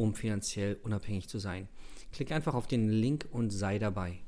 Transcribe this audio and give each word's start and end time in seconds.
um 0.00 0.14
finanziell 0.14 0.78
unabhängig 0.82 1.28
zu 1.28 1.38
sein. 1.38 1.68
Klick 2.12 2.32
einfach 2.32 2.54
auf 2.54 2.66
den 2.66 2.88
Link 2.88 3.26
und 3.30 3.50
sei 3.50 3.78
dabei. 3.78 4.20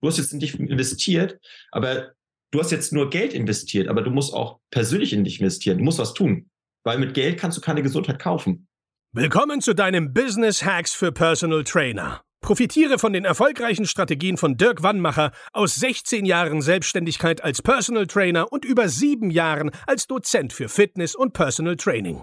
Du 0.00 0.08
hast 0.08 0.18
jetzt 0.18 0.32
nicht 0.32 0.54
investiert, 0.54 1.38
aber 1.72 2.12
du 2.52 2.60
hast 2.60 2.70
jetzt 2.70 2.92
nur 2.92 3.10
Geld 3.10 3.34
investiert, 3.34 3.88
aber 3.88 4.02
du 4.02 4.10
musst 4.10 4.32
auch 4.32 4.60
persönlich 4.70 5.12
in 5.12 5.24
dich 5.24 5.40
investieren. 5.40 5.78
Du 5.78 5.84
musst 5.84 5.98
was 5.98 6.14
tun, 6.14 6.48
weil 6.84 6.98
mit 6.98 7.14
Geld 7.14 7.38
kannst 7.38 7.58
du 7.58 7.60
keine 7.60 7.82
Gesundheit 7.82 8.18
kaufen. 8.20 8.68
Willkommen 9.12 9.60
zu 9.60 9.74
deinem 9.74 10.12
Business 10.12 10.64
Hacks 10.64 10.92
für 10.92 11.10
Personal 11.10 11.64
Trainer. 11.64 12.20
Profitiere 12.40 12.98
von 12.98 13.12
den 13.12 13.24
erfolgreichen 13.24 13.86
Strategien 13.86 14.36
von 14.36 14.56
Dirk 14.56 14.84
Wannmacher 14.84 15.32
aus 15.52 15.74
16 15.74 16.24
Jahren 16.24 16.62
Selbstständigkeit 16.62 17.42
als 17.42 17.60
Personal 17.60 18.06
Trainer 18.06 18.52
und 18.52 18.64
über 18.64 18.88
sieben 18.88 19.30
Jahren 19.30 19.72
als 19.86 20.06
Dozent 20.06 20.52
für 20.52 20.68
Fitness 20.68 21.16
und 21.16 21.32
Personal 21.32 21.76
Training. 21.76 22.22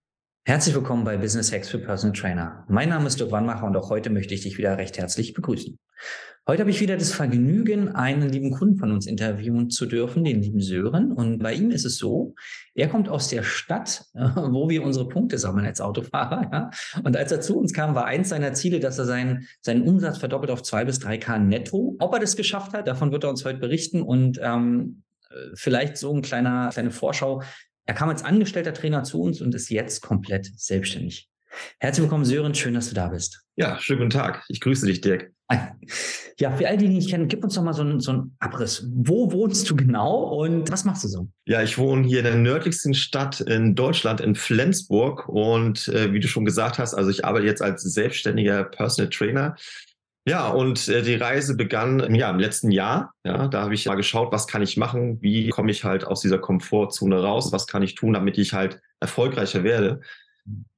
Herzlich 0.43 0.73
willkommen 0.73 1.03
bei 1.03 1.17
Business 1.17 1.53
Hacks 1.53 1.69
für 1.69 1.77
Personal 1.77 2.17
Trainer. 2.17 2.65
Mein 2.67 2.89
Name 2.89 3.05
ist 3.05 3.19
Dirk 3.19 3.29
Wannmacher 3.29 3.67
und 3.67 3.77
auch 3.77 3.91
heute 3.91 4.09
möchte 4.09 4.33
ich 4.33 4.41
dich 4.41 4.57
wieder 4.57 4.75
recht 4.75 4.97
herzlich 4.97 5.35
begrüßen. 5.35 5.77
Heute 6.47 6.61
habe 6.61 6.71
ich 6.71 6.81
wieder 6.81 6.97
das 6.97 7.13
Vergnügen, 7.13 7.89
einen 7.89 8.27
lieben 8.27 8.49
Kunden 8.49 8.77
von 8.77 8.91
uns 8.91 9.05
interviewen 9.05 9.69
zu 9.69 9.85
dürfen, 9.85 10.23
den 10.23 10.41
lieben 10.41 10.59
Sören. 10.59 11.11
Und 11.11 11.37
bei 11.43 11.53
ihm 11.53 11.69
ist 11.69 11.85
es 11.85 11.99
so, 11.99 12.33
er 12.73 12.87
kommt 12.87 13.07
aus 13.07 13.27
der 13.27 13.43
Stadt, 13.43 14.05
wo 14.13 14.67
wir 14.67 14.81
unsere 14.81 15.07
Punkte 15.07 15.37
sammeln 15.37 15.67
als 15.67 15.79
Autofahrer. 15.79 16.49
Ja? 16.51 16.69
Und 17.03 17.15
als 17.15 17.31
er 17.31 17.41
zu 17.41 17.59
uns 17.59 17.71
kam, 17.71 17.93
war 17.93 18.05
eins 18.05 18.29
seiner 18.29 18.53
Ziele, 18.53 18.79
dass 18.79 18.97
er 18.97 19.05
seinen, 19.05 19.47
seinen 19.61 19.83
Umsatz 19.83 20.17
verdoppelt 20.17 20.49
auf 20.49 20.63
zwei 20.63 20.85
bis 20.85 20.97
drei 20.97 21.19
K 21.19 21.37
netto. 21.37 21.97
Ob 21.99 22.13
er 22.15 22.19
das 22.19 22.35
geschafft 22.35 22.73
hat, 22.73 22.87
davon 22.87 23.11
wird 23.11 23.25
er 23.25 23.29
uns 23.29 23.45
heute 23.45 23.59
berichten. 23.59 24.01
Und 24.01 24.39
ähm, 24.41 25.03
vielleicht 25.53 25.97
so 25.97 26.13
ein 26.13 26.23
kleiner, 26.23 26.69
kleine 26.73 26.91
Vorschau. 26.91 27.43
Er 27.85 27.95
kam 27.95 28.09
als 28.09 28.23
angestellter 28.23 28.73
Trainer 28.73 29.03
zu 29.03 29.21
uns 29.21 29.41
und 29.41 29.55
ist 29.55 29.69
jetzt 29.69 30.01
komplett 30.01 30.51
selbstständig. 30.55 31.29
Herzlich 31.79 32.03
willkommen, 32.03 32.25
Sören. 32.25 32.55
Schön, 32.55 32.73
dass 32.73 32.89
du 32.89 32.95
da 32.95 33.07
bist. 33.07 33.41
Ja, 33.55 33.79
schönen 33.79 33.99
guten 33.99 34.11
Tag. 34.11 34.43
Ich 34.47 34.61
grüße 34.61 34.85
dich, 34.85 35.01
Dirk. 35.01 35.31
Ja, 36.39 36.51
für 36.51 36.67
all 36.67 36.77
die, 36.77 36.87
die 36.87 36.95
dich 36.95 37.09
kennen, 37.09 37.27
gib 37.27 37.43
uns 37.43 37.55
doch 37.55 37.61
mal 37.61 37.73
so 37.73 37.81
einen, 37.81 37.99
so 37.99 38.11
einen 38.11 38.35
Abriss. 38.39 38.87
Wo 38.95 39.31
wohnst 39.31 39.69
du 39.69 39.75
genau 39.75 40.41
und 40.41 40.71
was 40.71 40.85
machst 40.85 41.03
du 41.03 41.07
so? 41.09 41.27
Ja, 41.45 41.61
ich 41.61 41.77
wohne 41.77 42.07
hier 42.07 42.19
in 42.19 42.25
der 42.25 42.35
nördlichsten 42.35 42.93
Stadt 42.93 43.41
in 43.41 43.75
Deutschland, 43.75 44.21
in 44.21 44.35
Flensburg. 44.35 45.27
Und 45.27 45.89
äh, 45.89 46.13
wie 46.13 46.19
du 46.19 46.27
schon 46.27 46.45
gesagt 46.45 46.79
hast, 46.79 46.93
also 46.93 47.09
ich 47.09 47.25
arbeite 47.25 47.45
jetzt 47.45 47.61
als 47.61 47.83
selbstständiger 47.83 48.63
Personal 48.63 49.09
Trainer. 49.09 49.55
Ja, 50.27 50.49
und 50.49 50.87
äh, 50.87 51.01
die 51.01 51.15
Reise 51.15 51.55
begann 51.55 52.13
ja, 52.13 52.29
im 52.29 52.39
letzten 52.39 52.69
Jahr. 52.69 53.13
Ja, 53.23 53.47
da 53.47 53.63
habe 53.63 53.73
ich 53.73 53.87
mal 53.87 53.95
geschaut, 53.95 54.31
was 54.31 54.47
kann 54.47 54.61
ich 54.61 54.77
machen? 54.77 55.19
Wie 55.21 55.49
komme 55.49 55.71
ich 55.71 55.83
halt 55.83 56.05
aus 56.05 56.21
dieser 56.21 56.37
Komfortzone 56.37 57.21
raus? 57.21 57.51
Was 57.51 57.65
kann 57.65 57.81
ich 57.81 57.95
tun, 57.95 58.13
damit 58.13 58.37
ich 58.37 58.53
halt 58.53 58.79
erfolgreicher 58.99 59.63
werde? 59.63 60.01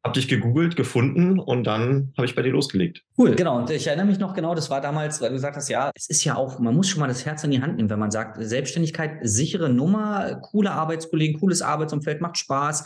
Hab 0.03 0.13
dich 0.13 0.27
gegoogelt, 0.27 0.75
gefunden 0.75 1.39
und 1.39 1.65
dann 1.65 2.13
habe 2.17 2.25
ich 2.25 2.35
bei 2.35 2.41
dir 2.41 2.51
losgelegt. 2.51 3.03
Cool, 3.17 3.35
genau. 3.35 3.57
Und 3.57 3.69
ich 3.69 3.87
erinnere 3.87 4.05
mich 4.05 4.19
noch 4.19 4.33
genau, 4.33 4.55
das 4.55 4.69
war 4.69 4.79
damals, 4.81 5.21
weil 5.21 5.29
du 5.29 5.35
gesagt 5.35 5.57
hast, 5.57 5.69
ja, 5.69 5.91
es 5.95 6.09
ist 6.09 6.23
ja 6.23 6.35
auch, 6.35 6.59
man 6.59 6.75
muss 6.75 6.89
schon 6.89 6.99
mal 6.99 7.07
das 7.07 7.25
Herz 7.25 7.43
in 7.43 7.51
die 7.51 7.61
Hand 7.61 7.77
nehmen, 7.77 7.89
wenn 7.89 7.99
man 7.99 8.11
sagt, 8.11 8.37
Selbstständigkeit, 8.39 9.19
sichere 9.21 9.69
Nummer, 9.69 10.39
coole 10.41 10.71
Arbeitskollegen, 10.71 11.39
cooles 11.39 11.61
Arbeitsumfeld, 11.61 12.21
macht 12.21 12.37
Spaß. 12.37 12.85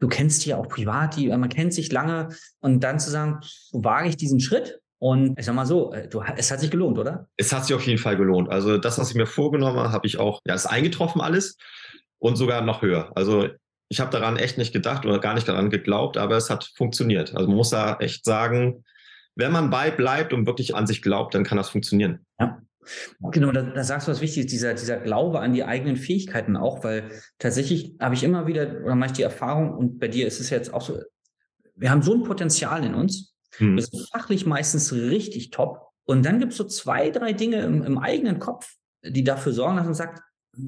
Du 0.00 0.08
kennst 0.08 0.44
die 0.44 0.50
ja 0.50 0.56
auch 0.58 0.68
privat, 0.68 1.16
die, 1.16 1.28
man 1.28 1.48
kennt 1.48 1.72
sich 1.72 1.92
lange 1.92 2.28
und 2.60 2.80
dann 2.80 2.98
zu 2.98 3.10
sagen, 3.10 3.40
wage 3.72 4.08
ich 4.08 4.16
diesen 4.16 4.40
Schritt? 4.40 4.80
Und 5.04 5.38
ich 5.38 5.44
sag 5.44 5.54
mal 5.54 5.66
so, 5.66 5.92
äh, 5.92 6.08
du, 6.08 6.22
es 6.34 6.50
hat 6.50 6.60
sich 6.60 6.70
gelohnt, 6.70 6.96
oder? 6.96 7.28
Es 7.36 7.52
hat 7.52 7.66
sich 7.66 7.76
auf 7.76 7.86
jeden 7.86 7.98
Fall 7.98 8.16
gelohnt. 8.16 8.48
Also 8.48 8.78
das, 8.78 8.98
was 8.98 9.10
ich 9.10 9.14
mir 9.14 9.26
vorgenommen 9.26 9.78
habe, 9.78 9.92
habe 9.92 10.06
ich 10.06 10.18
auch, 10.18 10.40
ja, 10.46 10.54
ist 10.54 10.64
eingetroffen 10.64 11.20
alles 11.20 11.58
und 12.20 12.36
sogar 12.36 12.62
noch 12.62 12.80
höher. 12.80 13.12
Also 13.14 13.50
ich 13.90 14.00
habe 14.00 14.10
daran 14.10 14.38
echt 14.38 14.56
nicht 14.56 14.72
gedacht 14.72 15.04
oder 15.04 15.18
gar 15.18 15.34
nicht 15.34 15.46
daran 15.46 15.68
geglaubt, 15.68 16.16
aber 16.16 16.38
es 16.38 16.48
hat 16.48 16.72
funktioniert. 16.74 17.34
Also 17.34 17.48
man 17.48 17.56
muss 17.58 17.68
da 17.68 17.98
echt 17.98 18.24
sagen, 18.24 18.82
wenn 19.36 19.52
man 19.52 19.68
bei 19.68 19.90
bleibt 19.90 20.32
und 20.32 20.46
wirklich 20.46 20.74
an 20.74 20.86
sich 20.86 21.02
glaubt, 21.02 21.34
dann 21.34 21.44
kann 21.44 21.58
das 21.58 21.68
funktionieren. 21.68 22.24
Ja. 22.40 22.62
Genau, 23.30 23.52
da, 23.52 23.60
da 23.60 23.84
sagst 23.84 24.08
du 24.08 24.10
was 24.10 24.22
Wichtiges, 24.22 24.50
dieser, 24.50 24.72
dieser 24.72 24.96
Glaube 24.96 25.40
an 25.40 25.52
die 25.52 25.64
eigenen 25.64 25.96
Fähigkeiten 25.96 26.56
auch, 26.56 26.82
weil 26.82 27.10
tatsächlich 27.38 27.94
habe 28.00 28.14
ich 28.14 28.24
immer 28.24 28.46
wieder, 28.46 28.80
oder 28.82 28.94
mache 28.94 29.10
ich 29.10 29.16
die 29.16 29.22
Erfahrung, 29.22 29.74
und 29.74 29.98
bei 29.98 30.08
dir 30.08 30.26
ist 30.26 30.40
es 30.40 30.48
jetzt 30.48 30.72
auch 30.72 30.80
so, 30.80 30.98
wir 31.76 31.90
haben 31.90 32.00
so 32.00 32.14
ein 32.14 32.22
Potenzial 32.22 32.84
in 32.86 32.94
uns, 32.94 33.33
hm. 33.58 33.76
wir 33.76 33.82
sind 33.82 34.08
fachlich 34.10 34.46
meistens 34.46 34.92
richtig 34.92 35.50
top, 35.50 35.94
und 36.04 36.24
dann 36.24 36.38
gibt 36.38 36.52
es 36.52 36.58
so 36.58 36.64
zwei, 36.64 37.10
drei 37.10 37.32
Dinge 37.32 37.60
im, 37.62 37.82
im 37.82 37.98
eigenen 37.98 38.38
Kopf, 38.38 38.74
die 39.02 39.24
dafür 39.24 39.52
sorgen, 39.52 39.76
dass 39.76 39.86
man 39.86 39.94
sagt, 39.94 40.20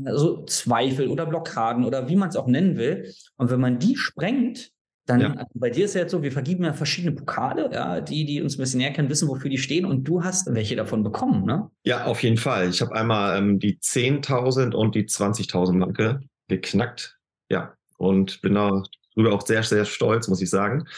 also 0.04 0.44
Zweifel 0.44 1.08
oder 1.08 1.26
Blockaden 1.26 1.84
oder 1.84 2.08
wie 2.08 2.16
man 2.16 2.30
es 2.30 2.36
auch 2.36 2.46
nennen 2.46 2.76
will. 2.76 3.12
Und 3.36 3.50
wenn 3.50 3.60
man 3.60 3.78
die 3.78 3.96
sprengt, 3.96 4.70
dann, 5.04 5.20
ja. 5.20 5.28
also 5.34 5.50
bei 5.54 5.70
dir 5.70 5.84
ist 5.84 5.94
ja 5.94 6.00
jetzt 6.00 6.10
so, 6.10 6.22
wir 6.22 6.32
vergeben 6.32 6.64
ja 6.64 6.72
verschiedene 6.72 7.14
Pokale, 7.14 7.70
ja, 7.72 8.00
die, 8.00 8.24
die 8.24 8.42
uns 8.42 8.56
ein 8.56 8.62
bisschen 8.62 8.78
näher 8.78 8.92
kennen, 8.92 9.08
wissen, 9.08 9.28
wofür 9.28 9.48
die 9.48 9.58
stehen 9.58 9.84
und 9.84 10.02
du 10.02 10.24
hast 10.24 10.52
welche 10.52 10.74
davon 10.74 11.04
bekommen, 11.04 11.44
ne? 11.44 11.70
Ja, 11.84 12.06
auf 12.06 12.24
jeden 12.24 12.38
Fall. 12.38 12.68
Ich 12.70 12.80
habe 12.80 12.92
einmal 12.92 13.38
ähm, 13.38 13.60
die 13.60 13.78
10.000 13.78 14.74
und 14.74 14.96
die 14.96 15.04
20.000 15.04 15.74
Marke 15.74 16.20
geknackt, 16.48 17.18
ja, 17.48 17.74
und 17.98 18.40
bin 18.40 18.54
darüber 18.54 19.32
auch 19.32 19.46
sehr, 19.46 19.62
sehr 19.62 19.84
stolz, 19.84 20.26
muss 20.26 20.42
ich 20.42 20.50
sagen. 20.50 20.88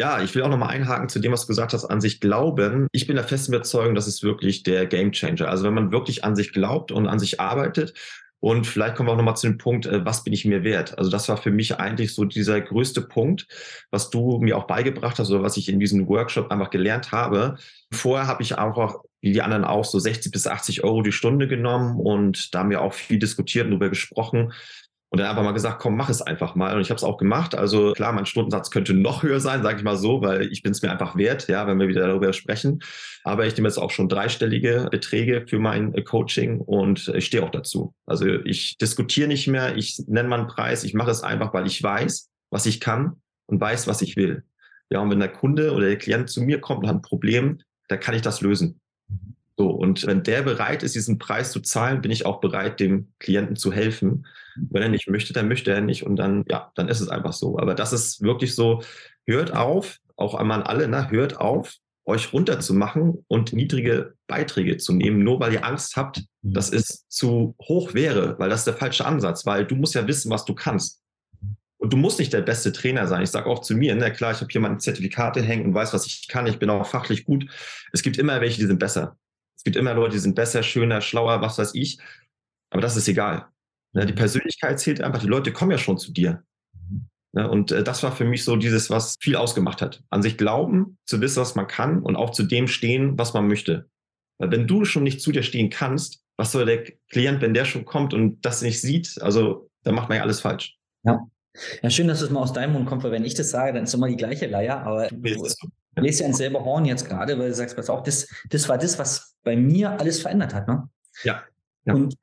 Ja, 0.00 0.22
ich 0.22 0.34
will 0.34 0.40
auch 0.40 0.48
nochmal 0.48 0.70
einhaken 0.70 1.10
zu 1.10 1.18
dem, 1.18 1.30
was 1.30 1.42
du 1.42 1.48
gesagt 1.48 1.74
hast, 1.74 1.84
an 1.84 2.00
sich 2.00 2.20
glauben. 2.20 2.86
Ich 2.90 3.06
bin 3.06 3.16
der 3.16 3.24
festen 3.26 3.52
Überzeugung, 3.52 3.94
das 3.94 4.06
ist 4.08 4.22
wirklich 4.22 4.62
der 4.62 4.86
Gamechanger. 4.86 5.46
Also 5.46 5.64
wenn 5.64 5.74
man 5.74 5.92
wirklich 5.92 6.24
an 6.24 6.36
sich 6.36 6.54
glaubt 6.54 6.90
und 6.90 7.06
an 7.06 7.18
sich 7.18 7.38
arbeitet 7.38 7.92
und 8.38 8.66
vielleicht 8.66 8.96
kommen 8.96 9.10
wir 9.10 9.12
auch 9.12 9.18
nochmal 9.18 9.36
zu 9.36 9.46
dem 9.46 9.58
Punkt, 9.58 9.84
äh, 9.84 10.02
was 10.02 10.24
bin 10.24 10.32
ich 10.32 10.46
mir 10.46 10.64
wert? 10.64 10.96
Also 10.96 11.10
das 11.10 11.28
war 11.28 11.36
für 11.36 11.50
mich 11.50 11.78
eigentlich 11.78 12.14
so 12.14 12.24
dieser 12.24 12.62
größte 12.62 13.02
Punkt, 13.02 13.46
was 13.90 14.08
du 14.08 14.38
mir 14.38 14.56
auch 14.56 14.66
beigebracht 14.66 15.18
hast 15.18 15.30
oder 15.30 15.42
was 15.42 15.58
ich 15.58 15.68
in 15.68 15.78
diesem 15.78 16.08
Workshop 16.08 16.50
einfach 16.50 16.70
gelernt 16.70 17.12
habe. 17.12 17.58
Vorher 17.92 18.26
habe 18.26 18.42
ich 18.42 18.56
einfach, 18.56 19.00
wie 19.20 19.34
die 19.34 19.42
anderen 19.42 19.66
auch, 19.66 19.84
so 19.84 19.98
60 19.98 20.32
bis 20.32 20.46
80 20.46 20.82
Euro 20.82 21.02
die 21.02 21.12
Stunde 21.12 21.46
genommen 21.46 22.00
und 22.00 22.54
da 22.54 22.60
haben 22.60 22.70
wir 22.70 22.80
auch 22.80 22.94
viel 22.94 23.18
diskutiert 23.18 23.66
und 23.66 23.72
darüber 23.72 23.90
gesprochen. 23.90 24.54
Und 25.12 25.18
dann 25.18 25.28
einfach 25.28 25.42
mal 25.42 25.50
gesagt, 25.50 25.80
komm, 25.80 25.96
mach 25.96 26.08
es 26.08 26.22
einfach 26.22 26.54
mal. 26.54 26.76
Und 26.76 26.82
ich 26.82 26.90
habe 26.90 26.96
es 26.96 27.02
auch 27.02 27.18
gemacht. 27.18 27.56
Also 27.56 27.92
klar, 27.94 28.12
mein 28.12 28.26
Stundensatz 28.26 28.70
könnte 28.70 28.94
noch 28.94 29.24
höher 29.24 29.40
sein, 29.40 29.64
sage 29.64 29.78
ich 29.78 29.82
mal 29.82 29.96
so, 29.96 30.22
weil 30.22 30.52
ich 30.52 30.62
bin 30.62 30.70
es 30.70 30.82
mir 30.82 30.90
einfach 30.92 31.16
wert, 31.16 31.48
ja, 31.48 31.66
wenn 31.66 31.80
wir 31.80 31.88
wieder 31.88 32.06
darüber 32.06 32.32
sprechen. 32.32 32.80
Aber 33.24 33.44
ich 33.44 33.56
nehme 33.56 33.66
jetzt 33.66 33.78
auch 33.78 33.90
schon 33.90 34.08
dreistellige 34.08 34.86
Beträge 34.88 35.46
für 35.48 35.58
mein 35.58 35.92
äh, 35.94 36.02
Coaching 36.02 36.60
und 36.60 37.08
ich 37.08 37.26
stehe 37.26 37.42
auch 37.42 37.50
dazu. 37.50 37.92
Also 38.06 38.26
ich 38.26 38.78
diskutiere 38.78 39.26
nicht 39.26 39.48
mehr, 39.48 39.76
ich 39.76 40.00
nenne 40.06 40.28
mal 40.28 40.38
einen 40.38 40.48
Preis, 40.48 40.84
ich 40.84 40.94
mache 40.94 41.10
es 41.10 41.24
einfach, 41.24 41.52
weil 41.52 41.66
ich 41.66 41.82
weiß, 41.82 42.30
was 42.50 42.66
ich 42.66 42.78
kann 42.78 43.20
und 43.46 43.60
weiß, 43.60 43.88
was 43.88 44.02
ich 44.02 44.16
will. 44.16 44.44
Ja, 44.90 45.00
und 45.00 45.10
wenn 45.10 45.20
der 45.20 45.32
Kunde 45.32 45.72
oder 45.72 45.86
der 45.86 45.98
Klient 45.98 46.30
zu 46.30 46.40
mir 46.40 46.60
kommt 46.60 46.84
und 46.84 46.88
hat 46.88 46.96
ein 46.96 47.02
Problem, 47.02 47.58
dann 47.88 47.98
kann 47.98 48.14
ich 48.14 48.22
das 48.22 48.40
lösen. 48.40 48.79
So, 49.60 49.68
und 49.68 50.06
wenn 50.06 50.22
der 50.22 50.40
bereit 50.40 50.82
ist, 50.82 50.94
diesen 50.94 51.18
Preis 51.18 51.52
zu 51.52 51.60
zahlen, 51.60 52.00
bin 52.00 52.10
ich 52.10 52.24
auch 52.24 52.40
bereit, 52.40 52.80
dem 52.80 53.12
Klienten 53.18 53.56
zu 53.56 53.70
helfen. 53.70 54.26
Wenn 54.56 54.80
er 54.80 54.88
nicht 54.88 55.06
möchte, 55.06 55.34
dann 55.34 55.48
möchte 55.48 55.70
er 55.70 55.82
nicht 55.82 56.02
und 56.02 56.16
dann, 56.16 56.46
ja, 56.48 56.72
dann 56.76 56.88
ist 56.88 57.00
es 57.00 57.10
einfach 57.10 57.34
so. 57.34 57.58
Aber 57.58 57.74
das 57.74 57.92
ist 57.92 58.22
wirklich 58.22 58.54
so, 58.54 58.82
hört 59.26 59.54
auf, 59.54 59.98
auch 60.16 60.34
einmal 60.34 60.62
alle, 60.62 60.88
ne, 60.88 61.10
hört 61.10 61.38
auf, 61.38 61.74
euch 62.06 62.32
runterzumachen 62.32 63.22
und 63.28 63.52
niedrige 63.52 64.14
Beiträge 64.26 64.78
zu 64.78 64.94
nehmen, 64.94 65.24
nur 65.24 65.40
weil 65.40 65.52
ihr 65.52 65.66
Angst 65.66 65.94
habt, 65.94 66.22
mhm. 66.40 66.54
dass 66.54 66.72
es 66.72 67.06
zu 67.08 67.54
hoch 67.60 67.92
wäre, 67.92 68.38
weil 68.38 68.48
das 68.48 68.60
ist 68.60 68.66
der 68.68 68.78
falsche 68.78 69.04
Ansatz, 69.04 69.44
weil 69.44 69.66
du 69.66 69.76
musst 69.76 69.94
ja 69.94 70.08
wissen, 70.08 70.30
was 70.30 70.46
du 70.46 70.54
kannst. 70.54 71.02
Und 71.76 71.92
du 71.92 71.98
musst 71.98 72.18
nicht 72.18 72.32
der 72.32 72.40
beste 72.40 72.72
Trainer 72.72 73.06
sein. 73.06 73.20
Ich 73.20 73.30
sage 73.30 73.50
auch 73.50 73.58
zu 73.58 73.74
mir, 73.74 73.94
na 73.94 74.06
ne, 74.06 74.12
klar, 74.14 74.32
ich 74.32 74.40
habe 74.40 74.50
hier 74.50 74.62
meine 74.62 74.78
Zertifikate 74.78 75.42
hängen 75.42 75.66
und 75.66 75.74
weiß, 75.74 75.92
was 75.92 76.06
ich 76.06 76.28
kann. 76.28 76.46
Ich 76.46 76.58
bin 76.58 76.70
auch 76.70 76.86
fachlich 76.86 77.26
gut. 77.26 77.44
Es 77.92 78.00
gibt 78.00 78.16
immer 78.16 78.40
welche, 78.40 78.58
die 78.58 78.66
sind 78.66 78.78
besser. 78.78 79.18
Es 79.60 79.64
gibt 79.64 79.76
immer 79.76 79.92
Leute, 79.92 80.12
die 80.12 80.20
sind 80.20 80.36
besser, 80.36 80.62
schöner, 80.62 81.02
schlauer, 81.02 81.42
was 81.42 81.58
weiß 81.58 81.74
ich. 81.74 81.98
Aber 82.70 82.80
das 82.80 82.96
ist 82.96 83.08
egal. 83.08 83.48
Ja, 83.92 84.06
die 84.06 84.14
Persönlichkeit 84.14 84.80
zählt 84.80 85.02
einfach. 85.02 85.20
Die 85.20 85.26
Leute 85.26 85.52
kommen 85.52 85.70
ja 85.70 85.76
schon 85.76 85.98
zu 85.98 86.12
dir. 86.12 86.42
Ja, 87.34 87.44
und 87.44 87.70
äh, 87.70 87.84
das 87.84 88.02
war 88.02 88.10
für 88.10 88.24
mich 88.24 88.42
so 88.42 88.56
dieses, 88.56 88.88
was 88.88 89.18
viel 89.20 89.36
ausgemacht 89.36 89.82
hat. 89.82 90.02
An 90.08 90.22
sich 90.22 90.38
glauben, 90.38 90.96
zu 91.04 91.20
wissen, 91.20 91.42
was 91.42 91.56
man 91.56 91.66
kann 91.66 92.00
und 92.00 92.16
auch 92.16 92.30
zu 92.30 92.44
dem 92.44 92.68
stehen, 92.68 93.18
was 93.18 93.34
man 93.34 93.48
möchte. 93.48 93.90
Weil 94.38 94.50
wenn 94.50 94.66
du 94.66 94.86
schon 94.86 95.02
nicht 95.02 95.20
zu 95.20 95.30
dir 95.30 95.42
stehen 95.42 95.68
kannst, 95.68 96.22
was 96.38 96.52
soll 96.52 96.64
der 96.64 96.84
Klient, 97.10 97.42
wenn 97.42 97.52
der 97.52 97.66
schon 97.66 97.84
kommt 97.84 98.14
und 98.14 98.40
das 98.46 98.62
nicht 98.62 98.80
sieht, 98.80 99.20
also 99.20 99.68
dann 99.82 99.94
macht 99.94 100.08
man 100.08 100.16
ja 100.16 100.22
alles 100.22 100.40
falsch. 100.40 100.78
Ja. 101.02 101.20
Ja, 101.82 101.90
schön, 101.90 102.08
dass 102.08 102.22
es 102.22 102.30
mal 102.30 102.40
aus 102.40 102.54
deinem 102.54 102.72
Mund 102.72 102.86
kommt, 102.86 103.02
weil 103.02 103.12
wenn 103.12 103.26
ich 103.26 103.34
das 103.34 103.50
sage, 103.50 103.74
dann 103.74 103.84
ist 103.84 103.92
immer 103.92 104.08
die 104.08 104.16
gleiche 104.16 104.46
Leier, 104.46 104.80
aber 104.86 105.08
du 105.08 105.44
lest 105.96 106.20
ja 106.20 106.26
ins 106.26 106.38
selber 106.38 106.64
Horn 106.64 106.84
jetzt 106.84 107.08
gerade, 107.08 107.38
weil 107.38 107.48
du 107.48 107.54
sagst, 107.54 107.76
pass 107.76 107.90
auf, 107.90 108.02
das, 108.02 108.28
das 108.48 108.68
war 108.68 108.78
das, 108.78 108.98
was 108.98 109.36
bei 109.42 109.56
mir 109.56 109.98
alles 109.98 110.20
verändert 110.20 110.54
hat, 110.54 110.68
ne? 110.68 110.88
Ja. 111.24 111.42
ja. 111.84 111.94
Und 111.94 112.14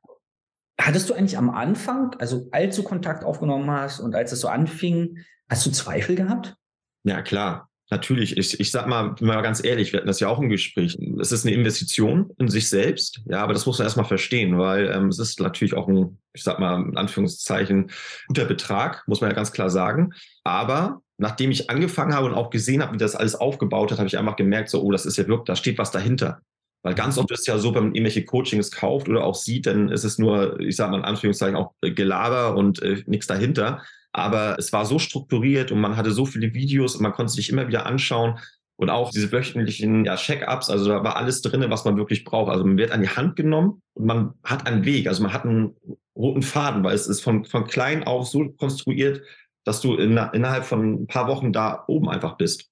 hattest 0.79 1.09
du 1.09 1.13
eigentlich 1.13 1.37
am 1.37 1.49
Anfang, 1.49 2.15
also 2.19 2.47
als 2.51 2.75
du 2.75 2.83
Kontakt 2.83 3.23
aufgenommen 3.23 3.69
hast 3.69 3.99
und 3.99 4.15
als 4.15 4.31
es 4.31 4.41
so 4.41 4.47
anfing, 4.47 5.19
hast 5.49 5.65
du 5.65 5.71
Zweifel 5.71 6.15
gehabt? 6.15 6.55
Ja, 7.03 7.21
klar. 7.21 7.69
Natürlich, 7.89 8.35
ich, 8.35 8.59
ich 8.59 8.69
sag 8.69 8.87
mal, 8.87 9.15
mal 9.21 9.41
ganz 9.41 9.63
ehrlich, 9.63 9.93
wir 9.93 9.99
hatten 9.99 10.07
das 10.07 10.19
ja 10.19 10.27
auch 10.27 10.39
im 10.39 10.49
Gespräch. 10.49 10.97
Es 11.21 11.31
ist 11.31 11.45
eine 11.45 11.55
Investition 11.55 12.31
in 12.37 12.49
sich 12.49 12.67
selbst, 12.67 13.21
ja, 13.29 13.41
aber 13.41 13.53
das 13.53 13.65
muss 13.65 13.77
man 13.77 13.85
erstmal 13.85 14.05
verstehen, 14.05 14.57
weil 14.57 14.91
ähm, 14.91 15.07
es 15.07 15.19
ist 15.19 15.39
natürlich 15.39 15.73
auch 15.73 15.87
ein, 15.87 16.17
ich 16.33 16.43
sag 16.43 16.59
mal, 16.59 16.81
in 16.81 16.97
Anführungszeichen, 16.97 17.89
guter 18.27 18.43
Betrag, 18.43 19.07
muss 19.07 19.21
man 19.21 19.29
ja 19.29 19.35
ganz 19.35 19.53
klar 19.53 19.69
sagen. 19.69 20.11
Aber 20.43 21.01
nachdem 21.17 21.51
ich 21.51 21.69
angefangen 21.69 22.13
habe 22.13 22.27
und 22.27 22.33
auch 22.33 22.49
gesehen 22.49 22.81
habe, 22.81 22.93
wie 22.93 22.97
das 22.97 23.15
alles 23.15 23.35
aufgebaut 23.35 23.91
hat, 23.91 23.97
habe 23.97 24.07
ich 24.07 24.17
einfach 24.17 24.35
gemerkt, 24.35 24.69
so, 24.69 24.81
oh, 24.81 24.91
das 24.91 25.05
ist 25.05 25.17
ja 25.17 25.27
wirklich, 25.27 25.45
da 25.45 25.55
steht 25.55 25.77
was 25.77 25.91
dahinter. 25.91 26.41
Weil 26.83 26.93
ganz 26.93 27.17
oft 27.17 27.31
ist 27.31 27.41
es 27.41 27.47
ja 27.47 27.57
so, 27.57 27.73
wenn 27.73 27.85
man 27.85 27.95
irgendwelche 27.95 28.23
Coachings 28.23 28.71
kauft 28.71 29.09
oder 29.09 29.23
auch 29.23 29.35
sieht, 29.35 29.65
dann 29.65 29.89
ist 29.89 30.03
es 30.03 30.19
nur, 30.19 30.59
ich 30.59 30.75
sage 30.75 30.91
mal 30.91 30.99
in 30.99 31.05
Anführungszeichen, 31.05 31.55
auch 31.55 31.73
Gelaber 31.81 32.55
und 32.55 32.81
äh, 32.81 33.03
nichts 33.07 33.27
dahinter. 33.27 33.81
Aber 34.13 34.55
es 34.57 34.71
war 34.71 34.85
so 34.85 34.99
strukturiert 34.99 35.71
und 35.71 35.81
man 35.81 35.97
hatte 35.97 36.11
so 36.11 36.25
viele 36.25 36.53
Videos 36.53 36.95
und 36.95 37.01
man 37.01 37.13
konnte 37.13 37.33
sich 37.33 37.49
immer 37.49 37.67
wieder 37.67 37.85
anschauen. 37.85 38.39
Und 38.79 38.91
auch 38.91 39.09
diese 39.09 39.31
wöchentlichen 39.31 40.05
ja, 40.05 40.15
Check-ups, 40.15 40.69
also 40.69 40.87
da 40.87 41.03
war 41.03 41.17
alles 41.17 41.41
drin, 41.41 41.65
was 41.67 41.83
man 41.83 41.97
wirklich 41.97 42.23
braucht. 42.23 42.51
Also 42.51 42.63
man 42.63 42.77
wird 42.77 42.91
an 42.91 43.01
die 43.01 43.09
Hand 43.09 43.35
genommen 43.35 43.81
und 43.93 44.05
man 44.05 44.33
hat 44.43 44.67
einen 44.67 44.85
Weg, 44.85 45.07
also 45.07 45.23
man 45.23 45.33
hat 45.33 45.45
einen 45.45 45.75
roten 46.15 46.43
Faden, 46.43 46.83
weil 46.83 46.93
es 46.93 47.07
ist 47.07 47.21
von, 47.21 47.43
von 47.43 47.65
klein 47.65 48.03
auf 48.03 48.27
so 48.27 48.49
konstruiert, 48.51 49.23
dass 49.67 49.81
du 49.81 49.95
in, 49.95 50.17
innerhalb 50.31 50.63
von 50.63 51.01
ein 51.01 51.07
paar 51.07 51.27
Wochen 51.27 51.51
da 51.51 51.83
oben 51.87 52.09
einfach 52.09 52.37
bist. 52.37 52.69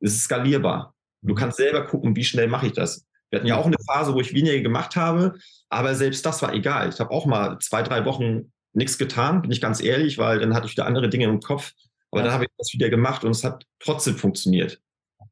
Es 0.00 0.12
ist 0.12 0.24
skalierbar. 0.24 0.94
Du 1.22 1.34
kannst 1.34 1.56
selber 1.56 1.86
gucken, 1.86 2.14
wie 2.14 2.24
schnell 2.24 2.48
mache 2.48 2.66
ich 2.66 2.74
das. 2.74 3.06
Wir 3.30 3.38
hatten 3.38 3.48
ja 3.48 3.56
auch 3.56 3.64
eine 3.64 3.78
Phase, 3.86 4.12
wo 4.12 4.20
ich 4.20 4.34
weniger 4.34 4.60
gemacht 4.60 4.94
habe, 4.94 5.34
aber 5.70 5.94
selbst 5.94 6.26
das 6.26 6.42
war 6.42 6.52
egal. 6.52 6.90
Ich 6.90 7.00
habe 7.00 7.10
auch 7.10 7.24
mal 7.24 7.58
zwei, 7.60 7.82
drei 7.82 8.04
Wochen 8.04 8.52
nichts 8.74 8.98
getan, 8.98 9.40
bin 9.40 9.50
ich 9.50 9.62
ganz 9.62 9.82
ehrlich, 9.82 10.18
weil 10.18 10.38
dann 10.38 10.52
hatte 10.52 10.66
ich 10.66 10.72
wieder 10.72 10.84
andere 10.84 11.08
Dinge 11.08 11.24
im 11.24 11.40
Kopf. 11.40 11.72
Aber 12.10 12.20
ja. 12.20 12.26
dann 12.26 12.34
habe 12.34 12.44
ich 12.44 12.50
das 12.58 12.74
wieder 12.74 12.90
gemacht 12.90 13.24
und 13.24 13.30
es 13.30 13.42
hat 13.42 13.64
trotzdem 13.78 14.16
funktioniert. 14.16 14.82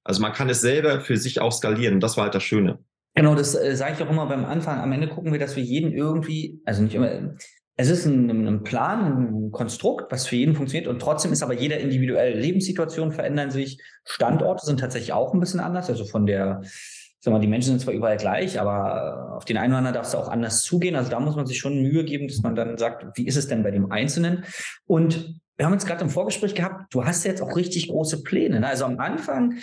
Also 0.03 0.23
man 0.23 0.33
kann 0.33 0.49
es 0.49 0.63
selber 0.63 1.03
für 1.03 1.19
sich 1.19 1.43
auch 1.43 1.53
skalieren. 1.53 2.01
Das 2.01 2.17
war 2.17 2.25
halt 2.25 2.35
das 2.35 2.43
Schöne. 2.43 2.79
Genau, 3.15 3.35
das 3.35 3.55
äh, 3.55 3.77
sage 3.77 3.97
ich 3.99 4.03
auch 4.03 4.11
immer 4.11 4.25
beim 4.27 4.47
Anfang. 4.47 4.81
Am 4.81 4.93
Ende 4.93 5.09
gucken 5.09 5.31
wir, 5.31 5.39
dass 5.39 5.57
wir 5.57 5.63
jeden 5.63 5.93
irgendwie, 5.93 6.63
also 6.65 6.83
nicht 6.83 6.95
immer, 6.95 7.35
es 7.81 7.89
ist 7.89 8.05
ein, 8.05 8.47
ein, 8.47 8.63
Plan, 8.63 9.47
ein 9.47 9.51
Konstrukt, 9.53 10.13
was 10.13 10.27
für 10.27 10.37
jeden 10.37 10.55
funktioniert 10.55 10.87
und 10.87 11.01
trotzdem 11.01 11.33
ist 11.33 11.43
aber 11.43 11.55
jeder 11.55 11.79
individuell. 11.79 12.39
Lebenssituationen 12.39 13.13
verändern 13.13 13.51
sich, 13.51 13.81
Standorte 14.05 14.67
sind 14.67 14.81
tatsächlich 14.81 15.13
auch 15.13 15.33
ein 15.33 15.41
bisschen 15.41 15.61
anders, 15.61 15.89
also 15.89 16.05
von 16.05 16.27
der 16.27 16.63
sag 17.23 17.33
mal, 17.33 17.41
die 17.41 17.49
Menschen 17.49 17.71
sind 17.71 17.81
zwar 17.81 17.93
überall 17.93 18.17
gleich, 18.17 18.59
aber 18.59 19.37
auf 19.37 19.45
den 19.45 19.59
einen 19.59 19.73
oder 19.73 19.79
anderen 19.79 19.95
darf 19.95 20.07
es 20.07 20.15
auch 20.15 20.29
anders 20.29 20.63
zugehen. 20.63 20.97
Also 20.97 21.11
da 21.11 21.21
muss 21.21 21.37
man 21.37 21.47
sich 21.47 21.59
schon 21.59 21.83
Mühe 21.83 22.05
geben, 22.05 22.29
dass 22.29 22.41
man 22.41 22.55
dann 22.55 22.79
sagt, 22.79 23.07
wie 23.19 23.27
ist 23.27 23.37
es 23.37 23.47
denn 23.47 23.63
bei 23.63 23.71
dem 23.71 23.93
Einzelnen? 23.93 24.45
Und 24.87 25.39
wir 25.59 25.67
haben 25.67 25.75
jetzt 25.75 25.87
gerade 25.87 26.03
im 26.03 26.09
Vorgespräch 26.09 26.55
gehabt, 26.55 26.95
du 26.95 27.05
hast 27.05 27.25
jetzt 27.25 27.43
auch 27.43 27.57
richtig 27.57 27.89
große 27.89 28.23
Pläne. 28.23 28.61
Ne? 28.61 28.67
Also 28.67 28.87
am 28.87 28.99
Anfang 28.99 29.59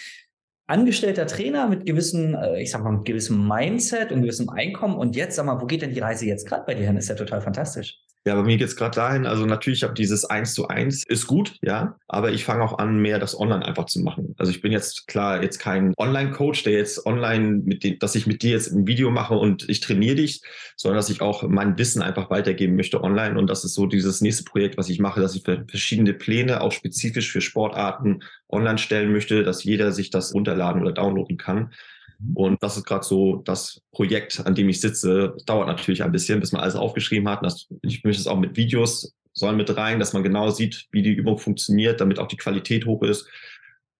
angestellter 0.67 1.25
Trainer 1.25 1.67
mit 1.67 1.85
gewissen, 1.85 2.35
äh, 2.35 2.61
ich 2.61 2.69
sag 2.69 2.83
mal, 2.83 2.91
mit 2.91 3.05
gewissem 3.05 3.47
Mindset 3.47 4.11
und 4.11 4.21
gewissem 4.21 4.49
Einkommen. 4.49 4.97
Und 4.97 5.15
jetzt, 5.15 5.35
sag 5.35 5.45
mal, 5.45 5.59
wo 5.59 5.65
geht 5.65 5.81
denn 5.81 5.93
die 5.93 5.99
Reise 5.99 6.27
jetzt 6.27 6.47
gerade 6.47 6.65
bei 6.65 6.75
dir 6.75 6.85
hin? 6.85 6.97
Ist 6.97 7.09
ja 7.09 7.15
total 7.15 7.41
fantastisch. 7.41 7.99
Ja, 8.27 8.35
bei 8.35 8.43
mir 8.43 8.57
geht 8.57 8.67
es 8.67 8.75
gerade 8.75 8.93
dahin, 8.93 9.25
also 9.25 9.45
natürlich 9.45 9.83
habe 9.83 9.93
dieses 9.93 10.25
Eins 10.25 10.53
zu 10.53 10.67
eins, 10.67 11.05
ist 11.05 11.27
gut, 11.27 11.55
ja, 11.61 11.95
aber 12.09 12.33
ich 12.33 12.43
fange 12.43 12.61
auch 12.61 12.77
an, 12.77 12.99
mehr 12.99 13.19
das 13.19 13.39
online 13.39 13.65
einfach 13.65 13.85
zu 13.85 14.01
machen. 14.01 14.35
Also 14.37 14.51
ich 14.51 14.59
bin 14.59 14.73
jetzt 14.73 15.07
klar 15.07 15.41
jetzt 15.41 15.59
kein 15.59 15.93
Online-Coach, 15.95 16.63
der 16.63 16.73
jetzt 16.73 17.05
online 17.05 17.61
mit 17.63 17.85
dem, 17.85 17.99
dass 17.99 18.15
ich 18.15 18.27
mit 18.27 18.43
dir 18.43 18.51
jetzt 18.51 18.73
ein 18.73 18.85
Video 18.85 19.11
mache 19.11 19.35
und 19.35 19.69
ich 19.69 19.79
trainiere 19.79 20.15
dich, 20.15 20.41
sondern 20.75 20.97
dass 20.97 21.09
ich 21.09 21.21
auch 21.21 21.43
mein 21.43 21.77
Wissen 21.77 22.01
einfach 22.01 22.29
weitergeben 22.29 22.75
möchte 22.75 23.01
online. 23.01 23.39
Und 23.39 23.49
das 23.49 23.63
ist 23.63 23.75
so 23.75 23.85
dieses 23.85 24.19
nächste 24.19 24.43
Projekt, 24.43 24.77
was 24.77 24.89
ich 24.89 24.99
mache, 24.99 25.21
dass 25.21 25.33
ich 25.33 25.43
verschiedene 25.43 26.13
Pläne 26.13 26.59
auch 26.59 26.73
spezifisch 26.73 27.31
für 27.31 27.39
Sportarten 27.39 28.23
online 28.49 28.77
stellen 28.77 29.13
möchte, 29.13 29.43
dass 29.43 29.63
jeder 29.63 29.93
sich 29.93 30.09
das 30.09 30.33
runterladen 30.33 30.81
oder 30.81 30.91
downloaden 30.91 31.37
kann. 31.37 31.71
Mhm. 32.19 32.35
Und 32.35 32.63
das 32.63 32.77
ist 32.77 32.85
gerade 32.85 33.05
so 33.05 33.37
das 33.37 33.81
Projekt, 33.91 34.45
an 34.45 34.55
dem 34.55 34.69
ich 34.69 34.81
sitze. 34.81 35.33
Das 35.33 35.45
dauert 35.45 35.67
natürlich 35.67 36.03
ein 36.03 36.11
bisschen, 36.11 36.39
bis 36.39 36.51
man 36.51 36.61
alles 36.61 36.75
aufgeschrieben 36.75 37.29
hat. 37.29 37.43
Das, 37.43 37.67
ich 37.81 38.03
möchte 38.03 38.21
es 38.21 38.27
auch 38.27 38.39
mit 38.39 38.57
Videos 38.57 39.13
sollen 39.33 39.57
mit 39.57 39.75
rein, 39.77 39.99
dass 39.99 40.13
man 40.13 40.23
genau 40.23 40.49
sieht, 40.49 40.87
wie 40.91 41.03
die 41.03 41.13
Übung 41.13 41.37
funktioniert, 41.37 42.01
damit 42.01 42.17
auch 42.19 42.27
die 42.27 42.37
Qualität 42.37 42.85
hoch 42.85 43.03
ist. 43.03 43.29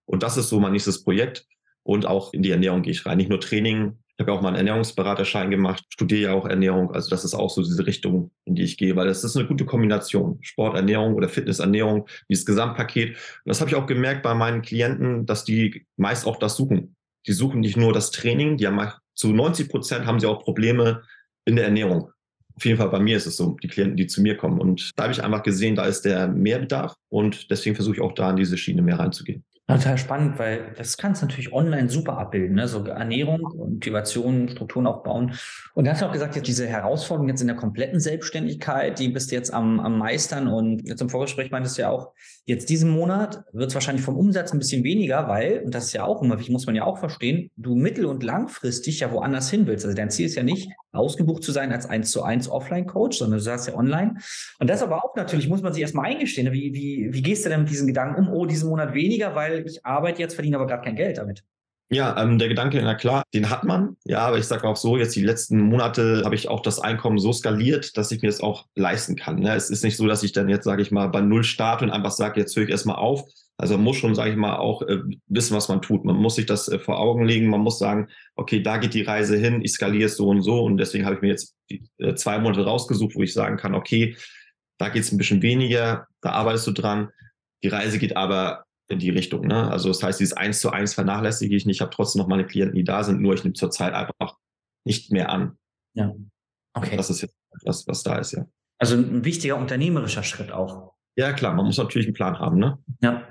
Und 0.04 0.22
das 0.22 0.36
ist 0.36 0.48
so 0.48 0.58
mein 0.58 0.72
nächstes 0.72 1.04
Projekt. 1.04 1.46
Und 1.84 2.06
auch 2.06 2.32
in 2.32 2.42
die 2.42 2.50
Ernährung 2.50 2.82
gehe 2.82 2.92
ich 2.92 3.06
rein. 3.06 3.18
Nicht 3.18 3.30
nur 3.30 3.40
Training. 3.40 3.98
Ich 4.08 4.20
habe 4.20 4.32
ja 4.32 4.36
auch 4.36 4.42
mal 4.42 4.48
einen 4.48 4.56
Ernährungsberaterschein 4.56 5.48
gemacht, 5.50 5.84
studiere 5.90 6.32
ja 6.32 6.32
auch 6.32 6.44
Ernährung. 6.44 6.92
Also 6.92 7.08
das 7.08 7.24
ist 7.24 7.34
auch 7.34 7.50
so 7.50 7.62
diese 7.62 7.86
Richtung, 7.86 8.32
in 8.46 8.56
die 8.56 8.64
ich 8.64 8.76
gehe, 8.76 8.96
weil 8.96 9.06
das 9.06 9.22
ist 9.22 9.36
eine 9.36 9.46
gute 9.46 9.64
Kombination. 9.64 10.38
Sport, 10.42 10.74
Ernährung 10.74 11.14
oder 11.14 11.28
Fitness, 11.28 11.60
Ernährung, 11.60 12.08
dieses 12.28 12.44
Gesamtpaket. 12.44 13.10
Und 13.10 13.16
das 13.44 13.60
habe 13.60 13.70
ich 13.70 13.76
auch 13.76 13.86
gemerkt 13.86 14.24
bei 14.24 14.34
meinen 14.34 14.62
Klienten, 14.62 15.24
dass 15.24 15.44
die 15.44 15.86
meist 15.96 16.26
auch 16.26 16.36
das 16.36 16.56
suchen 16.56 16.96
die 17.28 17.34
suchen 17.34 17.60
nicht 17.60 17.76
nur 17.76 17.92
das 17.92 18.10
Training, 18.10 18.56
die 18.56 18.66
haben 18.66 18.90
zu 19.14 19.28
90 19.28 19.68
Prozent 19.68 20.06
haben 20.06 20.18
sie 20.18 20.26
auch 20.26 20.42
Probleme 20.42 21.02
in 21.44 21.56
der 21.56 21.66
Ernährung. 21.66 22.10
Auf 22.56 22.64
jeden 22.64 22.78
Fall 22.78 22.88
bei 22.88 22.98
mir 22.98 23.16
ist 23.16 23.26
es 23.26 23.36
so, 23.36 23.56
die 23.62 23.68
Klienten, 23.68 23.96
die 23.96 24.06
zu 24.06 24.22
mir 24.22 24.36
kommen. 24.36 24.60
Und 24.60 24.92
da 24.96 25.04
habe 25.04 25.12
ich 25.12 25.22
einfach 25.22 25.42
gesehen, 25.42 25.76
da 25.76 25.84
ist 25.84 26.04
der 26.04 26.26
Mehrbedarf 26.26 26.96
und 27.08 27.50
deswegen 27.50 27.76
versuche 27.76 27.96
ich 27.96 28.00
auch 28.00 28.14
da 28.14 28.30
in 28.30 28.36
diese 28.36 28.56
Schiene 28.56 28.82
mehr 28.82 28.98
reinzugehen. 28.98 29.44
Total 29.70 29.98
spannend, 29.98 30.38
weil 30.38 30.72
das 30.78 30.96
kannst 30.96 31.20
du 31.20 31.26
natürlich 31.26 31.52
online 31.52 31.90
super 31.90 32.16
abbilden, 32.16 32.56
ne? 32.56 32.66
so 32.66 32.82
Ernährung, 32.86 33.42
Motivation, 33.54 34.48
Strukturen 34.48 34.86
aufbauen. 34.86 35.34
Und 35.74 35.84
du 35.84 35.90
hast 35.90 36.02
auch 36.02 36.10
gesagt, 36.10 36.36
jetzt 36.36 36.48
diese 36.48 36.66
Herausforderung 36.66 37.28
jetzt 37.28 37.42
in 37.42 37.48
der 37.48 37.56
kompletten 37.56 38.00
Selbstständigkeit, 38.00 38.98
die 38.98 39.10
bist 39.10 39.30
du 39.30 39.34
jetzt 39.34 39.52
am, 39.52 39.78
am 39.78 39.98
Meistern 39.98 40.48
und 40.48 40.88
jetzt 40.88 41.02
im 41.02 41.10
Vorgespräch 41.10 41.50
meintest 41.50 41.76
du 41.76 41.82
ja 41.82 41.90
auch, 41.90 42.14
jetzt 42.46 42.70
diesen 42.70 42.88
Monat 42.88 43.44
wird 43.52 43.68
es 43.68 43.74
wahrscheinlich 43.74 44.02
vom 44.02 44.16
Umsatz 44.16 44.54
ein 44.54 44.58
bisschen 44.58 44.84
weniger, 44.84 45.28
weil, 45.28 45.60
und 45.62 45.74
das 45.74 45.84
ist 45.84 45.92
ja 45.92 46.04
auch 46.04 46.22
immer 46.22 46.38
wichtig, 46.38 46.50
muss 46.50 46.64
man 46.64 46.74
ja 46.74 46.84
auch 46.84 46.96
verstehen, 46.96 47.50
du 47.56 47.74
mittel- 47.74 48.06
und 48.06 48.22
langfristig 48.22 49.00
ja 49.00 49.12
woanders 49.12 49.50
hin 49.50 49.66
willst. 49.66 49.84
Also 49.84 49.94
dein 49.94 50.08
Ziel 50.08 50.24
ist 50.24 50.36
ja 50.36 50.44
nicht, 50.44 50.70
ausgebucht 50.98 51.42
zu 51.42 51.52
sein 51.52 51.72
als 51.72 51.86
1 51.86 52.10
zu 52.10 52.22
1 52.22 52.48
Offline-Coach, 52.48 53.18
sondern 53.18 53.38
du 53.38 53.44
sagst 53.44 53.68
ja 53.68 53.74
online. 53.74 54.16
Und 54.58 54.68
das 54.68 54.82
aber 54.82 55.04
auch 55.04 55.16
natürlich, 55.16 55.48
muss 55.48 55.62
man 55.62 55.72
sich 55.72 55.82
erstmal 55.82 56.06
eingestehen. 56.10 56.46
Ne? 56.46 56.52
Wie, 56.52 56.74
wie, 56.74 57.08
wie 57.12 57.22
gehst 57.22 57.44
du 57.44 57.48
denn 57.48 57.60
mit 57.60 57.70
diesen 57.70 57.86
Gedanken 57.86 58.26
um, 58.26 58.32
oh, 58.32 58.46
diesen 58.46 58.68
Monat 58.68 58.94
weniger, 58.94 59.34
weil 59.34 59.66
ich 59.66 59.84
arbeite 59.84 60.20
jetzt, 60.20 60.34
verdiene 60.34 60.56
aber 60.56 60.66
gerade 60.66 60.84
kein 60.84 60.96
Geld 60.96 61.18
damit. 61.18 61.44
Ja, 61.90 62.20
ähm, 62.22 62.38
der 62.38 62.48
Gedanke, 62.48 62.82
na 62.82 62.94
klar, 62.94 63.22
den 63.32 63.48
hat 63.48 63.64
man. 63.64 63.96
Ja, 64.04 64.20
aber 64.20 64.36
ich 64.36 64.44
sage 64.44 64.68
auch 64.68 64.76
so, 64.76 64.98
jetzt 64.98 65.16
die 65.16 65.24
letzten 65.24 65.58
Monate 65.58 66.22
habe 66.22 66.34
ich 66.34 66.48
auch 66.48 66.60
das 66.60 66.80
Einkommen 66.80 67.18
so 67.18 67.32
skaliert, 67.32 67.96
dass 67.96 68.12
ich 68.12 68.20
mir 68.20 68.28
das 68.28 68.42
auch 68.42 68.66
leisten 68.74 69.16
kann. 69.16 69.38
Ne? 69.38 69.54
Es 69.54 69.70
ist 69.70 69.84
nicht 69.84 69.96
so, 69.96 70.06
dass 70.06 70.22
ich 70.22 70.32
dann 70.32 70.50
jetzt, 70.50 70.64
sage 70.64 70.82
ich 70.82 70.90
mal, 70.90 71.08
bei 71.08 71.22
Null 71.22 71.44
starte 71.44 71.86
und 71.86 71.90
einfach 71.90 72.10
sage, 72.10 72.40
jetzt 72.40 72.54
höre 72.54 72.64
ich 72.64 72.70
erstmal 72.70 72.96
auf. 72.96 73.24
Also 73.60 73.74
man 73.74 73.84
muss 73.84 73.96
schon, 73.96 74.14
sage 74.14 74.30
ich 74.30 74.36
mal, 74.36 74.56
auch 74.56 74.82
äh, 74.82 75.00
wissen, 75.26 75.56
was 75.56 75.68
man 75.68 75.82
tut. 75.82 76.04
Man 76.04 76.16
muss 76.16 76.36
sich 76.36 76.46
das 76.46 76.68
äh, 76.68 76.78
vor 76.78 76.98
Augen 76.98 77.24
legen. 77.24 77.50
Man 77.50 77.60
muss 77.60 77.78
sagen, 77.78 78.08
okay, 78.36 78.62
da 78.62 78.78
geht 78.78 78.94
die 78.94 79.02
Reise 79.02 79.36
hin, 79.36 79.62
ich 79.62 79.72
skaliere 79.72 80.06
es 80.06 80.16
so 80.16 80.28
und 80.28 80.42
so. 80.42 80.62
Und 80.62 80.76
deswegen 80.76 81.04
habe 81.04 81.16
ich 81.16 81.22
mir 81.22 81.28
jetzt 81.28 81.56
die, 81.68 81.82
äh, 81.98 82.14
zwei 82.14 82.38
Monate 82.38 82.64
rausgesucht, 82.64 83.16
wo 83.16 83.22
ich 83.22 83.34
sagen 83.34 83.56
kann, 83.56 83.74
okay, 83.74 84.16
da 84.78 84.88
geht 84.90 85.02
es 85.02 85.12
ein 85.12 85.18
bisschen 85.18 85.42
weniger, 85.42 86.06
da 86.20 86.30
arbeitest 86.30 86.68
du 86.68 86.72
dran. 86.72 87.10
Die 87.64 87.68
Reise 87.68 87.98
geht 87.98 88.16
aber 88.16 88.64
in 88.88 89.00
die 89.00 89.10
Richtung. 89.10 89.46
Ne? 89.46 89.68
Also 89.68 89.88
das 89.88 90.02
heißt, 90.04 90.20
dieses 90.20 90.36
Eins 90.36 90.60
zu 90.60 90.70
eins 90.70 90.94
vernachlässige 90.94 91.56
ich 91.56 91.66
nicht. 91.66 91.76
Ich 91.76 91.80
habe 91.80 91.90
trotzdem 91.90 92.20
noch 92.20 92.28
meine 92.28 92.46
Klienten, 92.46 92.76
die 92.76 92.84
da 92.84 93.02
sind, 93.02 93.20
nur 93.20 93.34
ich 93.34 93.42
nehme 93.42 93.54
zurzeit 93.54 93.92
einfach 93.92 94.36
nicht 94.84 95.10
mehr 95.10 95.30
an. 95.30 95.58
Ja. 95.94 96.14
Okay. 96.74 96.96
Das 96.96 97.10
ist 97.10 97.22
jetzt 97.22 97.34
das, 97.64 97.88
was 97.88 98.04
da 98.04 98.18
ist, 98.18 98.32
ja. 98.32 98.46
Also 98.78 98.94
ein 98.94 99.24
wichtiger 99.24 99.56
unternehmerischer 99.56 100.22
Schritt 100.22 100.52
auch. 100.52 100.94
Ja, 101.18 101.32
klar, 101.32 101.52
man 101.52 101.66
muss 101.66 101.78
natürlich 101.78 102.06
einen 102.06 102.14
Plan 102.14 102.38
haben, 102.38 102.58
ne? 102.58 102.78
Ja. 103.02 103.24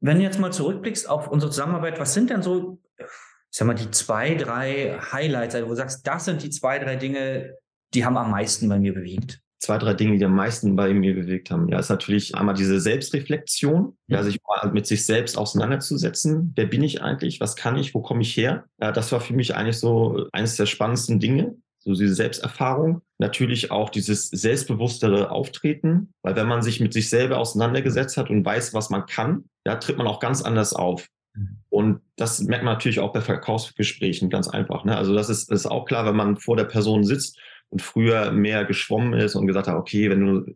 Wenn 0.00 0.18
du 0.18 0.24
jetzt 0.24 0.38
mal 0.38 0.52
zurückblickst 0.52 1.08
auf 1.08 1.26
unsere 1.26 1.50
Zusammenarbeit, 1.50 1.98
was 1.98 2.12
sind 2.12 2.28
denn 2.28 2.42
so, 2.42 2.82
ich 2.98 3.06
sag 3.50 3.66
mal, 3.66 3.72
die 3.72 3.90
zwei, 3.90 4.34
drei 4.34 4.98
Highlights, 5.10 5.54
also 5.54 5.66
wo 5.66 5.70
du 5.70 5.76
sagst, 5.76 6.06
das 6.06 6.26
sind 6.26 6.42
die 6.42 6.50
zwei, 6.50 6.78
drei 6.78 6.96
Dinge, 6.96 7.54
die 7.94 8.04
haben 8.04 8.18
am 8.18 8.30
meisten 8.30 8.68
bei 8.68 8.78
mir 8.78 8.92
bewegt? 8.92 9.40
zwei, 9.64 9.78
drei 9.78 9.94
Dinge, 9.94 10.18
die 10.18 10.24
am 10.26 10.36
meisten 10.36 10.76
bei 10.76 10.92
mir 10.92 11.14
bewegt 11.14 11.50
haben. 11.50 11.68
Ja, 11.68 11.78
ist 11.78 11.88
natürlich 11.88 12.34
einmal 12.34 12.54
diese 12.54 12.80
Selbstreflexion, 12.80 13.96
ja, 14.08 14.22
sich 14.22 14.38
mal 14.46 14.70
mit 14.72 14.86
sich 14.86 15.06
selbst 15.06 15.38
auseinanderzusetzen. 15.38 16.52
Wer 16.54 16.66
bin 16.66 16.82
ich 16.82 17.00
eigentlich? 17.00 17.40
Was 17.40 17.56
kann 17.56 17.78
ich? 17.78 17.94
Wo 17.94 18.02
komme 18.02 18.20
ich 18.20 18.36
her? 18.36 18.66
Ja, 18.78 18.92
das 18.92 19.10
war 19.10 19.20
für 19.20 19.32
mich 19.32 19.56
eigentlich 19.56 19.78
so 19.78 20.28
eines 20.32 20.56
der 20.56 20.66
spannendsten 20.66 21.18
Dinge. 21.18 21.56
So 21.84 21.92
diese 21.92 22.14
Selbsterfahrung. 22.14 23.02
Natürlich 23.18 23.70
auch 23.70 23.90
dieses 23.90 24.28
selbstbewusstere 24.28 25.30
Auftreten, 25.30 26.12
weil 26.22 26.34
wenn 26.34 26.48
man 26.48 26.62
sich 26.62 26.80
mit 26.80 26.92
sich 26.92 27.10
selber 27.10 27.38
auseinandergesetzt 27.38 28.16
hat 28.16 28.30
und 28.30 28.44
weiß, 28.44 28.72
was 28.72 28.90
man 28.90 29.06
kann, 29.06 29.44
ja, 29.66 29.76
tritt 29.76 29.98
man 29.98 30.06
auch 30.06 30.18
ganz 30.18 30.42
anders 30.42 30.72
auf. 30.72 31.08
Mhm. 31.34 31.58
Und 31.68 32.00
das 32.16 32.40
merkt 32.40 32.64
man 32.64 32.74
natürlich 32.74 33.00
auch 33.00 33.12
bei 33.12 33.20
Verkaufsgesprächen 33.20 34.30
ganz 34.30 34.48
einfach. 34.48 34.84
Ne? 34.84 34.96
Also 34.96 35.14
das 35.14 35.28
ist, 35.28 35.50
das 35.50 35.60
ist 35.60 35.66
auch 35.66 35.84
klar, 35.84 36.06
wenn 36.06 36.16
man 36.16 36.38
vor 36.38 36.56
der 36.56 36.64
Person 36.64 37.04
sitzt 37.04 37.38
und 37.68 37.82
früher 37.82 38.32
mehr 38.32 38.64
geschwommen 38.64 39.12
ist 39.12 39.34
und 39.34 39.46
gesagt 39.46 39.68
hat, 39.68 39.76
okay, 39.76 40.08
wenn 40.08 40.26
du, 40.26 40.54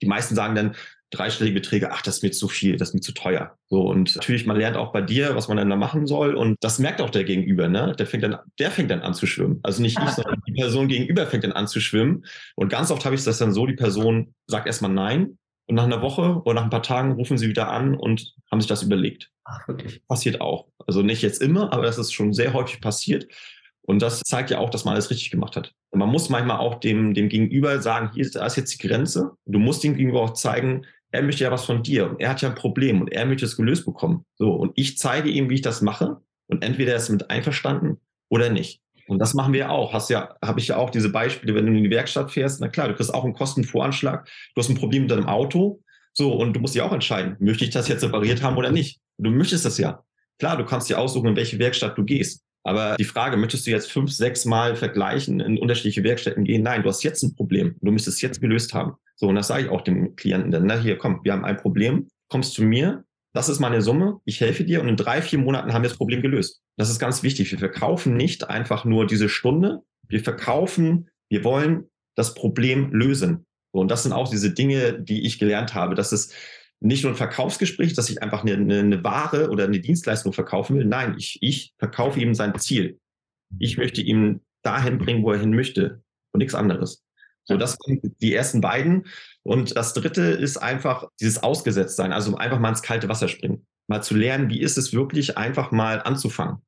die 0.00 0.06
meisten 0.06 0.34
sagen 0.34 0.54
dann 0.54 0.74
dreistellige 1.12 1.60
Beträge, 1.60 1.92
ach, 1.92 2.02
das 2.02 2.16
ist 2.16 2.22
mir 2.22 2.32
zu 2.32 2.48
viel, 2.48 2.76
das 2.76 2.88
ist 2.88 2.94
mir 2.94 3.00
zu 3.00 3.12
teuer. 3.12 3.56
So, 3.68 3.82
und 3.82 4.16
natürlich, 4.16 4.46
man 4.46 4.56
lernt 4.56 4.76
auch 4.76 4.92
bei 4.92 5.02
dir, 5.02 5.36
was 5.36 5.46
man 5.46 5.58
dann 5.58 5.70
da 5.70 5.76
machen 5.76 6.06
soll. 6.06 6.34
Und 6.34 6.56
das 6.60 6.78
merkt 6.78 7.00
auch 7.00 7.10
der 7.10 7.24
Gegenüber, 7.24 7.68
ne? 7.68 7.94
Der 7.98 8.06
fängt 8.06 8.24
dann, 8.24 8.38
der 8.58 8.70
fängt 8.70 8.90
dann 8.90 9.02
an 9.02 9.14
zu 9.14 9.26
schwimmen. 9.26 9.60
Also 9.62 9.82
nicht 9.82 9.98
ich, 9.98 10.10
sondern 10.10 10.42
die 10.46 10.52
Person 10.52 10.88
gegenüber 10.88 11.26
fängt 11.26 11.44
dann 11.44 11.52
an 11.52 11.68
zu 11.68 11.80
schwimmen. 11.80 12.24
Und 12.56 12.70
ganz 12.70 12.90
oft 12.90 13.04
habe 13.04 13.14
ich 13.14 13.22
das 13.22 13.38
dann 13.38 13.52
so, 13.52 13.66
die 13.66 13.74
Person 13.74 14.34
sagt 14.46 14.66
erstmal 14.66 14.92
nein. 14.92 15.38
Und 15.66 15.76
nach 15.76 15.84
einer 15.84 16.02
Woche 16.02 16.42
oder 16.44 16.54
nach 16.54 16.64
ein 16.64 16.70
paar 16.70 16.82
Tagen 16.82 17.12
rufen 17.12 17.38
sie 17.38 17.48
wieder 17.48 17.70
an 17.70 17.94
und 17.94 18.34
haben 18.50 18.60
sich 18.60 18.68
das 18.68 18.82
überlegt. 18.82 19.30
Ach, 19.44 19.68
wirklich? 19.68 20.06
Passiert 20.08 20.40
auch. 20.40 20.66
Also 20.86 21.02
nicht 21.02 21.22
jetzt 21.22 21.40
immer, 21.40 21.72
aber 21.72 21.82
das 21.82 21.98
ist 21.98 22.12
schon 22.12 22.32
sehr 22.32 22.52
häufig 22.52 22.80
passiert. 22.80 23.26
Und 23.82 24.00
das 24.00 24.20
zeigt 24.20 24.50
ja 24.50 24.58
auch, 24.58 24.70
dass 24.70 24.84
man 24.84 24.94
alles 24.94 25.10
richtig 25.10 25.30
gemacht 25.30 25.56
hat. 25.56 25.74
Man 25.92 26.08
muss 26.08 26.28
manchmal 26.28 26.58
auch 26.58 26.76
dem, 26.76 27.14
dem 27.14 27.28
Gegenüber 27.28 27.82
sagen, 27.82 28.10
hier 28.14 28.22
ist, 28.22 28.36
da 28.36 28.46
ist 28.46 28.56
jetzt 28.56 28.74
die 28.74 28.86
Grenze. 28.86 29.32
Du 29.44 29.58
musst 29.58 29.82
dem 29.82 29.96
Gegenüber 29.96 30.22
auch 30.22 30.34
zeigen, 30.34 30.86
er 31.12 31.22
möchte 31.22 31.44
ja 31.44 31.50
was 31.50 31.64
von 31.64 31.82
dir 31.82 32.10
und 32.10 32.20
er 32.20 32.30
hat 32.30 32.42
ja 32.42 32.48
ein 32.48 32.54
Problem 32.54 33.00
und 33.00 33.12
er 33.12 33.26
möchte 33.26 33.44
es 33.44 33.56
gelöst 33.56 33.84
bekommen. 33.84 34.24
So, 34.36 34.50
und 34.50 34.72
ich 34.74 34.98
zeige 34.98 35.28
ihm, 35.28 35.48
wie 35.50 35.54
ich 35.54 35.62
das 35.62 35.82
mache. 35.82 36.16
Und 36.48 36.64
entweder 36.64 36.92
er 36.92 36.98
ist 36.98 37.08
mit 37.08 37.30
einverstanden 37.30 38.00
oder 38.28 38.50
nicht. 38.50 38.80
Und 39.06 39.18
das 39.18 39.34
machen 39.34 39.52
wir 39.52 39.70
auch. 39.70 39.92
Hast 39.92 40.10
ja, 40.10 40.36
habe 40.42 40.60
ich 40.60 40.68
ja 40.68 40.76
auch 40.76 40.90
diese 40.90 41.10
Beispiele, 41.10 41.54
wenn 41.54 41.66
du 41.66 41.72
in 41.72 41.84
die 41.84 41.90
Werkstatt 41.90 42.30
fährst, 42.30 42.60
na 42.60 42.68
klar, 42.68 42.88
du 42.88 42.94
kriegst 42.94 43.12
auch 43.12 43.24
einen 43.24 43.34
Kostenvoranschlag, 43.34 44.26
du 44.54 44.60
hast 44.60 44.68
ein 44.68 44.76
Problem 44.76 45.02
mit 45.02 45.10
deinem 45.10 45.26
Auto, 45.26 45.82
so, 46.14 46.32
und 46.34 46.54
du 46.54 46.60
musst 46.60 46.74
dich 46.74 46.82
auch 46.82 46.92
entscheiden, 46.92 47.36
möchte 47.40 47.64
ich 47.64 47.70
das 47.70 47.88
jetzt 47.88 48.00
separiert 48.00 48.42
haben 48.42 48.56
oder 48.56 48.70
nicht? 48.70 49.00
Du 49.18 49.30
möchtest 49.30 49.64
das 49.64 49.78
ja. 49.78 50.02
Klar, 50.38 50.56
du 50.56 50.64
kannst 50.64 50.90
dir 50.90 50.98
aussuchen, 50.98 51.28
in 51.28 51.36
welche 51.36 51.58
Werkstatt 51.58 51.96
du 51.96 52.04
gehst. 52.04 52.42
Aber 52.64 52.96
die 52.96 53.04
Frage, 53.04 53.36
möchtest 53.36 53.66
du 53.66 53.70
jetzt 53.70 53.90
fünf, 53.90 54.12
sechs 54.12 54.44
Mal 54.44 54.76
vergleichen, 54.76 55.40
in 55.40 55.58
unterschiedliche 55.58 56.04
Werkstätten 56.04 56.44
gehen? 56.44 56.62
Nein, 56.62 56.82
du 56.82 56.88
hast 56.88 57.02
jetzt 57.02 57.22
ein 57.22 57.34
Problem. 57.34 57.76
Du 57.80 57.90
müsstest 57.90 58.18
es 58.18 58.22
jetzt 58.22 58.40
gelöst 58.40 58.72
haben. 58.72 58.94
So, 59.16 59.28
und 59.28 59.34
das 59.34 59.48
sage 59.48 59.64
ich 59.64 59.68
auch 59.68 59.80
dem 59.82 60.14
Klienten 60.16 60.50
dann. 60.50 60.66
Na, 60.66 60.78
hier, 60.78 60.96
komm, 60.96 61.20
wir 61.24 61.32
haben 61.32 61.44
ein 61.44 61.56
Problem. 61.56 62.08
Kommst 62.28 62.54
zu 62.54 62.62
mir. 62.62 63.04
Das 63.34 63.48
ist 63.48 63.60
meine 63.60 63.82
Summe. 63.82 64.20
Ich 64.24 64.40
helfe 64.40 64.64
dir. 64.64 64.80
Und 64.80 64.88
in 64.88 64.96
drei, 64.96 65.22
vier 65.22 65.38
Monaten 65.38 65.72
haben 65.72 65.82
wir 65.82 65.88
das 65.88 65.98
Problem 65.98 66.22
gelöst. 66.22 66.62
Das 66.76 66.90
ist 66.90 66.98
ganz 66.98 67.22
wichtig. 67.22 67.50
Wir 67.50 67.58
verkaufen 67.58 68.16
nicht 68.16 68.48
einfach 68.48 68.84
nur 68.84 69.06
diese 69.06 69.28
Stunde. 69.28 69.80
Wir 70.08 70.20
verkaufen, 70.20 71.08
wir 71.30 71.42
wollen 71.44 71.88
das 72.14 72.34
Problem 72.34 72.92
lösen. 72.92 73.46
Und 73.72 73.90
das 73.90 74.02
sind 74.02 74.12
auch 74.12 74.28
diese 74.28 74.52
Dinge, 74.52 75.00
die 75.00 75.26
ich 75.26 75.38
gelernt 75.38 75.74
habe. 75.74 75.94
Das 75.94 76.12
ist 76.12 76.34
nicht 76.82 77.04
nur 77.04 77.12
ein 77.12 77.16
Verkaufsgespräch, 77.16 77.94
dass 77.94 78.10
ich 78.10 78.22
einfach 78.22 78.42
eine, 78.42 78.54
eine, 78.54 79.04
Ware 79.04 79.50
oder 79.50 79.64
eine 79.64 79.80
Dienstleistung 79.80 80.32
verkaufen 80.32 80.76
will. 80.76 80.84
Nein, 80.84 81.14
ich, 81.16 81.38
ich 81.40 81.74
verkaufe 81.78 82.20
ihm 82.20 82.34
sein 82.34 82.58
Ziel. 82.58 82.98
Ich 83.58 83.78
möchte 83.78 84.00
ihm 84.00 84.40
dahin 84.62 84.98
bringen, 84.98 85.22
wo 85.22 85.32
er 85.32 85.38
hin 85.38 85.54
möchte 85.54 86.02
und 86.32 86.38
nichts 86.38 86.54
anderes. 86.54 87.04
So, 87.44 87.56
das 87.56 87.76
sind 87.84 88.02
die 88.20 88.34
ersten 88.34 88.60
beiden. 88.60 89.06
Und 89.42 89.76
das 89.76 89.94
dritte 89.94 90.22
ist 90.22 90.56
einfach 90.56 91.08
dieses 91.20 91.42
Ausgesetztsein, 91.42 92.12
also 92.12 92.36
einfach 92.36 92.58
mal 92.58 92.70
ins 92.70 92.82
kalte 92.82 93.08
Wasser 93.08 93.28
springen. 93.28 93.66
Mal 93.88 94.02
zu 94.02 94.14
lernen, 94.16 94.48
wie 94.48 94.60
ist 94.60 94.78
es 94.78 94.92
wirklich, 94.92 95.36
einfach 95.36 95.70
mal 95.70 96.02
anzufangen. 96.02 96.58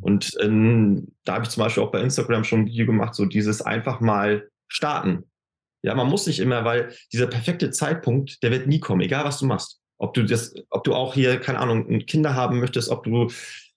Und 0.00 0.32
ähm, 0.40 1.14
da 1.24 1.34
habe 1.34 1.44
ich 1.44 1.50
zum 1.50 1.62
Beispiel 1.62 1.82
auch 1.82 1.92
bei 1.92 2.00
Instagram 2.00 2.44
schon 2.44 2.60
ein 2.60 2.66
Video 2.66 2.86
gemacht, 2.86 3.14
so 3.14 3.26
dieses 3.26 3.62
einfach 3.62 4.00
mal 4.00 4.48
starten. 4.68 5.24
Ja, 5.84 5.94
man 5.94 6.08
muss 6.08 6.26
nicht 6.26 6.40
immer, 6.40 6.64
weil 6.64 6.94
dieser 7.12 7.26
perfekte 7.26 7.70
Zeitpunkt, 7.70 8.42
der 8.42 8.50
wird 8.50 8.66
nie 8.66 8.80
kommen, 8.80 9.02
egal 9.02 9.24
was 9.26 9.38
du 9.38 9.44
machst. 9.44 9.80
Ob 9.98 10.14
du 10.14 10.24
das, 10.24 10.54
ob 10.70 10.82
du 10.84 10.94
auch 10.94 11.12
hier, 11.12 11.38
keine 11.38 11.58
Ahnung, 11.58 12.06
Kinder 12.06 12.34
haben 12.34 12.58
möchtest, 12.58 12.88
ob 12.88 13.04
du 13.04 13.30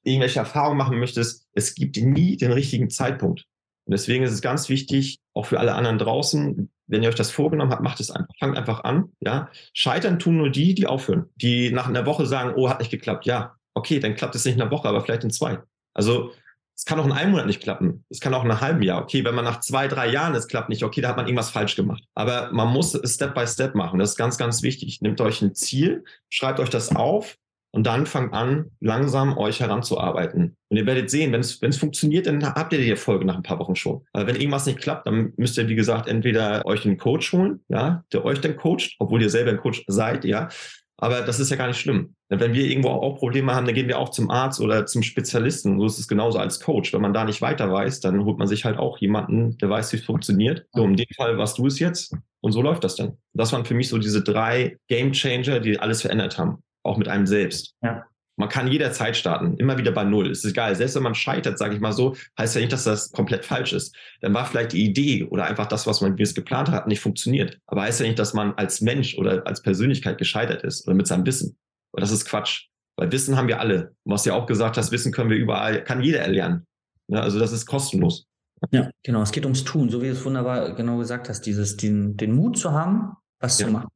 irgendwelche 0.04 0.40
Erfahrungen 0.40 0.78
machen 0.78 1.00
möchtest, 1.00 1.46
es 1.54 1.76
gibt 1.76 1.98
nie 1.98 2.38
den 2.38 2.54
richtigen 2.54 2.90
Zeitpunkt. 2.90 3.44
Und 3.86 3.92
deswegen 3.92 4.24
ist 4.24 4.32
es 4.32 4.42
ganz 4.42 4.70
wichtig, 4.70 5.20
auch 5.34 5.46
für 5.46 5.60
alle 5.60 5.76
anderen 5.76 5.98
draußen, 5.98 6.72
wenn 6.88 7.04
ihr 7.04 7.10
euch 7.10 7.16
das 7.16 7.32
vorgenommen 7.32 7.72
habt, 7.72 7.84
macht 7.84 8.00
es 8.00 8.10
einfach. 8.10 8.34
Fangt 8.40 8.58
einfach 8.58 8.86
an. 8.86 9.12
Ja, 9.20 9.50
scheitern 9.74 10.18
tun 10.18 10.38
nur 10.38 10.50
die, 10.50 10.76
die 10.76 10.88
aufhören, 10.88 11.26
die 11.36 11.72
nach 11.72 11.90
einer 11.90 12.06
Woche 12.06 12.26
sagen, 12.26 12.54
oh, 12.56 12.70
hat 12.70 12.80
nicht 12.80 12.92
geklappt. 12.92 13.26
Ja, 13.26 13.58
okay, 13.74 14.00
dann 14.00 14.16
klappt 14.16 14.36
es 14.36 14.46
nicht 14.46 14.56
in 14.56 14.62
einer 14.62 14.72
Woche, 14.72 14.88
aber 14.88 15.02
vielleicht 15.02 15.26
in 15.26 15.30
zwei. 15.30 15.60
Also 15.94 16.32
es 16.78 16.86
kann 16.86 17.00
auch 17.00 17.06
in 17.06 17.12
einem 17.12 17.32
Monat 17.32 17.48
nicht 17.48 17.62
klappen. 17.62 18.06
Es 18.08 18.20
kann 18.20 18.36
auch 18.36 18.46
in 18.46 18.52
einem 18.52 18.62
halben 18.62 18.84
Jahr. 18.84 19.02
Okay, 19.02 19.26
wenn 19.26 19.34
man 19.34 19.44
nach 19.44 19.62
zwei, 19.62 19.88
drei 19.88 20.08
Jahren 20.12 20.36
es 20.36 20.48
klappt 20.48 20.70
nicht, 20.70 20.84
okay, 20.84 21.02
da 21.02 21.10
hat 21.10 21.18
man 21.18 21.26
irgendwas 21.26 21.50
falsch 21.50 21.76
gemacht. 21.76 22.04
Aber 22.14 22.52
man 22.52 22.68
muss 22.68 22.94
es 22.94 23.16
Step 23.16 23.34
by 23.34 23.48
Step 23.48 23.74
machen. 23.74 23.98
Das 23.98 24.12
ist 24.12 24.16
ganz, 24.16 24.38
ganz 24.38 24.62
wichtig. 24.62 25.02
Nehmt 25.02 25.20
euch 25.20 25.42
ein 25.42 25.56
Ziel, 25.56 26.04
schreibt 26.30 26.60
euch 26.60 26.70
das 26.70 26.96
auf 26.96 27.38
und 27.72 27.88
dann 27.88 28.06
fangt 28.06 28.34
an, 28.34 28.70
langsam 28.80 29.40
euch 29.40 29.60
heranzuarbeiten. 29.60 30.56
Und 30.70 30.78
ihr 30.78 30.86
werdet 30.86 31.10
sehen, 31.10 31.32
wenn 31.32 31.42
es, 31.42 31.64
wenn 31.64 31.72
es 31.72 31.78
funktioniert, 31.78 32.28
dann 32.28 32.46
habt 32.46 32.72
ihr 32.74 32.80
die 32.80 32.92
Erfolge 32.92 33.26
nach 33.26 33.38
ein 33.38 33.44
paar 33.44 33.58
Wochen 33.58 33.76
schon. 33.76 34.06
Aber 34.14 34.28
wenn 34.28 34.36
irgendwas 34.36 34.68
nicht 34.68 34.80
klappt, 34.80 35.08
dann 35.08 35.34
müsst 35.36 35.58
ihr, 35.58 35.68
wie 35.68 35.76
gesagt, 35.76 36.08
entweder 36.08 36.64
euch 36.68 36.86
einen 36.86 36.98
Coach 36.98 37.34
holen, 37.34 37.62
ja, 37.70 38.04
der 38.14 38.24
euch 38.24 38.40
dann 38.40 38.56
coacht, 38.56 38.96
obwohl 39.00 39.24
ihr 39.24 39.32
selber 39.32 39.50
ein 39.50 39.58
Coach 39.58 39.84
seid, 39.88 40.26
ja, 40.26 40.50
aber 40.98 41.22
das 41.22 41.40
ist 41.40 41.52
ja 41.52 41.58
gar 41.58 41.68
nicht 41.68 41.80
schlimm. 41.80 42.16
Wenn 42.30 42.54
wir 42.54 42.66
irgendwo 42.66 42.90
auch 42.90 43.18
Probleme 43.18 43.54
haben, 43.54 43.66
dann 43.66 43.76
gehen 43.76 43.88
wir 43.88 44.00
auch 44.00 44.10
zum 44.10 44.32
Arzt 44.32 44.60
oder 44.60 44.86
zum 44.86 45.04
Spezialisten. 45.04 45.80
So 45.80 45.86
ist 45.86 46.00
es 46.00 46.08
genauso 46.08 46.40
als 46.40 46.60
Coach. 46.60 46.92
Wenn 46.92 47.02
man 47.02 47.14
da 47.14 47.24
nicht 47.24 47.42
weiter 47.42 47.72
weiß, 47.72 48.00
dann 48.00 48.26
holt 48.26 48.38
man 48.38 48.48
sich 48.48 48.66
halt 48.66 48.78
auch 48.78 48.98
jemanden, 48.98 49.58
der 49.60 49.70
weiß, 49.70 49.94
wie 49.94 49.98
es 49.98 50.06
funktioniert. 50.06 50.66
So, 50.72 50.84
in 50.84 50.96
dem 50.96 51.06
Fall 51.16 51.38
warst 51.38 51.60
du 51.60 51.68
es 51.68 51.80
jetzt. 51.80 52.16
Und 52.42 52.52
so 52.52 52.62
läuft 52.62 52.84
das 52.84 52.96
dann. 52.96 53.18
Das 53.34 53.54
waren 53.54 53.66
für 53.66 53.76
mich 53.76 53.90
so 53.90 53.98
diese 53.98 54.24
drei 54.24 54.78
Game 54.88 55.14
Changer, 55.14 55.60
die 55.60 55.80
alles 55.80 56.02
verändert 56.02 56.38
haben. 56.38 56.64
Auch 56.84 56.98
mit 56.98 57.08
einem 57.08 57.28
selbst. 57.28 57.76
Ja. 57.82 58.06
Man 58.38 58.50
kann 58.50 58.68
jederzeit 58.68 59.18
starten, 59.18 59.58
immer 59.58 59.80
wieder 59.80 59.92
bei 59.92 60.04
Null. 60.04 60.30
Es 60.30 60.44
ist 60.44 60.52
egal. 60.52 60.76
Selbst 60.76 60.96
wenn 60.96 61.04
man 61.04 61.16
scheitert, 61.16 61.58
sage 61.58 61.74
ich 61.74 61.82
mal 61.82 61.92
so, 61.92 62.16
heißt 62.38 62.54
ja 62.56 62.62
nicht, 62.62 62.72
dass 62.72 62.84
das 62.84 63.12
komplett 63.12 63.46
falsch 63.46 63.74
ist. 63.74 63.96
Dann 64.22 64.34
war 64.34 64.46
vielleicht 64.46 64.74
die 64.74 64.86
Idee 64.86 65.24
oder 65.24 65.46
einfach 65.46 65.66
das, 65.66 65.88
was 65.88 66.02
man 66.02 66.18
wie 66.20 66.24
es 66.24 66.36
geplant 66.36 66.70
hat, 66.70 66.88
nicht 66.88 67.00
funktioniert. 67.00 67.60
Aber 67.66 67.82
heißt 67.82 68.00
ja 68.00 68.06
nicht, 68.06 68.20
dass 68.20 68.36
man 68.36 68.54
als 68.54 68.80
Mensch 68.82 69.18
oder 69.18 69.46
als 69.48 69.64
Persönlichkeit 69.64 70.20
gescheitert 70.20 70.64
ist 70.64 70.88
oder 70.88 70.96
mit 70.96 71.08
seinem 71.08 71.26
Wissen. 71.26 71.58
Und 71.92 72.02
das 72.02 72.12
ist 72.12 72.26
Quatsch. 72.26 72.68
Weil 72.96 73.12
Wissen 73.12 73.38
haben 73.38 73.48
wir 73.48 73.60
alle. 73.60 73.96
Was 74.06 74.24
du 74.24 74.30
ja 74.30 74.36
auch 74.36 74.46
gesagt 74.46 74.78
hast, 74.78 74.92
Wissen 74.92 75.12
können 75.12 75.30
wir 75.30 75.38
überall, 75.38 75.84
kann 75.84 76.02
jeder 76.02 76.20
erlernen. 76.20 76.68
Ja, 77.08 77.22
also 77.22 77.40
das 77.40 77.52
ist 77.52 77.66
kostenlos. 77.66 78.28
Ja, 78.72 78.90
genau. 79.04 79.22
Es 79.22 79.32
geht 79.32 79.46
ums 79.46 79.64
Tun, 79.64 79.90
so 79.90 80.02
wie 80.02 80.08
du 80.08 80.14
es 80.14 80.26
wunderbar 80.26 80.76
genau 80.76 80.98
gesagt 80.98 81.30
hast, 81.30 81.42
dieses, 81.42 81.78
den, 81.78 82.18
den 82.18 82.34
Mut 82.34 82.58
zu 82.58 82.72
haben, 82.72 83.14
was 83.40 83.60
ja. 83.60 83.68
zu 83.68 83.72
machen. 83.72 83.90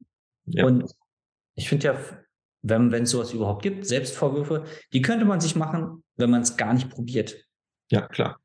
Ja. 0.46 0.66
Und 0.66 0.90
ich 1.54 1.68
finde 1.68 1.86
ja, 1.86 1.98
wenn 2.62 2.92
es 2.92 3.10
sowas 3.10 3.32
überhaupt 3.32 3.62
gibt, 3.62 3.86
Selbstvorwürfe, 3.86 4.64
die 4.92 5.02
könnte 5.02 5.24
man 5.24 5.40
sich 5.40 5.56
machen, 5.56 6.04
wenn 6.16 6.30
man 6.30 6.42
es 6.42 6.56
gar 6.56 6.72
nicht 6.74 6.90
probiert. 6.90 7.36
Ja, 7.90 8.06
klar. 8.06 8.38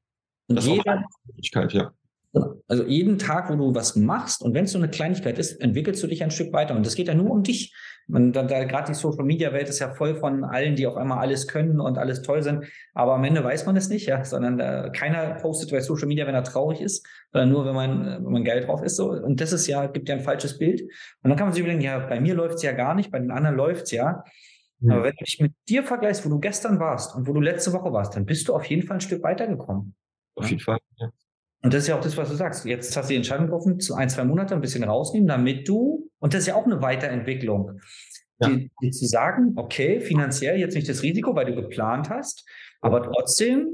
Und 0.47 0.55
das 0.55 0.65
jeder, 0.65 1.05
Möglichkeit, 1.25 1.74
ja. 1.74 1.93
Also 2.67 2.83
jeden 2.86 3.17
Tag, 3.17 3.50
wo 3.50 3.55
du 3.55 3.75
was 3.75 3.95
machst 3.95 4.41
und 4.41 4.53
wenn 4.53 4.65
es 4.65 4.71
so 4.71 4.77
eine 4.77 4.89
Kleinigkeit 4.89 5.39
ist, 5.39 5.53
entwickelst 5.62 6.03
du 6.03 6.07
dich 6.07 6.24
ein 6.24 6.31
Stück 6.31 6.53
weiter. 6.53 6.75
Und 6.75 6.86
das 6.86 6.95
geht 6.95 7.07
ja 7.07 7.13
nur 7.13 7.31
um 7.31 7.43
dich. 7.43 7.74
Man, 8.09 8.31
da, 8.31 8.43
da 8.43 8.63
gerade 8.63 8.87
die 8.87 8.95
Social 8.95 9.25
Media 9.25 9.51
Welt 9.51 9.67
ist 9.67 9.79
ja 9.79 9.93
voll 9.93 10.15
von 10.15 10.45
allen, 10.45 10.75
die 10.75 10.87
auf 10.87 10.95
einmal 10.95 11.19
alles 11.19 11.47
können 11.47 11.81
und 11.81 11.97
alles 11.97 12.21
toll 12.21 12.41
sind. 12.41 12.65
Aber 12.93 13.15
am 13.15 13.23
Ende 13.25 13.43
weiß 13.43 13.65
man 13.65 13.75
es 13.75 13.89
nicht, 13.89 14.07
ja, 14.07 14.23
sondern 14.23 14.59
äh, 14.59 14.91
keiner 14.95 15.35
postet 15.35 15.71
bei 15.71 15.81
Social 15.81 16.07
Media, 16.07 16.25
wenn 16.25 16.35
er 16.35 16.43
traurig 16.43 16.79
ist, 16.79 17.05
sondern 17.33 17.49
nur, 17.49 17.65
wenn 17.65 17.75
man, 17.75 18.23
wenn 18.23 18.31
man 18.31 18.43
geil 18.45 18.61
drauf 18.61 18.81
ist. 18.81 18.95
So. 18.95 19.11
Und 19.11 19.41
das 19.41 19.51
ist 19.51 19.67
ja, 19.67 19.87
gibt 19.87 20.07
ja 20.07 20.15
ein 20.15 20.21
falsches 20.21 20.57
Bild. 20.57 20.81
Und 20.81 21.29
dann 21.29 21.35
kann 21.35 21.47
man 21.47 21.53
sich 21.53 21.61
überlegen, 21.61 21.81
ja, 21.81 21.99
bei 21.99 22.21
mir 22.21 22.33
läuft 22.33 22.55
es 22.55 22.63
ja 22.63 22.71
gar 22.71 22.95
nicht, 22.95 23.11
bei 23.11 23.19
den 23.19 23.31
anderen 23.31 23.57
läuft 23.57 23.83
es 23.83 23.91
ja. 23.91 24.23
Mhm. 24.79 24.91
Aber 24.91 25.03
wenn 25.03 25.15
du 25.17 25.25
dich 25.25 25.39
mit 25.41 25.53
dir 25.67 25.83
vergleichst, 25.83 26.25
wo 26.25 26.29
du 26.29 26.39
gestern 26.39 26.79
warst 26.79 27.13
und 27.13 27.27
wo 27.27 27.33
du 27.33 27.41
letzte 27.41 27.73
Woche 27.73 27.91
warst, 27.91 28.15
dann 28.15 28.25
bist 28.25 28.47
du 28.47 28.55
auf 28.55 28.63
jeden 28.65 28.83
Fall 28.83 28.97
ein 28.97 29.01
Stück 29.01 29.21
weitergekommen. 29.23 29.95
Auf 30.35 30.49
jeden 30.49 30.61
Fall, 30.61 30.77
ja. 30.97 31.09
Und 31.63 31.73
das 31.73 31.83
ist 31.83 31.87
ja 31.87 31.97
auch 31.97 32.01
das, 32.01 32.15
was 32.17 32.29
du 32.29 32.35
sagst. 32.35 32.65
Jetzt 32.65 32.95
hast 32.95 33.07
du 33.07 33.13
die 33.13 33.17
Entscheidung 33.17 33.47
getroffen, 33.47 33.79
zu 33.79 33.95
ein, 33.95 34.09
zwei 34.09 34.23
Monate 34.23 34.53
ein 34.53 34.61
bisschen 34.61 34.83
rausnehmen, 34.83 35.27
damit 35.27 35.67
du, 35.67 36.09
und 36.19 36.33
das 36.33 36.41
ist 36.41 36.47
ja 36.47 36.55
auch 36.55 36.65
eine 36.65 36.81
Weiterentwicklung, 36.81 37.79
ja. 38.39 38.49
die, 38.49 38.71
die 38.81 38.91
zu 38.91 39.05
sagen, 39.07 39.53
okay, 39.55 39.99
finanziell 39.99 40.57
jetzt 40.57 40.75
nicht 40.75 40.87
das 40.87 41.01
Risiko, 41.01 41.35
weil 41.35 41.45
du 41.45 41.55
geplant 41.55 42.09
hast, 42.09 42.47
aber 42.81 43.01
trotzdem, 43.01 43.69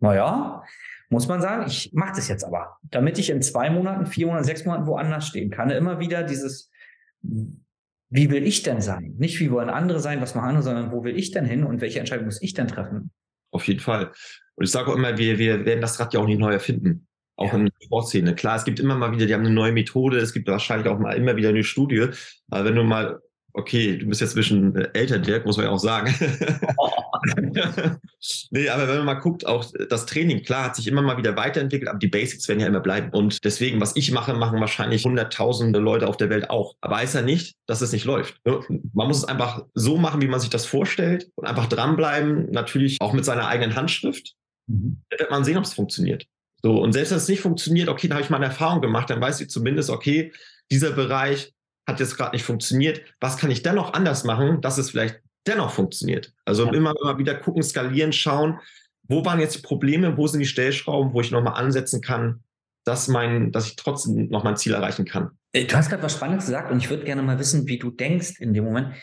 naja, 0.00 0.62
muss 1.10 1.28
man 1.28 1.40
sagen, 1.40 1.64
ich 1.66 1.90
mache 1.94 2.16
das 2.16 2.28
jetzt 2.28 2.44
aber, 2.44 2.76
damit 2.82 3.18
ich 3.18 3.30
in 3.30 3.40
zwei 3.42 3.70
Monaten, 3.70 4.06
vier 4.06 4.26
Monaten, 4.26 4.44
sechs 4.44 4.64
Monaten 4.64 4.86
woanders 4.86 5.26
stehen 5.26 5.50
kann. 5.50 5.70
Immer 5.70 6.00
wieder 6.00 6.22
dieses, 6.22 6.70
wie 7.22 8.30
will 8.30 8.46
ich 8.46 8.62
denn 8.62 8.80
sein? 8.80 9.14
Nicht 9.18 9.40
wie 9.40 9.50
wollen 9.50 9.70
andere 9.70 10.00
sein, 10.00 10.20
was 10.20 10.34
machen 10.34 10.48
andere, 10.48 10.62
sondern 10.64 10.92
wo 10.92 11.04
will 11.04 11.16
ich 11.16 11.30
denn 11.30 11.46
hin 11.46 11.64
und 11.64 11.80
welche 11.80 11.98
Entscheidung 11.98 12.26
muss 12.26 12.42
ich 12.42 12.54
denn 12.54 12.68
treffen? 12.68 13.10
Auf 13.50 13.66
jeden 13.66 13.80
Fall. 13.80 14.12
Und 14.58 14.64
ich 14.64 14.72
sage 14.72 14.90
auch 14.90 14.96
immer, 14.96 15.16
wir, 15.16 15.38
wir 15.38 15.64
werden 15.64 15.80
das 15.80 16.00
Rad 16.00 16.12
ja 16.12 16.20
auch 16.20 16.26
nicht 16.26 16.40
neu 16.40 16.52
erfinden. 16.52 17.06
auch 17.36 17.52
ja. 17.52 17.58
in 17.58 17.66
der 17.66 17.72
Sportszene. 17.84 18.34
Klar, 18.34 18.56
es 18.56 18.64
gibt 18.64 18.80
immer 18.80 18.96
mal 18.96 19.12
wieder, 19.12 19.24
die 19.26 19.32
haben 19.32 19.46
eine 19.46 19.54
neue 19.54 19.70
Methode, 19.70 20.18
es 20.18 20.32
gibt 20.32 20.48
wahrscheinlich 20.48 20.88
auch 20.88 20.98
mal 20.98 21.16
immer 21.16 21.36
wieder 21.36 21.50
eine 21.50 21.62
Studie. 21.62 22.08
Aber 22.50 22.64
wenn 22.64 22.74
du 22.74 22.82
mal 22.82 23.20
okay, 23.58 23.96
du 23.96 24.06
bist 24.06 24.20
jetzt 24.20 24.32
ein 24.32 24.36
bisschen 24.36 24.76
äh, 24.76 24.88
älter, 24.94 25.18
Dirk, 25.18 25.44
muss 25.44 25.56
man 25.56 25.66
ja 25.66 25.72
auch 25.72 25.78
sagen. 25.78 26.14
Oh. 26.76 26.90
nee, 28.50 28.68
aber 28.68 28.86
wenn 28.88 28.96
man 28.98 29.06
mal 29.06 29.14
guckt, 29.14 29.46
auch 29.46 29.64
das 29.88 30.06
Training, 30.06 30.42
klar, 30.42 30.66
hat 30.66 30.76
sich 30.76 30.86
immer 30.86 31.02
mal 31.02 31.16
wieder 31.16 31.36
weiterentwickelt, 31.36 31.88
aber 31.88 31.98
die 31.98 32.08
Basics 32.08 32.46
werden 32.48 32.60
ja 32.60 32.66
immer 32.66 32.80
bleiben. 32.80 33.10
Und 33.10 33.44
deswegen, 33.44 33.80
was 33.80 33.96
ich 33.96 34.12
mache, 34.12 34.34
machen 34.34 34.60
wahrscheinlich 34.60 35.04
hunderttausende 35.04 35.78
Leute 35.78 36.06
auf 36.06 36.16
der 36.16 36.30
Welt 36.30 36.50
auch. 36.50 36.74
Aber 36.80 36.96
heißt 36.96 37.16
ja 37.16 37.22
nicht, 37.22 37.56
dass 37.66 37.80
es 37.80 37.92
nicht 37.92 38.04
läuft. 38.04 38.40
Man 38.44 39.08
muss 39.08 39.18
es 39.18 39.24
einfach 39.24 39.64
so 39.74 39.96
machen, 39.96 40.22
wie 40.22 40.28
man 40.28 40.40
sich 40.40 40.50
das 40.50 40.66
vorstellt 40.66 41.30
und 41.34 41.46
einfach 41.46 41.66
dranbleiben, 41.66 42.50
natürlich 42.50 42.98
auch 43.00 43.12
mit 43.12 43.24
seiner 43.24 43.48
eigenen 43.48 43.74
Handschrift. 43.74 44.34
Mhm. 44.68 45.02
Dann 45.10 45.18
wird 45.18 45.30
man 45.30 45.44
sehen, 45.44 45.56
ob 45.56 45.64
es 45.64 45.74
funktioniert. 45.74 46.26
So, 46.62 46.80
und 46.82 46.92
selbst 46.92 47.10
wenn 47.10 47.18
es 47.18 47.28
nicht 47.28 47.40
funktioniert, 47.40 47.88
okay, 47.88 48.08
da 48.08 48.14
habe 48.14 48.24
ich 48.24 48.30
mal 48.30 48.36
eine 48.36 48.46
Erfahrung 48.46 48.80
gemacht, 48.80 49.10
dann 49.10 49.20
weiß 49.20 49.40
ich 49.40 49.50
zumindest, 49.50 49.90
okay, 49.90 50.32
dieser 50.70 50.92
Bereich 50.92 51.52
hat 51.86 52.00
jetzt 52.00 52.16
gerade 52.16 52.32
nicht 52.32 52.44
funktioniert. 52.44 53.02
Was 53.20 53.38
kann 53.38 53.50
ich 53.50 53.62
dennoch 53.62 53.94
anders 53.94 54.24
machen, 54.24 54.60
dass 54.60 54.78
es 54.78 54.90
vielleicht 54.90 55.20
dennoch 55.46 55.70
funktioniert? 55.70 56.34
Also 56.44 56.66
ja. 56.66 56.72
immer, 56.72 56.94
immer 57.00 57.18
wieder 57.18 57.34
gucken, 57.34 57.62
skalieren, 57.62 58.12
schauen, 58.12 58.58
wo 59.04 59.24
waren 59.24 59.40
jetzt 59.40 59.56
die 59.56 59.62
Probleme, 59.62 60.16
wo 60.16 60.26
sind 60.26 60.40
die 60.40 60.46
Stellschrauben, 60.46 61.14
wo 61.14 61.20
ich 61.20 61.30
nochmal 61.30 61.54
ansetzen 61.54 62.02
kann, 62.02 62.42
dass, 62.84 63.08
mein, 63.08 63.52
dass 63.52 63.66
ich 63.66 63.76
trotzdem 63.76 64.28
noch 64.28 64.44
mein 64.44 64.56
Ziel 64.56 64.74
erreichen 64.74 65.04
kann. 65.04 65.30
Äh, 65.52 65.64
du 65.64 65.76
hast 65.76 65.88
gerade 65.88 66.02
was 66.02 66.14
Spannendes 66.14 66.46
gesagt 66.46 66.70
und 66.70 66.78
ich 66.78 66.90
würde 66.90 67.04
gerne 67.04 67.22
mal 67.22 67.38
wissen, 67.38 67.66
wie 67.68 67.78
du 67.78 67.90
denkst 67.90 68.40
in 68.40 68.52
dem 68.52 68.64
Moment. 68.64 68.94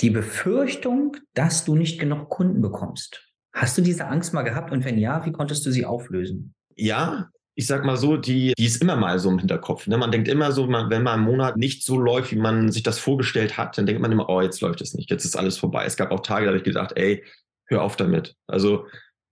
Die 0.00 0.10
Befürchtung, 0.10 1.16
dass 1.34 1.64
du 1.64 1.76
nicht 1.76 2.00
genug 2.00 2.30
Kunden 2.30 2.62
bekommst. 2.62 3.29
Hast 3.60 3.76
du 3.76 3.82
diese 3.82 4.06
Angst 4.06 4.32
mal 4.32 4.40
gehabt 4.40 4.72
und 4.72 4.86
wenn 4.86 4.96
ja, 4.96 5.26
wie 5.26 5.32
konntest 5.32 5.66
du 5.66 5.70
sie 5.70 5.84
auflösen? 5.84 6.54
Ja, 6.76 7.28
ich 7.54 7.66
sag 7.66 7.84
mal 7.84 7.98
so, 7.98 8.16
die, 8.16 8.54
die 8.56 8.64
ist 8.64 8.80
immer 8.80 8.96
mal 8.96 9.18
so 9.18 9.28
im 9.28 9.38
Hinterkopf. 9.38 9.86
Ne? 9.86 9.98
Man 9.98 10.10
denkt 10.10 10.28
immer 10.28 10.50
so, 10.50 10.66
man, 10.66 10.88
wenn 10.88 11.02
mal 11.02 11.12
ein 11.12 11.20
Monat 11.20 11.58
nicht 11.58 11.84
so 11.84 11.98
läuft, 11.98 12.32
wie 12.32 12.38
man 12.38 12.72
sich 12.72 12.82
das 12.84 12.98
vorgestellt 12.98 13.58
hat, 13.58 13.76
dann 13.76 13.84
denkt 13.84 14.00
man 14.00 14.10
immer, 14.12 14.30
oh, 14.30 14.40
jetzt 14.40 14.62
läuft 14.62 14.80
es 14.80 14.94
nicht, 14.94 15.10
jetzt 15.10 15.26
ist 15.26 15.36
alles 15.36 15.58
vorbei. 15.58 15.84
Es 15.84 15.98
gab 15.98 16.10
auch 16.10 16.20
Tage, 16.20 16.46
da 16.46 16.52
habe 16.52 16.56
ich 16.56 16.64
gedacht, 16.64 16.92
ey, 16.96 17.22
hör 17.66 17.82
auf 17.82 17.96
damit. 17.96 18.34
Also 18.46 18.86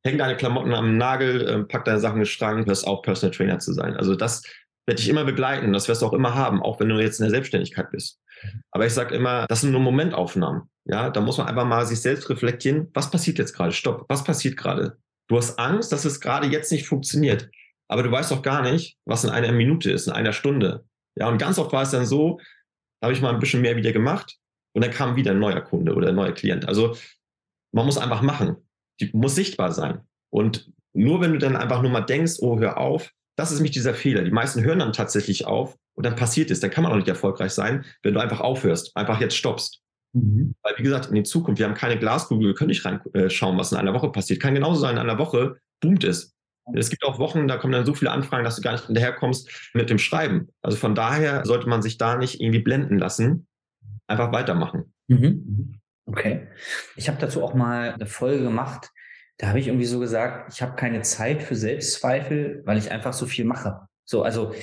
häng 0.04 0.18
deine 0.18 0.36
Klamotten 0.36 0.74
am 0.74 0.98
Nagel, 0.98 1.48
äh, 1.48 1.64
pack 1.64 1.86
deine 1.86 1.98
Sachen 1.98 2.16
in 2.16 2.24
den 2.24 2.26
Schrank, 2.26 2.66
hörst 2.66 2.86
auf, 2.86 3.00
Personal 3.00 3.34
Trainer 3.34 3.60
zu 3.60 3.72
sein. 3.72 3.96
Also 3.96 4.14
das 4.14 4.42
werde 4.84 5.00
ich 5.00 5.08
immer 5.08 5.24
begleiten, 5.24 5.72
das 5.72 5.88
wirst 5.88 6.02
du 6.02 6.06
auch 6.06 6.12
immer 6.12 6.34
haben, 6.34 6.62
auch 6.62 6.80
wenn 6.80 6.90
du 6.90 7.00
jetzt 7.00 7.18
in 7.18 7.24
der 7.24 7.30
Selbstständigkeit 7.30 7.90
bist. 7.92 8.20
Aber 8.72 8.84
ich 8.84 8.92
sage 8.92 9.14
immer, 9.14 9.46
das 9.46 9.62
sind 9.62 9.72
nur 9.72 9.80
Momentaufnahmen. 9.80 10.68
Ja, 10.88 11.10
da 11.10 11.20
muss 11.20 11.38
man 11.38 11.46
einfach 11.46 11.66
mal 11.66 11.86
sich 11.86 12.00
selbst 12.00 12.28
reflektieren, 12.30 12.88
was 12.94 13.10
passiert 13.10 13.38
jetzt 13.38 13.54
gerade? 13.54 13.72
Stopp, 13.72 14.06
was 14.08 14.24
passiert 14.24 14.56
gerade? 14.56 14.98
Du 15.28 15.36
hast 15.36 15.58
Angst, 15.58 15.92
dass 15.92 16.04
es 16.04 16.20
gerade 16.20 16.46
jetzt 16.46 16.72
nicht 16.72 16.86
funktioniert 16.86 17.50
aber 17.88 18.02
du 18.02 18.12
weißt 18.12 18.30
doch 18.30 18.42
gar 18.42 18.62
nicht, 18.62 18.98
was 19.06 19.24
in 19.24 19.30
einer 19.30 19.50
Minute 19.50 19.90
ist, 19.90 20.06
in 20.06 20.12
einer 20.12 20.32
Stunde. 20.32 20.84
Ja, 21.16 21.28
und 21.28 21.38
ganz 21.38 21.58
oft 21.58 21.72
war 21.72 21.82
es 21.82 21.90
dann 21.90 22.06
so, 22.06 22.38
da 23.00 23.06
habe 23.06 23.14
ich 23.14 23.22
mal 23.22 23.32
ein 23.32 23.40
bisschen 23.40 23.62
mehr 23.62 23.76
wieder 23.76 23.92
gemacht 23.92 24.36
und 24.74 24.84
dann 24.84 24.92
kam 24.92 25.16
wieder 25.16 25.32
ein 25.32 25.38
neuer 25.38 25.60
Kunde 25.62 25.94
oder 25.94 26.08
ein 26.08 26.14
neuer 26.14 26.32
Klient. 26.32 26.68
Also 26.68 26.96
man 27.72 27.86
muss 27.86 27.98
einfach 27.98 28.22
machen. 28.22 28.56
Die 29.00 29.10
muss 29.12 29.34
sichtbar 29.34 29.72
sein. 29.72 30.00
Und 30.30 30.70
nur 30.92 31.20
wenn 31.20 31.32
du 31.32 31.38
dann 31.38 31.56
einfach 31.56 31.80
nur 31.82 31.90
mal 31.90 32.02
denkst, 32.02 32.34
oh, 32.40 32.58
hör 32.58 32.78
auf, 32.78 33.10
das 33.36 33.50
ist 33.50 33.58
nämlich 33.58 33.72
dieser 33.72 33.94
Fehler. 33.94 34.22
Die 34.22 34.30
meisten 34.30 34.62
hören 34.62 34.80
dann 34.80 34.92
tatsächlich 34.92 35.46
auf 35.46 35.76
und 35.94 36.04
dann 36.04 36.16
passiert 36.16 36.50
es. 36.50 36.60
Dann 36.60 36.70
kann 36.70 36.82
man 36.82 36.92
auch 36.92 36.96
nicht 36.96 37.08
erfolgreich 37.08 37.52
sein, 37.52 37.84
wenn 38.02 38.14
du 38.14 38.20
einfach 38.20 38.40
aufhörst, 38.40 38.96
einfach 38.96 39.20
jetzt 39.20 39.36
stoppst. 39.36 39.80
Mhm. 40.12 40.54
Weil, 40.62 40.74
wie 40.78 40.82
gesagt, 40.82 41.06
in 41.06 41.14
die 41.14 41.22
Zukunft, 41.22 41.58
wir 41.58 41.66
haben 41.66 41.74
keine 41.74 41.98
Glaskugel, 41.98 42.48
wir 42.48 42.54
können 42.54 42.68
nicht 42.68 42.84
reinschauen, 42.84 43.58
was 43.58 43.72
in 43.72 43.78
einer 43.78 43.94
Woche 43.94 44.10
passiert. 44.10 44.40
Kann 44.40 44.54
genauso 44.54 44.80
sein, 44.80 44.96
in 44.96 45.02
einer 45.02 45.18
Woche 45.18 45.56
boomt 45.80 46.04
es. 46.04 46.34
Es 46.74 46.90
gibt 46.90 47.04
auch 47.04 47.18
Wochen, 47.18 47.48
da 47.48 47.56
kommen 47.56 47.72
dann 47.72 47.86
so 47.86 47.94
viele 47.94 48.10
Anfragen, 48.10 48.44
dass 48.44 48.56
du 48.56 48.62
gar 48.62 48.72
nicht 48.72 48.86
hinterherkommst 48.86 49.70
mit 49.72 49.88
dem 49.88 49.98
Schreiben. 49.98 50.48
Also 50.60 50.76
von 50.76 50.94
daher 50.94 51.44
sollte 51.46 51.68
man 51.68 51.80
sich 51.80 51.96
da 51.96 52.16
nicht 52.16 52.40
irgendwie 52.40 52.60
blenden 52.60 52.98
lassen. 52.98 53.46
Einfach 54.06 54.32
weitermachen. 54.32 54.92
Mhm. 55.08 55.18
mhm. 55.18 55.74
Okay. 56.04 56.48
Ich 56.96 57.08
habe 57.08 57.18
dazu 57.20 57.42
auch 57.42 57.52
mal 57.52 57.92
eine 57.92 58.06
Folge 58.06 58.42
gemacht. 58.42 58.90
Da 59.36 59.48
habe 59.48 59.60
ich 59.60 59.68
irgendwie 59.68 59.84
so 59.84 60.00
gesagt, 60.00 60.52
ich 60.54 60.62
habe 60.62 60.74
keine 60.74 61.02
Zeit 61.02 61.42
für 61.42 61.54
Selbstzweifel, 61.54 62.62
weil 62.64 62.78
ich 62.78 62.90
einfach 62.90 63.12
so 63.12 63.26
viel 63.26 63.44
mache. 63.44 63.80
So, 64.06 64.22
also 64.22 64.54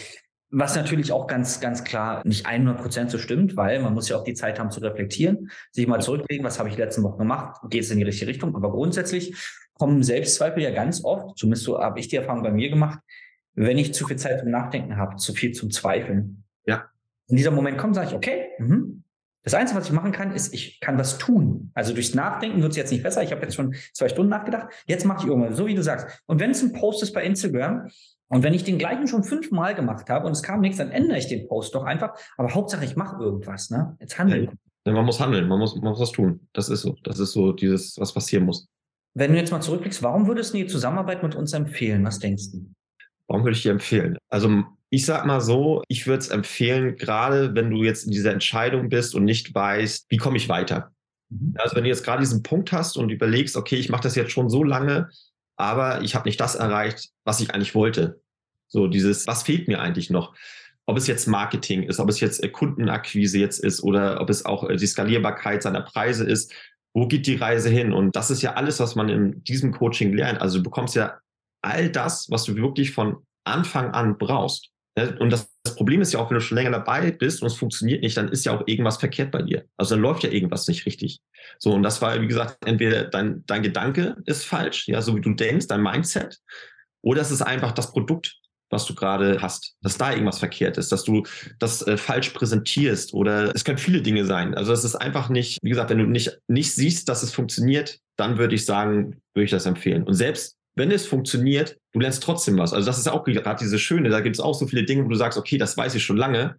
was 0.58 0.74
natürlich 0.74 1.12
auch 1.12 1.28
ganz, 1.28 1.60
ganz 1.60 1.84
klar 1.84 2.22
nicht 2.24 2.46
100 2.46 2.82
Prozent 2.82 3.12
so 3.12 3.18
stimmt, 3.18 3.58
weil 3.58 3.82
man 3.82 3.94
muss 3.94 4.08
ja 4.08 4.16
auch 4.16 4.24
die 4.24 4.36
Zeit 4.36 4.58
haben 4.58 4.72
zu 4.72 4.80
reflektieren, 4.80 5.52
sich 5.72 5.86
mal 5.86 6.00
zurücklegen, 6.00 6.46
was 6.46 6.60
habe 6.60 6.70
ich 6.70 6.78
letzten 6.78 7.04
Woche 7.04 7.18
gemacht, 7.18 7.60
geht 7.70 7.84
es 7.84 7.92
in 7.92 7.98
die 7.98 8.06
richtige 8.06 8.32
Richtung. 8.32 8.56
Aber 8.56 8.72
grundsätzlich 8.72 9.36
kommen 9.74 10.02
Selbstzweifel 10.02 10.64
ja 10.64 10.72
ganz 10.72 11.04
oft, 11.04 11.38
zumindest 11.38 11.66
so 11.66 11.78
habe 11.78 12.00
ich 12.00 12.08
die 12.08 12.16
Erfahrung 12.16 12.42
bei 12.42 12.52
mir 12.52 12.70
gemacht, 12.70 13.00
wenn 13.54 13.78
ich 13.78 13.94
zu 13.94 14.08
viel 14.08 14.16
Zeit 14.16 14.40
zum 14.40 14.50
Nachdenken 14.50 14.96
habe, 14.96 15.18
zu 15.18 15.34
viel 15.34 15.52
zum 15.52 15.72
Zweifeln. 15.72 16.46
Ja. 16.66 16.86
In 17.28 17.36
dieser 17.36 17.52
Moment 17.52 17.78
kommt, 17.78 17.96
sage 17.96 18.08
ich, 18.08 18.14
okay, 18.14 18.48
mh. 18.58 19.02
das 19.44 19.56
Einzige, 19.56 19.78
was 19.78 19.88
ich 19.88 19.94
machen 19.94 20.14
kann, 20.14 20.32
ist, 20.32 20.54
ich 20.54 20.80
kann 20.80 20.98
was 20.98 21.18
tun. 21.18 21.72
Also 21.74 21.94
durchs 21.94 22.16
Nachdenken 22.16 22.62
wird 22.62 22.72
es 22.72 22.78
jetzt 22.78 22.92
nicht 22.92 23.04
besser. 23.04 23.24
Ich 23.24 23.32
habe 23.34 23.42
jetzt 23.42 23.56
schon 23.56 23.76
zwei 23.92 24.08
Stunden 24.08 24.30
nachgedacht. 24.30 24.68
Jetzt 24.88 25.04
mache 25.04 25.24
ich 25.24 25.28
irgendwas, 25.28 25.58
so 25.58 25.68
wie 25.68 25.76
du 25.76 25.84
sagst. 25.84 26.22
Und 26.28 26.40
wenn 26.40 26.52
es 26.52 26.62
ein 26.62 26.72
Post 26.72 27.04
ist 27.04 27.12
bei 27.12 27.26
Instagram, 27.26 27.90
und 28.28 28.44
wenn 28.44 28.54
ich 28.54 28.64
den 28.64 28.78
gleichen 28.78 29.08
schon 29.08 29.24
fünfmal 29.24 29.76
gemacht 29.76 30.10
habe 30.10 30.26
und 30.26 30.32
es 30.32 30.42
kam 30.42 30.62
nichts, 30.62 30.78
dann 30.78 30.92
ändere 30.92 31.18
ich 31.18 31.28
den 31.28 31.48
Post 31.48 31.76
doch 31.76 31.84
einfach. 31.84 32.14
Aber 32.38 32.54
Hauptsache, 32.54 32.84
ich 32.84 32.96
mache 32.96 33.22
irgendwas. 33.22 33.70
Ne? 33.70 33.96
Jetzt 34.00 34.18
handeln. 34.18 34.58
Ja, 34.86 34.94
man 34.94 35.06
muss 35.06 35.20
handeln, 35.20 35.48
man 35.48 35.60
muss, 35.60 35.76
man 35.76 35.92
muss 35.92 36.00
was 36.00 36.12
tun. 36.12 36.48
Das 36.54 36.70
ist 36.70 36.82
so. 36.82 36.96
Das 37.04 37.20
ist 37.20 37.34
so 37.34 37.52
dieses, 37.52 38.00
was 38.00 38.14
passieren 38.14 38.46
muss. 38.46 38.68
Wenn 39.14 39.32
du 39.32 39.38
jetzt 39.38 39.52
mal 39.52 39.62
zurückblickst, 39.62 40.04
warum 40.04 40.28
würdest 40.28 40.54
du 40.54 40.58
die 40.58 40.68
Zusammenarbeit 40.68 41.24
mit 41.24 41.36
uns 41.36 41.54
empfehlen? 41.54 42.04
Was 42.04 42.20
denkst 42.20 42.52
du? 42.52 42.70
Warum 43.28 43.44
würde 43.44 43.56
ich 43.56 43.64
dir 43.64 43.72
empfehlen? 43.72 44.18
Also 44.30 44.64
ich 44.90 45.06
sag 45.06 45.26
mal 45.26 45.42
so, 45.42 45.82
ich 45.88 46.06
würde 46.06 46.20
es 46.20 46.30
empfehlen, 46.30 46.96
gerade 46.96 47.56
wenn 47.56 47.70
du 47.70 47.84
jetzt 47.84 48.06
in 48.06 48.12
dieser 48.12 48.34
Entscheidung 48.34 48.90
bist 48.90 49.16
und 49.16 49.24
nicht 49.24 49.54
weißt, 49.54 50.06
wie 50.10 50.18
komme 50.18 50.38
ich 50.38 50.50
weiter. 50.50 50.92
Mhm. 51.30 51.56
Also 51.58 51.76
wenn 51.76 51.84
du 51.84 51.90
jetzt 51.90 52.04
gerade 52.04 52.22
diesen 52.22 52.44
Punkt 52.44 52.72
hast 52.72 52.98
und 52.98 53.10
überlegst, 53.10 53.56
okay, 53.56 53.78
ich 53.78 53.90
mache 53.90 54.04
das 54.04 54.16
jetzt 54.16 54.32
schon 54.32 54.50
so 54.50 54.64
lange, 54.64 55.10
aber 55.58 56.02
ich 56.02 56.16
habe 56.16 56.28
nicht 56.28 56.40
das 56.40 56.56
erreicht, 56.56 57.10
was 57.24 57.40
ich 57.40 57.54
eigentlich 57.54 57.76
wollte. 57.76 58.20
So 58.68 58.88
dieses, 58.88 59.28
was 59.28 59.44
fehlt 59.44 59.68
mir 59.68 59.80
eigentlich 59.80 60.10
noch? 60.10 60.34
Ob 60.88 60.98
es 60.98 61.08
jetzt 61.08 61.28
Marketing 61.28 61.84
ist, 61.84 62.00
ob 62.00 62.10
es 62.10 62.20
jetzt 62.20 62.44
äh, 62.44 62.50
Kundenakquise 62.50 63.40
jetzt 63.40 63.64
ist 63.64 63.82
oder 63.82 64.22
ob 64.22 64.30
es 64.30 64.46
auch 64.46 64.70
äh, 64.70 64.76
die 64.76 64.86
Skalierbarkeit 64.86 65.64
seiner 65.64 65.82
Preise 65.82 66.26
ist 66.26 66.54
wo 66.96 67.08
geht 67.08 67.28
die 67.28 67.36
Reise 67.36 67.70
hin? 67.70 67.92
Und 67.92 68.16
das 68.16 68.32
ist 68.32 68.42
ja 68.42 68.54
alles, 68.54 68.80
was 68.80 68.96
man 68.96 69.10
in 69.10 69.44
diesem 69.44 69.74
Coaching 69.74 70.14
lernt. 70.14 70.42
Also 70.42 70.60
du 70.60 70.64
bekommst 70.64 70.96
ja 70.96 71.20
all 71.62 71.90
das, 71.90 72.32
was 72.32 72.46
du 72.46 72.56
wirklich 72.56 72.92
von 72.92 73.18
Anfang 73.44 73.92
an 73.92 74.18
brauchst. 74.18 74.70
Und 75.20 75.30
das, 75.30 75.54
das, 75.64 75.76
Problem 75.76 76.02
ist 76.02 76.14
ja 76.14 76.20
auch, 76.20 76.30
wenn 76.30 76.36
du 76.36 76.42
schon 76.42 76.58
länger 76.58 76.72
dabei 76.72 77.12
bist 77.12 77.42
und 77.42 77.48
es 77.48 77.56
funktioniert 77.56 78.02
nicht, 78.02 78.16
dann 78.16 78.30
ist 78.30 78.46
ja 78.46 78.54
auch 78.54 78.64
irgendwas 78.66 78.98
verkehrt 78.98 79.32
bei 79.32 79.42
dir. 79.42 79.66
Also 79.76 79.96
dann 79.96 80.02
läuft 80.02 80.24
ja 80.24 80.30
irgendwas 80.30 80.68
nicht 80.70 80.86
richtig. 80.86 81.20
So, 81.60 81.74
und 81.74 81.84
das 81.84 82.02
war, 82.02 82.22
wie 82.22 82.28
gesagt, 82.28 82.58
entweder 82.66 83.04
dein, 83.04 83.44
dein 83.46 83.62
Gedanke 83.62 84.16
ist 84.26 84.46
falsch, 84.46 84.88
ja, 84.88 85.02
so 85.02 85.16
wie 85.16 85.22
du 85.22 85.34
denkst, 85.34 85.68
dein 85.68 85.84
Mindset, 85.84 86.40
oder 87.02 87.22
es 87.22 87.30
ist 87.30 87.42
einfach 87.42 87.74
das 87.74 87.92
Produkt, 87.92 88.40
was 88.70 88.86
du 88.86 88.96
gerade 88.96 89.42
hast, 89.42 89.76
dass 89.82 89.98
da 89.98 90.12
irgendwas 90.12 90.40
verkehrt 90.40 90.78
ist, 90.78 90.92
dass 90.92 91.04
du 91.04 91.24
das 91.60 91.86
äh, 91.86 91.98
falsch 91.98 92.30
präsentierst 92.30 93.14
oder 93.14 93.54
es 93.54 93.64
können 93.64 93.78
viele 93.78 94.02
Dinge 94.02 94.26
sein. 94.26 94.56
Also 94.56 94.74
es 94.74 94.84
ist 94.84 94.96
einfach 94.96 95.30
nicht, 95.30 95.60
wie 95.62 95.70
gesagt, 95.70 95.90
wenn 95.92 96.00
du 96.00 96.06
nicht, 96.06 96.40
nicht 96.48 96.74
siehst, 96.74 97.08
dass 97.10 97.22
es 97.22 97.34
funktioniert, 97.34 98.00
dann 98.18 98.38
würde 98.38 98.56
ich 98.56 98.66
sagen, 98.66 99.22
würde 99.34 99.46
ich 99.46 99.52
das 99.52 99.66
empfehlen. 99.66 100.04
Und 100.04 100.16
selbst 100.16 100.58
wenn 100.76 100.92
es 100.92 101.06
funktioniert, 101.08 101.78
du 101.94 102.00
lernst 102.00 102.22
trotzdem 102.22 102.58
was. 102.58 102.74
Also 102.74 102.86
das 102.86 102.98
ist 102.98 103.08
auch 103.08 103.24
gerade 103.24 103.60
diese 103.60 103.80
Schöne, 103.80 104.10
da 104.10 104.20
gibt 104.20 104.36
es 104.36 104.40
auch 104.40 104.54
so 104.54 104.68
viele 104.68 104.84
Dinge, 104.84 105.06
wo 105.06 105.10
du 105.10 105.16
sagst, 105.16 105.38
okay, 105.38 105.58
das 105.58 105.78
weiß 105.78 105.96
ich 105.96 106.04
schon 106.04 106.18
lange. 106.18 106.58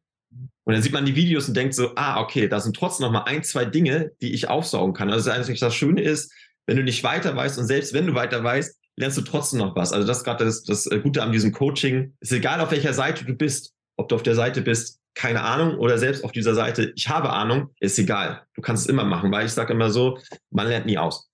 Und 0.64 0.72
dann 0.72 0.82
sieht 0.82 0.92
man 0.92 1.04
die 1.04 1.14
Videos 1.14 1.46
und 1.46 1.56
denkt 1.56 1.74
so, 1.74 1.92
ah, 1.94 2.20
okay, 2.20 2.48
da 2.48 2.58
sind 2.58 2.74
trotzdem 2.74 3.06
noch 3.06 3.12
mal 3.12 3.24
ein, 3.24 3.44
zwei 3.44 3.64
Dinge, 3.64 4.12
die 4.20 4.32
ich 4.32 4.48
aufsaugen 4.48 4.94
kann. 4.94 5.10
Also 5.10 5.30
eigentlich 5.30 5.60
das 5.60 5.74
Schöne 5.74 6.02
ist, 6.02 6.32
wenn 6.66 6.76
du 6.76 6.82
nicht 6.82 7.04
weiter 7.04 7.36
weißt 7.36 7.58
und 7.58 7.66
selbst 7.66 7.92
wenn 7.92 8.06
du 8.06 8.14
weiter 8.14 8.42
weißt, 8.42 8.76
lernst 8.96 9.18
du 9.18 9.22
trotzdem 9.22 9.60
noch 9.60 9.76
was. 9.76 9.92
Also 9.92 10.06
das 10.06 10.18
ist 10.18 10.24
gerade 10.24 10.44
das, 10.44 10.64
das 10.64 10.86
äh, 10.86 10.98
Gute 10.98 11.22
an 11.22 11.30
diesem 11.30 11.52
Coaching. 11.52 12.14
Ist 12.20 12.32
egal, 12.32 12.60
auf 12.60 12.70
welcher 12.70 12.94
Seite 12.94 13.24
du 13.24 13.34
bist, 13.34 13.74
ob 13.96 14.08
du 14.08 14.16
auf 14.16 14.22
der 14.22 14.34
Seite 14.34 14.62
bist, 14.62 15.00
keine 15.14 15.42
Ahnung, 15.42 15.78
oder 15.78 15.98
selbst 15.98 16.24
auf 16.24 16.32
dieser 16.32 16.54
Seite, 16.54 16.92
ich 16.94 17.08
habe 17.08 17.30
Ahnung, 17.30 17.70
ist 17.80 17.98
egal. 17.98 18.42
Du 18.54 18.60
kannst 18.60 18.84
es 18.84 18.88
immer 18.88 19.04
machen, 19.04 19.32
weil 19.32 19.46
ich 19.46 19.52
sage 19.52 19.72
immer 19.72 19.90
so, 19.90 20.18
man 20.50 20.68
lernt 20.68 20.86
nie 20.86 20.98
aus. 20.98 21.30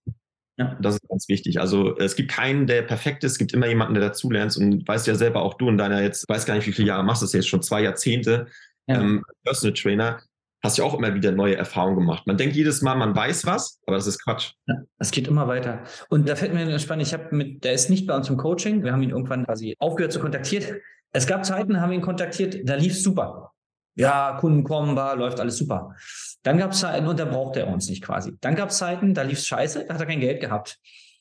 Ja. 0.59 0.77
Das 0.81 0.97
ist 0.97 1.09
ganz 1.09 1.29
wichtig. 1.29 1.61
Also 1.61 1.97
es 1.97 2.15
gibt 2.15 2.31
keinen, 2.31 2.67
der 2.67 2.83
perfekt 2.83 3.25
ist, 3.25 3.33
es 3.33 3.39
gibt 3.39 3.53
immer 3.55 3.67
jemanden, 3.67 3.95
der 3.95 4.03
dazulernt 4.03 4.57
und 4.57 4.87
weißt 4.87 5.07
ja 5.07 5.15
selber 5.15 5.43
auch 5.43 5.55
du 5.55 5.69
in 5.69 5.79
deiner 5.79 6.03
jetzt, 6.03 6.29
weiß 6.29 6.45
gar 6.45 6.55
nicht, 6.55 6.67
wie 6.67 6.73
viele 6.73 6.89
Jahre 6.89 7.05
machst 7.05 7.23
du 7.23 7.27
das 7.27 7.33
jetzt, 7.33 7.49
schon 7.49 7.63
zwei 7.63 7.83
Jahrzehnte, 7.83 8.47
ja. 8.87 9.01
ähm, 9.01 9.25
Personal 9.45 9.75
Trainer 9.75 10.21
hast 10.63 10.79
ja 10.79 10.85
auch 10.85 10.95
immer 10.95 11.15
wieder 11.15 11.33
neue 11.33 11.57
Erfahrungen 11.57 11.97
gemacht. 11.97 12.27
Man 12.27 12.37
denkt 12.37 12.55
jedes 12.55 12.83
Mal, 12.83 12.95
man 12.95 13.15
weiß 13.15 13.47
was, 13.47 13.81
aber 13.87 13.97
das 13.97 14.07
ist 14.07 14.23
Quatsch. 14.23 14.53
Ja, 14.67 14.77
es 14.99 15.11
geht 15.11 15.27
immer 15.27 15.49
weiter. 15.49 15.83
Und 16.09 16.29
da 16.29 16.37
fällt 16.37 16.55
mir 16.55 16.79
spannend, 16.79 17.07
ich 17.07 17.13
habe 17.13 17.35
mit, 17.35 17.65
der 17.65 17.73
ist 17.73 17.91
nicht 17.91 18.07
bei 18.07 18.17
uns 18.17 18.31
im 18.31 18.37
Coaching, 18.37 18.85
wir 18.85 18.93
haben 18.93 19.03
ihn 19.03 19.11
irgendwann 19.11 19.45
quasi 19.45 19.75
aufgehört 19.81 20.13
zu 20.13 20.21
kontaktieren. 20.21 20.81
Es 21.13 21.27
gab 21.27 21.45
Zeiten, 21.45 21.81
haben 21.81 21.91
wir 21.91 21.99
ihn 21.99 22.03
kontaktiert, 22.03 22.61
da 22.65 22.77
lief 22.77 22.99
super. 22.99 23.52
Ja, 23.95 24.39
Kunden 24.41 24.65
kommen, 24.65 24.97
war, 24.97 25.17
läuft 25.17 25.39
alles 25.39 25.59
super. 25.59 25.95
Dann 26.43 26.59
gab 26.59 26.73
es 26.73 26.81
Zeiten, 26.81 27.07
und 27.07 27.19
da 27.21 27.25
brauchte 27.25 27.61
er 27.61 27.69
uns 27.69 27.89
nicht 27.89 28.03
quasi. 28.03 28.33
Dann 28.41 28.57
gab 28.57 28.71
es 28.71 28.79
Zeiten, 28.79 29.15
da 29.15 29.23
lief 29.23 29.39
es 29.39 29.47
scheiße, 29.47 29.85
da 29.87 29.95
hat 29.95 30.01
er 30.01 30.07
kein 30.07 30.21
Geld 30.21 30.41
gehabt. 30.41 30.79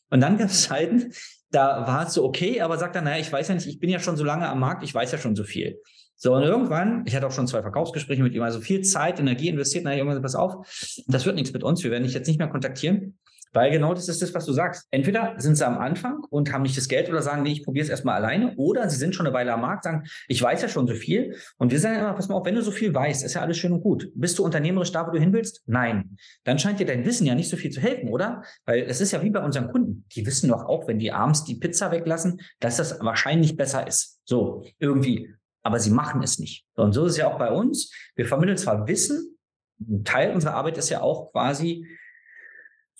Und 0.10 0.22
dann 0.22 0.38
gab 0.38 0.50
es 0.50 0.64
Zeiten, 0.68 1.12
Da 1.52 1.86
war 1.86 2.08
es 2.08 2.14
so 2.14 2.24
okay, 2.24 2.62
aber 2.62 2.78
sagt 2.78 2.96
dann, 2.96 3.04
naja, 3.04 3.20
ich 3.20 3.32
weiß 3.32 3.50
ja 3.50 3.56
nicht, 3.56 3.68
ich 3.68 3.80
bin 3.80 3.90
ja 3.90 4.00
schon 4.00 4.16
so 4.16 4.24
lange 4.24 4.48
am 4.48 4.60
Markt, 4.60 4.84
ich 4.84 4.96
weiß 4.96 5.12
ja 5.12 5.18
schon 5.18 5.36
so 5.36 5.44
viel. 5.44 5.82
So, 6.16 6.34
und 6.34 6.44
irgendwann, 6.44 7.04
ich 7.06 7.16
hatte 7.16 7.28
auch 7.28 7.32
schon 7.32 7.48
zwei 7.48 7.62
Verkaufsgespräche 7.62 8.24
mit 8.24 8.34
ihm, 8.34 8.44
also 8.44 8.62
viel 8.62 8.82
Zeit, 8.84 9.20
Energie 9.20 9.50
investiert, 9.50 9.84
naja, 9.84 9.98
irgendwann, 9.98 10.22
pass 10.22 10.36
auf, 10.36 10.66
das 11.08 11.26
wird 11.26 11.36
nichts 11.36 11.52
mit 11.52 11.64
uns, 11.64 11.84
wir 11.84 11.92
werden 11.92 12.04
dich 12.04 12.14
jetzt 12.14 12.28
nicht 12.28 12.38
mehr 12.38 12.48
kontaktieren. 12.48 13.18
Weil 13.54 13.72
genau 13.72 13.94
das 13.94 14.08
ist 14.08 14.22
das, 14.22 14.34
was 14.34 14.46
du 14.46 14.54
sagst. 14.54 14.88
Entweder 14.92 15.36
sind 15.38 15.56
sie 15.56 15.66
am 15.66 15.78
Anfang 15.78 16.24
und 16.30 16.54
haben 16.54 16.62
nicht 16.62 16.78
das 16.78 16.88
Geld 16.88 17.10
oder 17.10 17.22
sagen, 17.22 17.44
nee, 17.44 17.52
ich 17.52 17.64
probiere 17.64 17.84
es 17.84 17.90
erstmal 17.90 18.16
alleine. 18.16 18.56
Oder 18.56 18.90
sie 18.90 18.98
sind 18.98 19.14
schon 19.14 19.26
eine 19.26 19.34
Weile 19.34 19.54
am 19.54 19.62
Markt, 19.62 19.84
sagen, 19.84 20.04
ich 20.28 20.42
weiß 20.42 20.62
ja 20.62 20.70
schon 20.70 20.88
so 20.88 20.94
viel. 20.94 21.36
Und 21.58 21.72
wir 21.72 21.80
sagen 21.80 22.00
immer, 22.00 22.14
pass 22.14 22.30
mal 22.30 22.36
auf, 22.36 22.46
wenn 22.46 22.56
du 22.56 22.62
so 22.62 22.72
viel 22.72 22.94
weißt, 22.94 23.24
ist 23.24 23.34
ja 23.34 23.42
alles 23.42 23.58
schön 23.58 23.74
und 23.74 23.82
gut. 23.82 24.10
Bist 24.16 24.40
du 24.40 24.46
unternehmerisch 24.46 24.92
da, 24.92 25.06
wo 25.06 25.12
du 25.12 25.20
hin 25.20 25.34
willst? 25.34 25.64
Nein. 25.66 26.18
Dann 26.44 26.60
scheint 26.60 26.80
dir 26.80 26.86
dein 26.86 27.06
Wissen 27.06 27.28
ja 27.28 27.36
nicht 27.36 27.50
so 27.50 27.58
viel 27.58 27.72
zu 27.72 27.82
helfen, 27.82 28.10
oder? 28.10 28.44
Weil 28.66 28.84
es 28.84 29.02
ist 29.02 29.12
ja 29.12 29.22
wie 29.22 29.30
bei 29.30 29.44
unseren 29.44 29.70
Kunden. 29.72 30.06
Die 30.14 30.26
wissen 30.26 30.50
doch 30.50 30.66
auch, 30.66 30.88
wenn 30.88 31.00
die 31.00 31.12
abends 31.12 31.44
die 31.44 31.56
Pizza 31.56 31.92
weglassen, 31.92 32.42
dass 32.60 32.78
das 32.78 33.00
wahrscheinlich 33.02 33.58
besser 33.58 33.86
ist. 33.88 34.20
So, 34.26 34.64
irgendwie. 34.80 35.34
Aber 35.64 35.80
sie 35.80 35.92
machen 35.92 36.24
es 36.24 36.40
nicht. 36.40 36.66
Und 36.76 36.94
so 36.94 37.06
ist 37.06 37.14
es 37.14 37.18
ja 37.18 37.28
auch 37.28 37.38
bei 37.38 37.52
uns. 37.52 37.94
Wir 38.16 38.26
vermitteln 38.26 38.58
zwar 38.58 38.88
Wissen, 38.88 39.38
ein 39.80 40.04
Teil 40.04 40.34
unserer 40.34 40.54
Arbeit 40.54 40.78
ist 40.78 40.90
ja 40.90 41.02
auch 41.02 41.32
quasi, 41.32 41.88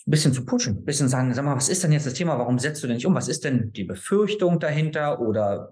ein 0.06 0.10
bisschen 0.10 0.32
zu 0.32 0.44
pushen, 0.44 0.78
ein 0.78 0.84
bisschen 0.84 1.08
sagen, 1.08 1.32
sag 1.32 1.44
mal, 1.44 1.56
was 1.56 1.68
ist 1.68 1.84
denn 1.84 1.92
jetzt 1.92 2.06
das 2.06 2.14
Thema? 2.14 2.38
Warum 2.38 2.58
setzt 2.58 2.82
du 2.82 2.86
denn 2.86 2.96
nicht 2.96 3.06
um? 3.06 3.14
Was 3.14 3.28
ist 3.28 3.44
denn 3.44 3.72
die 3.72 3.84
Befürchtung 3.84 4.58
dahinter? 4.58 5.20
Oder 5.20 5.70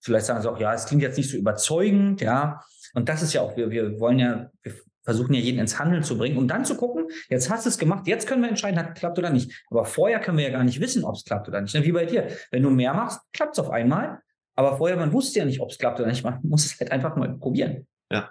vielleicht 0.00 0.26
sagen 0.26 0.42
sie 0.42 0.50
auch, 0.50 0.58
ja, 0.58 0.74
es 0.74 0.86
klingt 0.86 1.02
jetzt 1.02 1.16
nicht 1.16 1.30
so 1.30 1.36
überzeugend, 1.36 2.20
ja. 2.20 2.60
Und 2.94 3.08
das 3.08 3.22
ist 3.22 3.32
ja 3.32 3.42
auch, 3.42 3.56
wir, 3.56 3.70
wir 3.70 4.00
wollen 4.00 4.18
ja, 4.18 4.50
wir 4.62 4.72
versuchen 5.04 5.32
ja 5.32 5.40
jeden 5.40 5.60
ins 5.60 5.78
Handeln 5.78 6.02
zu 6.02 6.18
bringen, 6.18 6.36
um 6.36 6.48
dann 6.48 6.64
zu 6.64 6.76
gucken, 6.76 7.06
jetzt 7.30 7.48
hast 7.50 7.64
du 7.64 7.70
es 7.70 7.78
gemacht, 7.78 8.06
jetzt 8.06 8.26
können 8.26 8.42
wir 8.42 8.48
entscheiden, 8.48 8.78
hat 8.78 8.94
klappt 8.94 9.18
oder 9.18 9.30
nicht. 9.30 9.64
Aber 9.70 9.84
vorher 9.84 10.20
können 10.20 10.38
wir 10.38 10.44
ja 10.44 10.50
gar 10.50 10.64
nicht 10.64 10.80
wissen, 10.80 11.04
ob 11.04 11.14
es 11.14 11.24
klappt 11.24 11.48
oder 11.48 11.60
nicht. 11.60 11.74
Wie 11.74 11.92
bei 11.92 12.04
dir. 12.04 12.28
Wenn 12.50 12.62
du 12.62 12.70
mehr 12.70 12.92
machst, 12.94 13.20
klappt 13.32 13.52
es 13.52 13.58
auf 13.58 13.70
einmal. 13.70 14.20
Aber 14.54 14.76
vorher, 14.76 14.96
man 14.96 15.12
wusste 15.12 15.38
ja 15.38 15.44
nicht, 15.44 15.60
ob 15.60 15.70
es 15.70 15.78
klappt 15.78 16.00
oder 16.00 16.08
nicht. 16.08 16.24
Man 16.24 16.40
muss 16.42 16.66
es 16.66 16.78
halt 16.80 16.90
einfach 16.90 17.16
mal 17.16 17.32
probieren. 17.38 17.86
Ja, 18.10 18.30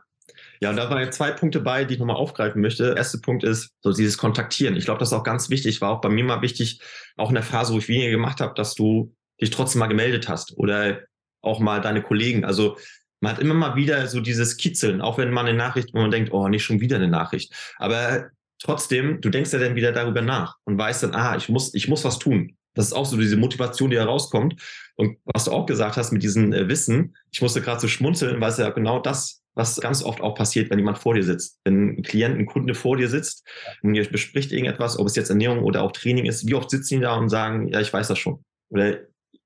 ja, 0.59 0.69
und 0.69 0.75
da 0.75 0.89
waren 0.89 1.11
zwei 1.11 1.31
Punkte 1.31 1.59
bei, 1.59 1.85
die 1.85 1.95
ich 1.95 1.99
nochmal 1.99 2.15
aufgreifen 2.15 2.61
möchte. 2.61 2.85
Der 2.85 2.97
erste 2.97 3.19
Punkt 3.19 3.43
ist 3.43 3.71
so 3.81 3.91
dieses 3.91 4.17
Kontaktieren. 4.17 4.75
Ich 4.75 4.85
glaube, 4.85 4.99
das 4.99 5.09
ist 5.09 5.13
auch 5.13 5.23
ganz 5.23 5.49
wichtig. 5.49 5.81
War 5.81 5.91
auch 5.91 6.01
bei 6.01 6.09
mir 6.09 6.23
mal 6.23 6.41
wichtig, 6.41 6.81
auch 7.15 7.29
in 7.29 7.35
der 7.35 7.43
Phase, 7.43 7.73
wo 7.73 7.77
ich 7.77 7.87
weniger 7.87 8.11
gemacht 8.11 8.41
habe, 8.41 8.53
dass 8.55 8.73
du 8.75 9.13
dich 9.39 9.51
trotzdem 9.51 9.79
mal 9.79 9.87
gemeldet 9.87 10.27
hast 10.27 10.57
oder 10.57 11.01
auch 11.41 11.59
mal 11.59 11.81
deine 11.81 12.01
Kollegen. 12.01 12.43
Also 12.43 12.77
man 13.19 13.33
hat 13.33 13.39
immer 13.39 13.53
mal 13.53 13.75
wieder 13.75 14.07
so 14.07 14.19
dieses 14.21 14.57
Kitzeln, 14.57 15.01
auch 15.01 15.17
wenn 15.17 15.31
man 15.31 15.45
eine 15.47 15.57
Nachricht, 15.57 15.93
wo 15.93 15.99
man 15.99 16.11
denkt, 16.11 16.31
oh, 16.31 16.47
nicht 16.47 16.63
schon 16.63 16.81
wieder 16.81 16.97
eine 16.97 17.07
Nachricht. 17.07 17.53
Aber 17.77 18.29
trotzdem, 18.59 19.21
du 19.21 19.29
denkst 19.29 19.53
ja 19.53 19.59
dann 19.59 19.75
wieder 19.75 19.91
darüber 19.91 20.21
nach 20.21 20.55
und 20.65 20.77
weißt 20.77 21.03
dann, 21.03 21.15
ah, 21.15 21.35
ich 21.35 21.49
muss, 21.49 21.73
ich 21.73 21.87
muss 21.87 22.03
was 22.03 22.19
tun. 22.19 22.57
Das 22.73 22.87
ist 22.87 22.93
auch 22.93 23.05
so 23.05 23.17
diese 23.17 23.37
Motivation, 23.37 23.89
die 23.89 23.97
herauskommt. 23.97 24.61
Und 24.95 25.17
was 25.25 25.45
du 25.45 25.51
auch 25.51 25.65
gesagt 25.65 25.97
hast 25.97 26.11
mit 26.11 26.21
diesem 26.21 26.53
äh, 26.53 26.69
Wissen, 26.69 27.15
ich 27.31 27.41
musste 27.41 27.61
gerade 27.61 27.79
so 27.79 27.87
schmunzeln, 27.87 28.39
weil 28.39 28.51
es 28.51 28.57
ja 28.57 28.69
genau 28.69 28.99
das 28.99 29.41
was 29.57 29.79
ganz 29.81 30.03
oft 30.03 30.21
auch 30.21 30.35
passiert, 30.35 30.69
wenn 30.69 30.79
jemand 30.79 30.99
vor 30.99 31.15
dir 31.15 31.23
sitzt. 31.23 31.59
Wenn 31.63 31.97
ein 31.97 32.03
Klient, 32.03 32.37
ein 32.37 32.45
Kunde 32.45 32.75
vor 32.75 32.95
dir 32.97 33.09
sitzt 33.09 33.45
und 33.81 33.95
ihr 33.95 34.07
bespricht 34.09 34.51
irgendetwas, 34.51 34.97
ob 34.99 35.07
es 35.07 35.15
jetzt 35.15 35.29
Ernährung 35.29 35.63
oder 35.63 35.81
auch 35.83 35.91
Training 35.91 36.25
ist, 36.25 36.47
wie 36.47 36.53
oft 36.53 36.69
sitzen 36.69 36.95
die 36.95 37.01
da 37.01 37.15
und 37.15 37.29
sagen, 37.29 37.67
ja, 37.67 37.81
ich 37.81 37.91
weiß 37.91 38.07
das 38.07 38.19
schon. 38.19 38.43
Oder 38.69 38.99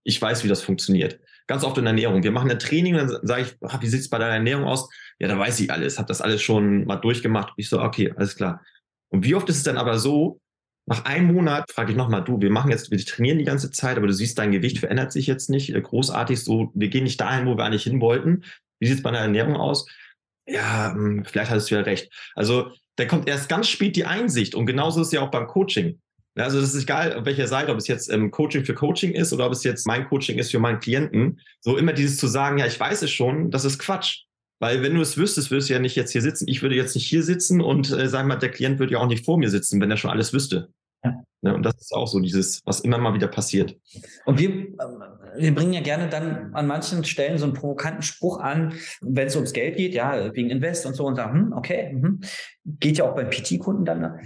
ich 0.04 0.21
weiß, 0.21 0.43
wie 0.43 0.47
das 0.47 0.62
funktioniert. 0.62 1.19
Ganz 1.47 1.63
oft 1.63 1.78
in 1.78 1.86
Ernährung. 1.86 2.24
Wir 2.24 2.32
machen 2.32 2.52
ein 2.52 2.60
Training, 2.60 2.95
dann 2.95 3.10
sage 3.24 3.43
ich, 3.43 3.56
ach, 3.62 3.82
wie 3.82 3.88
sieht 3.88 4.02
es 4.02 4.10
bei 4.10 4.17
deiner 4.17 4.36
Ernährung 4.36 4.65
aus? 4.65 4.89
Ja, 5.19 5.28
da 5.28 5.38
weiß 5.38 5.60
ich 5.60 5.71
alles, 5.71 5.97
habe 5.97 6.08
das 6.08 6.21
alles 6.21 6.41
schon 6.41 6.86
mal 6.86 6.97
durchgemacht. 6.97 7.54
Ich 7.58 7.69
so, 7.69 7.82
okay, 7.82 8.13
alles 8.15 8.36
klar. 8.36 8.62
Und 9.10 9.26
wie 9.26 9.36
oft 9.36 9.50
ist 9.50 9.58
es 9.58 9.63
dann 9.63 9.78
aber 9.78 9.97
so, 10.00 10.39
nach 10.88 11.06
einem 11.06 11.34
Monat 11.34 11.71
frage 11.71 11.91
ich 11.91 11.97
nochmal, 11.97 12.24
du, 12.24 12.41
wir 12.41 12.50
machen 12.50 12.71
jetzt, 12.71 12.91
wir 12.91 12.97
trainieren 12.97 13.38
die 13.38 13.45
ganze 13.45 13.71
Zeit, 13.71 13.97
aber 13.97 14.08
du 14.08 14.13
siehst, 14.13 14.38
dein 14.38 14.52
Gewicht 14.52 14.80
verändert 14.80 15.12
sich 15.12 15.28
jetzt 15.28 15.50
nicht 15.50 15.74
äh, 15.74 15.82
großartig 15.82 16.43
so, 16.43 16.71
wir 16.74 16.89
gehen 16.89 17.04
nicht 17.04 17.21
dahin, 17.21 17.45
wo 17.45 17.56
wir 17.56 17.63
eigentlich 17.63 17.84
hin 17.84 18.02
wollten. 18.02 18.43
Wie 18.80 18.88
sieht 18.88 18.97
es 18.97 19.04
bei 19.04 19.12
deiner 19.12 19.26
Ernährung 19.26 19.56
aus? 19.56 19.86
Ja, 20.45 20.93
hm, 20.93 21.25
vielleicht 21.25 21.51
hattest 21.51 21.71
du 21.71 21.75
ja 21.75 21.82
recht. 21.82 22.12
Also 22.36 22.71
da 22.95 23.06
kommt 23.06 23.27
erst 23.27 23.49
ganz 23.49 23.67
spät 23.67 23.95
die 23.95 24.06
Einsicht 24.06 24.56
und 24.56 24.65
genauso 24.65 25.01
ist 25.01 25.08
es 25.08 25.13
ja 25.13 25.21
auch 25.21 25.32
beim 25.32 25.47
Coaching. 25.47 25.99
Also 26.36 26.60
es 26.60 26.73
ist 26.73 26.84
egal, 26.84 27.13
auf 27.13 27.25
welcher 27.25 27.47
Seite, 27.47 27.71
ob 27.71 27.77
es 27.77 27.88
jetzt 27.88 28.10
ähm, 28.10 28.32
Coaching 28.32 28.63
für 28.63 28.73
Coaching 28.73 29.12
ist 29.12 29.34
oder 29.34 29.45
ob 29.45 29.51
es 29.51 29.63
jetzt 29.63 29.86
mein 29.86 30.08
Coaching 30.08 30.38
ist 30.38 30.51
für 30.51 30.60
meinen 30.60 30.80
Klienten. 30.80 31.41
So 31.60 31.77
immer 31.77 31.93
dieses 31.93 32.17
zu 32.17 32.27
sagen, 32.27 32.58
ja, 32.58 32.65
ich 32.65 32.80
weiß 32.80 33.01
es 33.01 33.12
schon, 33.12 33.51
das 33.51 33.65
ist 33.65 33.80
Quatsch. 33.80 34.23
Weil 34.60 34.84
wenn 34.84 34.93
du 34.93 35.01
es 35.01 35.17
wüsstest, 35.17 35.49
würdest 35.51 35.69
du 35.69 35.73
ja 35.73 35.80
nicht 35.80 35.95
jetzt 35.95 36.12
hier 36.12 36.21
sitzen. 36.21 36.47
Ich 36.47 36.62
würde 36.62 36.75
jetzt 36.75 36.95
nicht 36.95 37.08
hier 37.08 37.23
sitzen 37.23 37.62
und 37.62 37.91
äh, 37.91 38.08
sagen 38.08 38.27
wir 38.27 38.36
mal, 38.36 38.39
der 38.39 38.51
Klient 38.51 38.80
würde 38.80 38.93
ja 38.93 38.99
auch 38.99 39.08
nicht 39.08 39.25
vor 39.25 39.38
mir 39.38 39.49
sitzen, 39.49 39.82
wenn 39.82 39.91
er 39.91 39.97
schon 39.97 40.12
alles 40.12 40.34
wüsste. 40.34 40.69
Ne, 41.43 41.56
und 41.56 41.63
das 41.63 41.75
ist 41.80 41.93
auch 41.93 42.08
so 42.08 42.19
dieses, 42.19 42.62
was 42.65 42.82
immer 42.82 42.99
mal 42.99 43.15
wieder 43.15 43.27
passiert. 43.27 43.75
Und 44.25 44.38
wir, 44.38 44.49
ähm, 44.49 44.77
wir 45.38 45.56
bringen 45.56 45.73
ja 45.73 45.82
gerne 45.82 46.08
dann 46.08 46.54
an 46.54 46.67
manchen 46.67 47.04
Stellen 47.04 47.39
so 47.39 47.45
einen 47.45 47.54
provokanten 47.54 48.04
Spruch 48.04 48.39
an, 48.39 48.75
wenn 49.01 49.27
es 49.27 49.36
ums 49.36 49.54
Geld 49.54 49.75
geht, 49.75 49.95
ja, 49.95 50.34
wegen 50.36 50.51
Invest 50.51 50.86
und 50.86 50.93
so 50.93 51.06
und 51.06 51.15
sagen, 51.15 51.47
hm, 51.47 51.54
okay, 51.54 51.93
mh. 51.93 52.27
geht 52.80 52.99
ja 52.99 53.06
auch 53.10 53.15
bei 53.15 53.23
PT-Kunden 53.23 53.86
dann. 53.86 54.01
Ne? 54.01 54.19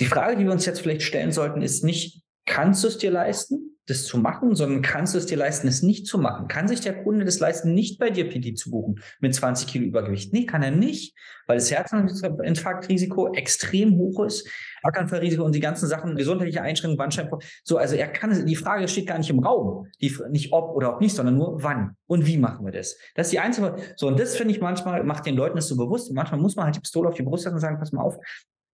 Die 0.00 0.06
Frage, 0.06 0.36
die 0.38 0.44
wir 0.44 0.52
uns 0.52 0.64
jetzt 0.64 0.80
vielleicht 0.80 1.02
stellen 1.02 1.32
sollten, 1.32 1.60
ist 1.60 1.84
nicht, 1.84 2.22
kannst 2.46 2.82
du 2.82 2.88
es 2.88 2.96
dir 2.96 3.10
leisten? 3.10 3.71
Das 3.86 4.04
zu 4.04 4.18
machen, 4.18 4.54
sondern 4.54 4.80
kannst 4.80 5.14
du 5.14 5.18
es 5.18 5.26
dir 5.26 5.36
leisten, 5.36 5.66
es 5.66 5.82
nicht 5.82 6.06
zu 6.06 6.18
machen? 6.18 6.46
Kann 6.48 6.68
sich 6.68 6.80
der 6.80 7.02
Kunde 7.02 7.24
das 7.24 7.40
leisten, 7.40 7.74
nicht 7.74 7.98
bei 7.98 8.10
dir 8.10 8.28
PT 8.28 8.56
zu 8.56 8.70
buchen 8.70 9.00
mit 9.20 9.34
20 9.34 9.66
Kilo 9.66 9.84
Übergewicht? 9.84 10.32
Nee, 10.32 10.46
kann 10.46 10.62
er 10.62 10.70
nicht, 10.70 11.16
weil 11.46 11.56
das 11.56 11.70
Herzinfarktrisiko 11.70 13.34
extrem 13.34 13.96
hoch 13.96 14.24
ist, 14.24 14.48
Schlaganfallrisiko 14.80 15.44
und 15.44 15.54
die 15.54 15.60
ganzen 15.60 15.88
Sachen, 15.88 16.16
gesundheitliche 16.16 16.62
Einschränkungen, 16.62 16.98
Bandscheiben. 16.98 17.30
So, 17.64 17.76
also 17.76 17.96
er 17.96 18.08
kann, 18.08 18.46
die 18.46 18.56
Frage 18.56 18.86
steht 18.86 19.08
gar 19.08 19.18
nicht 19.18 19.30
im 19.30 19.40
Raum, 19.40 19.86
die, 20.00 20.16
nicht 20.30 20.52
ob 20.52 20.76
oder 20.76 20.94
ob 20.94 21.00
nicht, 21.00 21.16
sondern 21.16 21.36
nur 21.36 21.62
wann 21.62 21.96
und 22.06 22.26
wie 22.26 22.36
machen 22.36 22.64
wir 22.64 22.72
das? 22.72 22.96
Das 23.14 23.26
ist 23.28 23.32
die 23.32 23.40
einzige, 23.40 23.76
so, 23.96 24.06
und 24.06 24.18
das 24.18 24.36
finde 24.36 24.54
ich 24.54 24.60
manchmal, 24.60 25.02
macht 25.04 25.26
den 25.26 25.36
Leuten 25.36 25.56
das 25.56 25.68
so 25.68 25.76
bewusst. 25.76 26.12
Manchmal 26.12 26.40
muss 26.40 26.56
man 26.56 26.66
halt 26.66 26.76
die 26.76 26.80
Pistole 26.80 27.08
auf 27.08 27.14
die 27.14 27.22
Brust 27.22 27.44
setzen 27.44 27.54
und 27.54 27.60
sagen, 27.60 27.78
pass 27.78 27.92
mal 27.92 28.02
auf, 28.02 28.16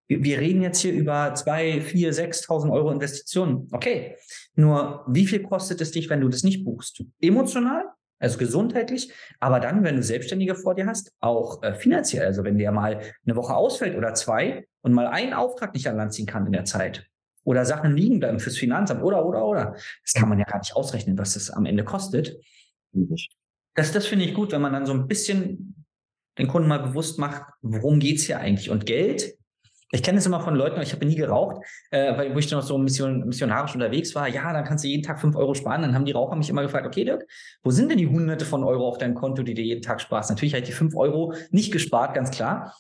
wir 0.09 0.40
reden 0.40 0.62
jetzt 0.62 0.81
hier 0.81 0.92
über 0.92 1.35
zwei, 1.35 1.81
vier, 1.81 2.12
6.000 2.12 2.73
Euro 2.73 2.90
Investitionen. 2.90 3.68
Okay. 3.73 4.16
Nur 4.55 5.05
wie 5.07 5.27
viel 5.27 5.42
kostet 5.42 5.81
es 5.81 5.90
dich, 5.90 6.09
wenn 6.09 6.21
du 6.21 6.29
das 6.29 6.42
nicht 6.42 6.64
buchst? 6.64 7.05
Emotional, 7.21 7.85
also 8.18 8.38
gesundheitlich, 8.38 9.12
aber 9.38 9.61
dann, 9.61 9.85
wenn 9.85 9.97
du 9.97 10.03
Selbstständige 10.03 10.55
vor 10.55 10.75
dir 10.75 10.87
hast, 10.87 11.12
auch 11.21 11.62
äh, 11.62 11.75
finanziell. 11.75 12.27
Also 12.27 12.42
wenn 12.42 12.59
der 12.59 12.73
mal 12.73 13.01
eine 13.25 13.37
Woche 13.37 13.55
ausfällt 13.55 13.97
oder 13.97 14.14
zwei 14.14 14.66
und 14.81 14.92
mal 14.92 15.07
einen 15.07 15.35
Auftrag 15.35 15.75
nicht 15.75 15.87
an 15.87 15.97
Land 15.97 16.14
ziehen 16.14 16.27
kann 16.27 16.47
in 16.47 16.53
der 16.53 16.64
Zeit 16.64 17.07
oder 17.44 17.64
Sachen 17.64 17.97
liegen 17.97 18.18
bleiben 18.18 18.40
fürs 18.40 18.57
Finanzamt 18.57 19.03
oder, 19.03 19.25
oder, 19.25 19.44
oder. 19.44 19.77
Das 20.03 20.14
kann 20.14 20.29
man 20.29 20.38
ja 20.38 20.44
gar 20.44 20.59
nicht 20.59 20.75
ausrechnen, 20.75 21.16
was 21.18 21.35
das 21.35 21.51
am 21.51 21.66
Ende 21.66 21.85
kostet. 21.85 22.37
Das, 23.75 23.92
das 23.92 24.07
finde 24.07 24.25
ich 24.25 24.35
gut, 24.35 24.53
wenn 24.53 24.61
man 24.61 24.73
dann 24.73 24.87
so 24.87 24.92
ein 24.92 25.07
bisschen 25.07 25.87
den 26.38 26.49
Kunden 26.49 26.68
mal 26.68 26.79
bewusst 26.79 27.18
macht, 27.18 27.53
worum 27.62 28.01
geht's 28.01 28.25
hier 28.25 28.40
eigentlich? 28.40 28.71
Und 28.71 28.87
Geld 28.87 29.38
ich 29.90 30.03
kenne 30.03 30.18
es 30.18 30.27
immer 30.27 30.40
von 30.40 30.55
Leuten, 30.55 30.81
ich 30.83 30.92
habe 30.92 31.07
nie 31.07 31.14
geraucht, 31.14 31.64
äh, 31.90 32.16
weil, 32.16 32.35
wo 32.35 32.38
ich 32.38 32.46
dann 32.46 32.59
noch 32.59 32.66
so 32.66 32.77
mission, 32.77 33.27
missionarisch 33.27 33.74
unterwegs 33.74 34.14
war. 34.14 34.29
Ja, 34.29 34.53
dann 34.53 34.64
kannst 34.64 34.85
du 34.85 34.88
jeden 34.88 35.03
Tag 35.03 35.20
fünf 35.20 35.35
Euro 35.35 35.55
sparen. 35.55 35.83
Dann 35.83 35.94
haben 35.94 36.05
die 36.05 36.12
Raucher 36.12 36.37
mich 36.37 36.51
immer 36.51 36.62
gefragt, 36.62 36.87
okay, 36.87 37.05
Dirk, 37.05 37.27
wo 37.62 37.70
sind 37.70 37.90
denn 37.90 37.98
die 37.98 38.07
hunderte 38.07 38.44
von 38.44 38.64
Euro 38.64 38.87
auf 38.87 38.98
deinem 38.98 39.14
Konto, 39.14 39.42
die 39.42 39.55
du 39.55 39.62
jeden 39.62 39.83
Tag 39.83 40.01
sparst? 40.01 40.29
Natürlich 40.29 40.53
habe 40.53 40.62
ich 40.62 40.68
die 40.68 40.74
fünf 40.74 40.94
Euro 40.94 41.33
nicht 41.51 41.72
gespart, 41.72 42.14
ganz 42.14 42.31
klar. 42.31 42.74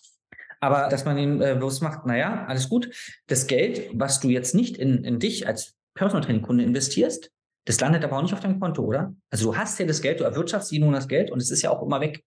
Aber 0.60 0.88
dass 0.88 1.04
man 1.04 1.16
ihn 1.18 1.40
äh, 1.40 1.54
bewusst 1.54 1.82
macht, 1.82 2.04
naja, 2.04 2.44
alles 2.46 2.68
gut. 2.68 2.90
Das 3.26 3.46
Geld, 3.46 3.90
was 3.94 4.20
du 4.20 4.28
jetzt 4.28 4.54
nicht 4.54 4.76
in, 4.76 5.04
in 5.04 5.18
dich 5.18 5.46
als 5.46 5.76
Personal 5.94 6.24
Training 6.24 6.42
Kunde 6.42 6.64
investierst, 6.64 7.30
das 7.64 7.80
landet 7.80 8.04
aber 8.04 8.18
auch 8.18 8.22
nicht 8.22 8.34
auf 8.34 8.40
deinem 8.40 8.60
Konto, 8.60 8.82
oder? 8.82 9.14
Also 9.30 9.52
du 9.52 9.56
hast 9.56 9.78
ja 9.78 9.86
das 9.86 10.02
Geld, 10.02 10.20
du 10.20 10.24
erwirtschaftst 10.24 10.72
jeden 10.72 10.86
Monat 10.86 11.02
das 11.02 11.08
Geld 11.08 11.30
und 11.30 11.40
es 11.40 11.50
ist 11.50 11.62
ja 11.62 11.70
auch 11.70 11.82
immer 11.82 12.00
weg. 12.00 12.24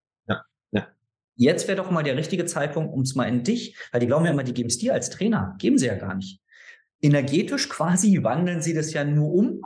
Jetzt 1.41 1.67
wäre 1.67 1.77
doch 1.77 1.89
mal 1.89 2.03
der 2.03 2.17
richtige 2.17 2.45
Zeitpunkt, 2.45 2.93
um 2.93 3.01
es 3.01 3.15
mal 3.15 3.27
in 3.27 3.43
dich, 3.43 3.75
weil 3.91 3.99
die 3.99 4.05
glauben 4.05 4.25
ja 4.25 4.31
immer, 4.31 4.43
die 4.43 4.53
geben 4.53 4.69
es 4.69 4.77
dir 4.77 4.93
als 4.93 5.09
Trainer. 5.09 5.55
Geben 5.57 5.79
sie 5.79 5.87
ja 5.87 5.95
gar 5.95 6.13
nicht. 6.13 6.39
Energetisch 7.01 7.67
quasi 7.67 8.21
wandeln 8.21 8.61
sie 8.61 8.75
das 8.75 8.93
ja 8.93 9.03
nur 9.03 9.33
um, 9.33 9.61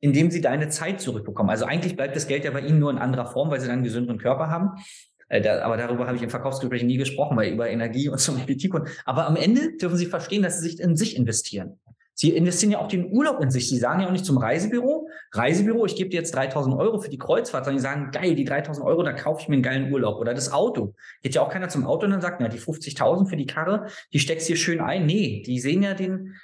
indem 0.00 0.30
sie 0.30 0.42
deine 0.42 0.68
Zeit 0.68 1.00
zurückbekommen. 1.00 1.48
Also 1.48 1.64
eigentlich 1.64 1.96
bleibt 1.96 2.14
das 2.14 2.26
Geld 2.26 2.44
ja 2.44 2.50
bei 2.50 2.60
ihnen 2.60 2.78
nur 2.78 2.90
in 2.90 2.98
anderer 2.98 3.24
Form, 3.24 3.50
weil 3.50 3.58
sie 3.58 3.68
dann 3.68 3.76
einen 3.76 3.84
gesünderen 3.84 4.18
Körper 4.18 4.50
haben. 4.50 4.82
Äh, 5.28 5.48
aber 5.48 5.78
darüber 5.78 6.06
habe 6.06 6.18
ich 6.18 6.22
im 6.22 6.28
Verkaufsgespräch 6.28 6.82
nie 6.82 6.98
gesprochen, 6.98 7.38
weil 7.38 7.54
über 7.54 7.70
Energie 7.70 8.10
und 8.10 8.20
so 8.20 8.34
Politik. 8.34 8.74
Aber 9.06 9.26
am 9.26 9.36
Ende 9.36 9.78
dürfen 9.78 9.96
sie 9.96 10.04
verstehen, 10.04 10.42
dass 10.42 10.60
sie 10.60 10.68
sich 10.68 10.78
in 10.78 10.94
sich 10.94 11.16
investieren. 11.16 11.80
Sie 12.14 12.30
investieren 12.30 12.72
ja 12.72 12.78
auch 12.78 12.88
den 12.88 13.10
Urlaub 13.10 13.42
in 13.42 13.50
sich. 13.50 13.68
Sie 13.68 13.78
sagen 13.78 14.00
ja 14.00 14.08
auch 14.08 14.12
nicht 14.12 14.24
zum 14.24 14.36
Reisebüro, 14.36 15.08
Reisebüro, 15.32 15.86
ich 15.86 15.96
gebe 15.96 16.10
dir 16.10 16.16
jetzt 16.16 16.34
3000 16.34 16.76
Euro 16.76 17.00
für 17.00 17.08
die 17.08 17.18
Kreuzfahrt, 17.18 17.64
sondern 17.64 17.78
die 17.78 17.82
sagen, 17.82 18.10
geil, 18.12 18.34
die 18.34 18.44
3000 18.44 18.86
Euro, 18.86 19.02
da 19.02 19.12
kaufe 19.12 19.42
ich 19.42 19.48
mir 19.48 19.54
einen 19.54 19.62
geilen 19.62 19.92
Urlaub. 19.92 20.18
Oder 20.18 20.34
das 20.34 20.52
Auto. 20.52 20.94
Geht 21.22 21.34
ja 21.34 21.42
auch 21.42 21.50
keiner 21.50 21.68
zum 21.68 21.86
Auto 21.86 22.04
und 22.04 22.12
dann 22.12 22.20
sagt, 22.20 22.40
na, 22.40 22.48
die 22.48 22.60
50.000 22.60 23.28
für 23.28 23.36
die 23.36 23.46
Karre, 23.46 23.86
die 24.12 24.18
steckst 24.18 24.46
hier 24.46 24.56
schön 24.56 24.80
ein. 24.80 25.06
Nee, 25.06 25.42
die 25.46 25.58
sehen 25.58 25.82
ja 25.82 25.94
den, 25.94 26.34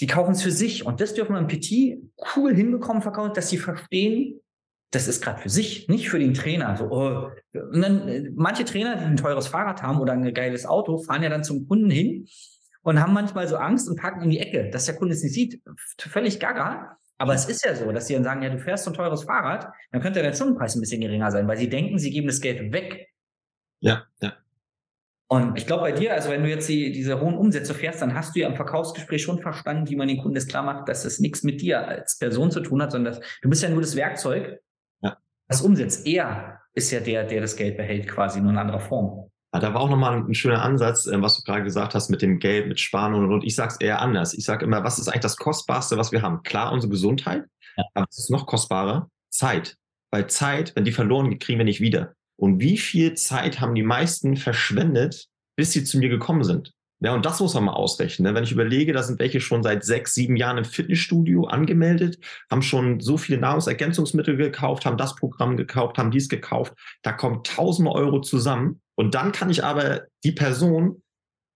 die 0.00 0.06
kaufen 0.06 0.32
es 0.32 0.42
für 0.42 0.50
sich. 0.50 0.84
Und 0.84 1.00
das 1.00 1.14
dürfen 1.14 1.34
wir 1.34 1.38
im 1.38 1.46
PT 1.46 2.02
cool 2.36 2.54
hinbekommen 2.54 3.02
verkaufen, 3.02 3.34
dass 3.34 3.50
sie 3.50 3.58
verstehen, 3.58 4.40
das 4.90 5.08
ist 5.08 5.22
gerade 5.22 5.40
für 5.40 5.48
sich, 5.48 5.88
nicht 5.88 6.10
für 6.10 6.18
den 6.18 6.34
Trainer. 6.34 6.76
So, 6.76 6.90
oh. 6.90 7.30
Und 7.54 7.80
dann, 7.80 8.08
äh, 8.08 8.30
manche 8.34 8.64
Trainer, 8.64 8.96
die 8.96 9.04
ein 9.04 9.16
teures 9.16 9.46
Fahrrad 9.46 9.82
haben 9.82 10.00
oder 10.00 10.12
ein 10.12 10.34
geiles 10.34 10.66
Auto, 10.66 10.98
fahren 10.98 11.22
ja 11.22 11.30
dann 11.30 11.44
zum 11.44 11.66
Kunden 11.66 11.90
hin 11.90 12.26
und 12.82 13.00
haben 13.00 13.12
manchmal 13.12 13.48
so 13.48 13.56
Angst 13.56 13.88
und 13.88 13.96
packen 13.96 14.22
in 14.22 14.30
die 14.30 14.40
Ecke, 14.40 14.70
dass 14.70 14.86
der 14.86 14.96
Kunde 14.96 15.14
es 15.14 15.22
nicht 15.22 15.34
sieht. 15.34 15.62
Völlig 15.98 16.40
gaga. 16.40 16.98
Aber 17.18 17.34
es 17.34 17.44
ist 17.44 17.64
ja 17.64 17.74
so, 17.74 17.92
dass 17.92 18.08
sie 18.08 18.14
dann 18.14 18.24
sagen, 18.24 18.42
ja, 18.42 18.50
du 18.50 18.58
fährst 18.58 18.84
so 18.84 18.90
ein 18.90 18.94
teures 18.94 19.24
Fahrrad, 19.24 19.72
dann 19.92 20.00
könnte 20.00 20.22
der 20.22 20.32
Stundenpreis 20.32 20.74
ein 20.74 20.80
bisschen 20.80 21.00
geringer 21.00 21.30
sein, 21.30 21.46
weil 21.46 21.56
sie 21.56 21.68
denken, 21.68 21.98
sie 21.98 22.10
geben 22.10 22.26
das 22.26 22.40
Geld 22.40 22.72
weg. 22.72 23.08
Ja, 23.80 24.06
ja. 24.20 24.32
Und 25.28 25.56
ich 25.56 25.66
glaube 25.66 25.82
bei 25.82 25.92
dir, 25.92 26.12
also 26.12 26.30
wenn 26.30 26.42
du 26.42 26.50
jetzt 26.50 26.68
die, 26.68 26.92
diese 26.92 27.20
hohen 27.20 27.36
Umsätze 27.36 27.72
fährst, 27.72 28.02
dann 28.02 28.14
hast 28.14 28.34
du 28.34 28.40
ja 28.40 28.48
im 28.48 28.56
Verkaufsgespräch 28.56 29.22
schon 29.22 29.38
verstanden, 29.38 29.88
wie 29.88 29.96
man 29.96 30.08
den 30.08 30.18
Kunden 30.18 30.34
das 30.34 30.46
klar 30.46 30.62
macht, 30.62 30.88
dass 30.88 31.06
es 31.06 31.20
nichts 31.20 31.42
mit 31.42 31.62
dir 31.62 31.88
als 31.88 32.18
Person 32.18 32.50
zu 32.50 32.60
tun 32.60 32.82
hat, 32.82 32.92
sondern 32.92 33.14
dass, 33.14 33.24
du 33.40 33.48
bist 33.48 33.62
ja 33.62 33.70
nur 33.70 33.80
das 33.80 33.96
Werkzeug, 33.96 34.60
ja. 35.00 35.16
das 35.48 35.62
umsetzt. 35.62 36.06
Er 36.06 36.60
ist 36.74 36.90
ja 36.90 37.00
der, 37.00 37.24
der 37.24 37.40
das 37.40 37.56
Geld 37.56 37.78
behält, 37.78 38.08
quasi 38.08 38.42
nur 38.42 38.50
in 38.50 38.58
anderer 38.58 38.80
Form. 38.80 39.30
Ja, 39.52 39.60
da 39.60 39.74
war 39.74 39.82
auch 39.82 39.90
nochmal 39.90 40.16
ein, 40.16 40.26
ein 40.26 40.34
schöner 40.34 40.62
Ansatz, 40.62 41.06
äh, 41.06 41.20
was 41.20 41.36
du 41.36 41.42
gerade 41.42 41.62
gesagt 41.62 41.94
hast 41.94 42.08
mit 42.08 42.22
dem 42.22 42.38
Geld, 42.38 42.68
mit 42.68 42.80
Sparen 42.80 43.14
und, 43.14 43.30
und 43.30 43.44
ich 43.44 43.54
sage 43.54 43.74
es 43.74 43.80
eher 43.80 44.00
anders. 44.00 44.34
Ich 44.34 44.44
sage 44.44 44.64
immer, 44.64 44.82
was 44.82 44.98
ist 44.98 45.08
eigentlich 45.08 45.20
das 45.20 45.36
Kostbarste, 45.36 45.98
was 45.98 46.12
wir 46.12 46.22
haben? 46.22 46.42
Klar, 46.42 46.72
unsere 46.72 46.90
Gesundheit, 46.90 47.44
ja. 47.76 47.84
aber 47.94 48.06
es 48.10 48.18
ist 48.18 48.30
noch 48.30 48.46
kostbarer? 48.46 49.10
Zeit. 49.30 49.76
Weil 50.10 50.26
Zeit, 50.26 50.74
wenn 50.76 50.84
die 50.84 50.92
verloren 50.92 51.30
geht, 51.30 51.40
kriegen 51.40 51.58
wir 51.58 51.64
nicht 51.64 51.80
wieder. 51.80 52.14
Und 52.36 52.60
wie 52.60 52.78
viel 52.78 53.14
Zeit 53.14 53.60
haben 53.60 53.74
die 53.74 53.82
meisten 53.82 54.36
verschwendet, 54.36 55.28
bis 55.56 55.72
sie 55.72 55.84
zu 55.84 55.98
mir 55.98 56.08
gekommen 56.08 56.44
sind? 56.44 56.72
Ja, 57.04 57.14
und 57.14 57.26
das 57.26 57.40
muss 57.40 57.54
man 57.54 57.64
mal 57.64 57.72
ausrechnen. 57.72 58.28
Ne? 58.28 58.34
Wenn 58.36 58.44
ich 58.44 58.52
überlege, 58.52 58.92
da 58.92 59.02
sind 59.02 59.18
welche 59.18 59.40
schon 59.40 59.64
seit 59.64 59.84
sechs, 59.84 60.14
sieben 60.14 60.36
Jahren 60.36 60.58
im 60.58 60.64
Fitnessstudio 60.64 61.46
angemeldet, 61.46 62.18
haben 62.48 62.62
schon 62.62 63.00
so 63.00 63.16
viele 63.16 63.38
Nahrungsergänzungsmittel 63.38 64.36
gekauft, 64.36 64.86
haben 64.86 64.96
das 64.96 65.16
Programm 65.16 65.56
gekauft, 65.56 65.98
haben 65.98 66.12
dies 66.12 66.28
gekauft. 66.28 66.74
Da 67.02 67.10
kommen 67.10 67.42
tausende 67.42 67.90
Euro 67.90 68.20
zusammen. 68.20 68.80
Und 68.94 69.16
dann 69.16 69.32
kann 69.32 69.50
ich 69.50 69.64
aber 69.64 70.02
die 70.22 70.30
Person, 70.30 71.02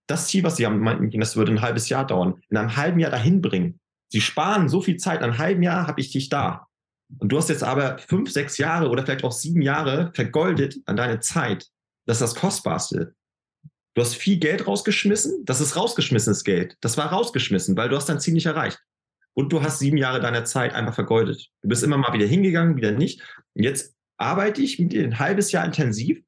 das 0.09 0.26
Ziel, 0.26 0.42
was 0.42 0.56
sie 0.56 0.66
haben, 0.66 0.80
meinten, 0.80 1.20
das 1.20 1.37
würde 1.37 1.52
ein 1.52 1.62
halbes 1.62 1.88
Jahr 1.88 2.04
dauern, 2.04 2.40
in 2.48 2.56
einem 2.56 2.76
halben 2.76 2.98
Jahr 2.98 3.12
dahin 3.12 3.40
bringen. 3.40 3.78
Sie 4.09 4.20
sparen 4.20 4.68
so 4.68 4.80
viel 4.80 4.96
Zeit, 4.96 5.18
in 5.18 5.24
einem 5.24 5.38
halben 5.38 5.62
Jahr 5.62 5.87
habe 5.87 6.00
ich 6.00 6.11
dich 6.11 6.28
da. 6.28 6.66
Und 7.18 7.30
du 7.30 7.37
hast 7.37 7.50
jetzt 7.50 7.62
aber 7.62 7.98
fünf, 7.98 8.32
sechs 8.32 8.59
Jahre 8.59 8.88
oder 8.88 9.04
vielleicht 9.04 9.22
auch 9.22 9.32
sieben 9.32 9.62
Jahre 9.62 10.11
vergoldet 10.12 10.76
an 10.87 10.96
deine 10.96 11.20
Zeit. 11.20 11.68
Das 12.04 12.16
ist 12.20 12.22
das 12.22 12.35
Kostbarste. 12.35 13.14
Du 13.96 14.02
hast 14.02 14.14
viel 14.14 14.38
Geld 14.38 14.66
rausgeschmissen. 14.66 15.46
Das 15.46 15.62
ist 15.62 15.74
rausgeschmissenes 15.74 16.44
Geld. 16.44 16.76
Das 16.82 16.98
war 16.98 17.06
rausgeschmissen, 17.06 17.76
weil 17.78 17.88
du 17.88 17.96
hast 17.96 18.11
dein 18.11 18.20
Ziel 18.20 18.35
nicht 18.35 18.44
erreicht. 18.44 18.78
Und 19.32 19.52
du 19.52 19.62
hast 19.62 19.78
sieben 19.78 19.96
Jahre 19.96 20.20
deiner 20.20 20.44
Zeit 20.44 20.74
einfach 20.74 20.94
vergeudet. 20.94 21.48
Du 21.62 21.68
bist 21.70 21.82
immer 21.82 21.96
mal 21.96 22.12
wieder 22.12 22.26
hingegangen, 22.26 22.76
wieder 22.76 22.92
nicht. 22.92 23.22
Und 23.54 23.62
jetzt 23.62 23.96
arbeite 24.18 24.61
ich 24.61 24.78
mit 24.78 24.92
dir 24.92 25.02
ein 25.02 25.18
halbes 25.18 25.50
Jahr 25.50 25.64
intensiv 25.64 26.22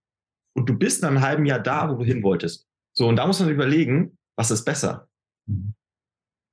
und 0.54 0.66
du 0.66 0.78
bist 0.78 1.02
in 1.02 1.08
einem 1.08 1.20
halben 1.20 1.44
Jahr 1.44 1.60
da, 1.60 1.90
wo 1.90 1.96
du 1.96 2.04
hin 2.04 2.22
wolltest. 2.22 2.66
So, 2.94 3.06
und 3.06 3.16
da 3.16 3.26
muss 3.26 3.40
man 3.40 3.50
überlegen, 3.50 4.16
was 4.36 4.50
ist 4.50 4.64
besser. 4.64 5.08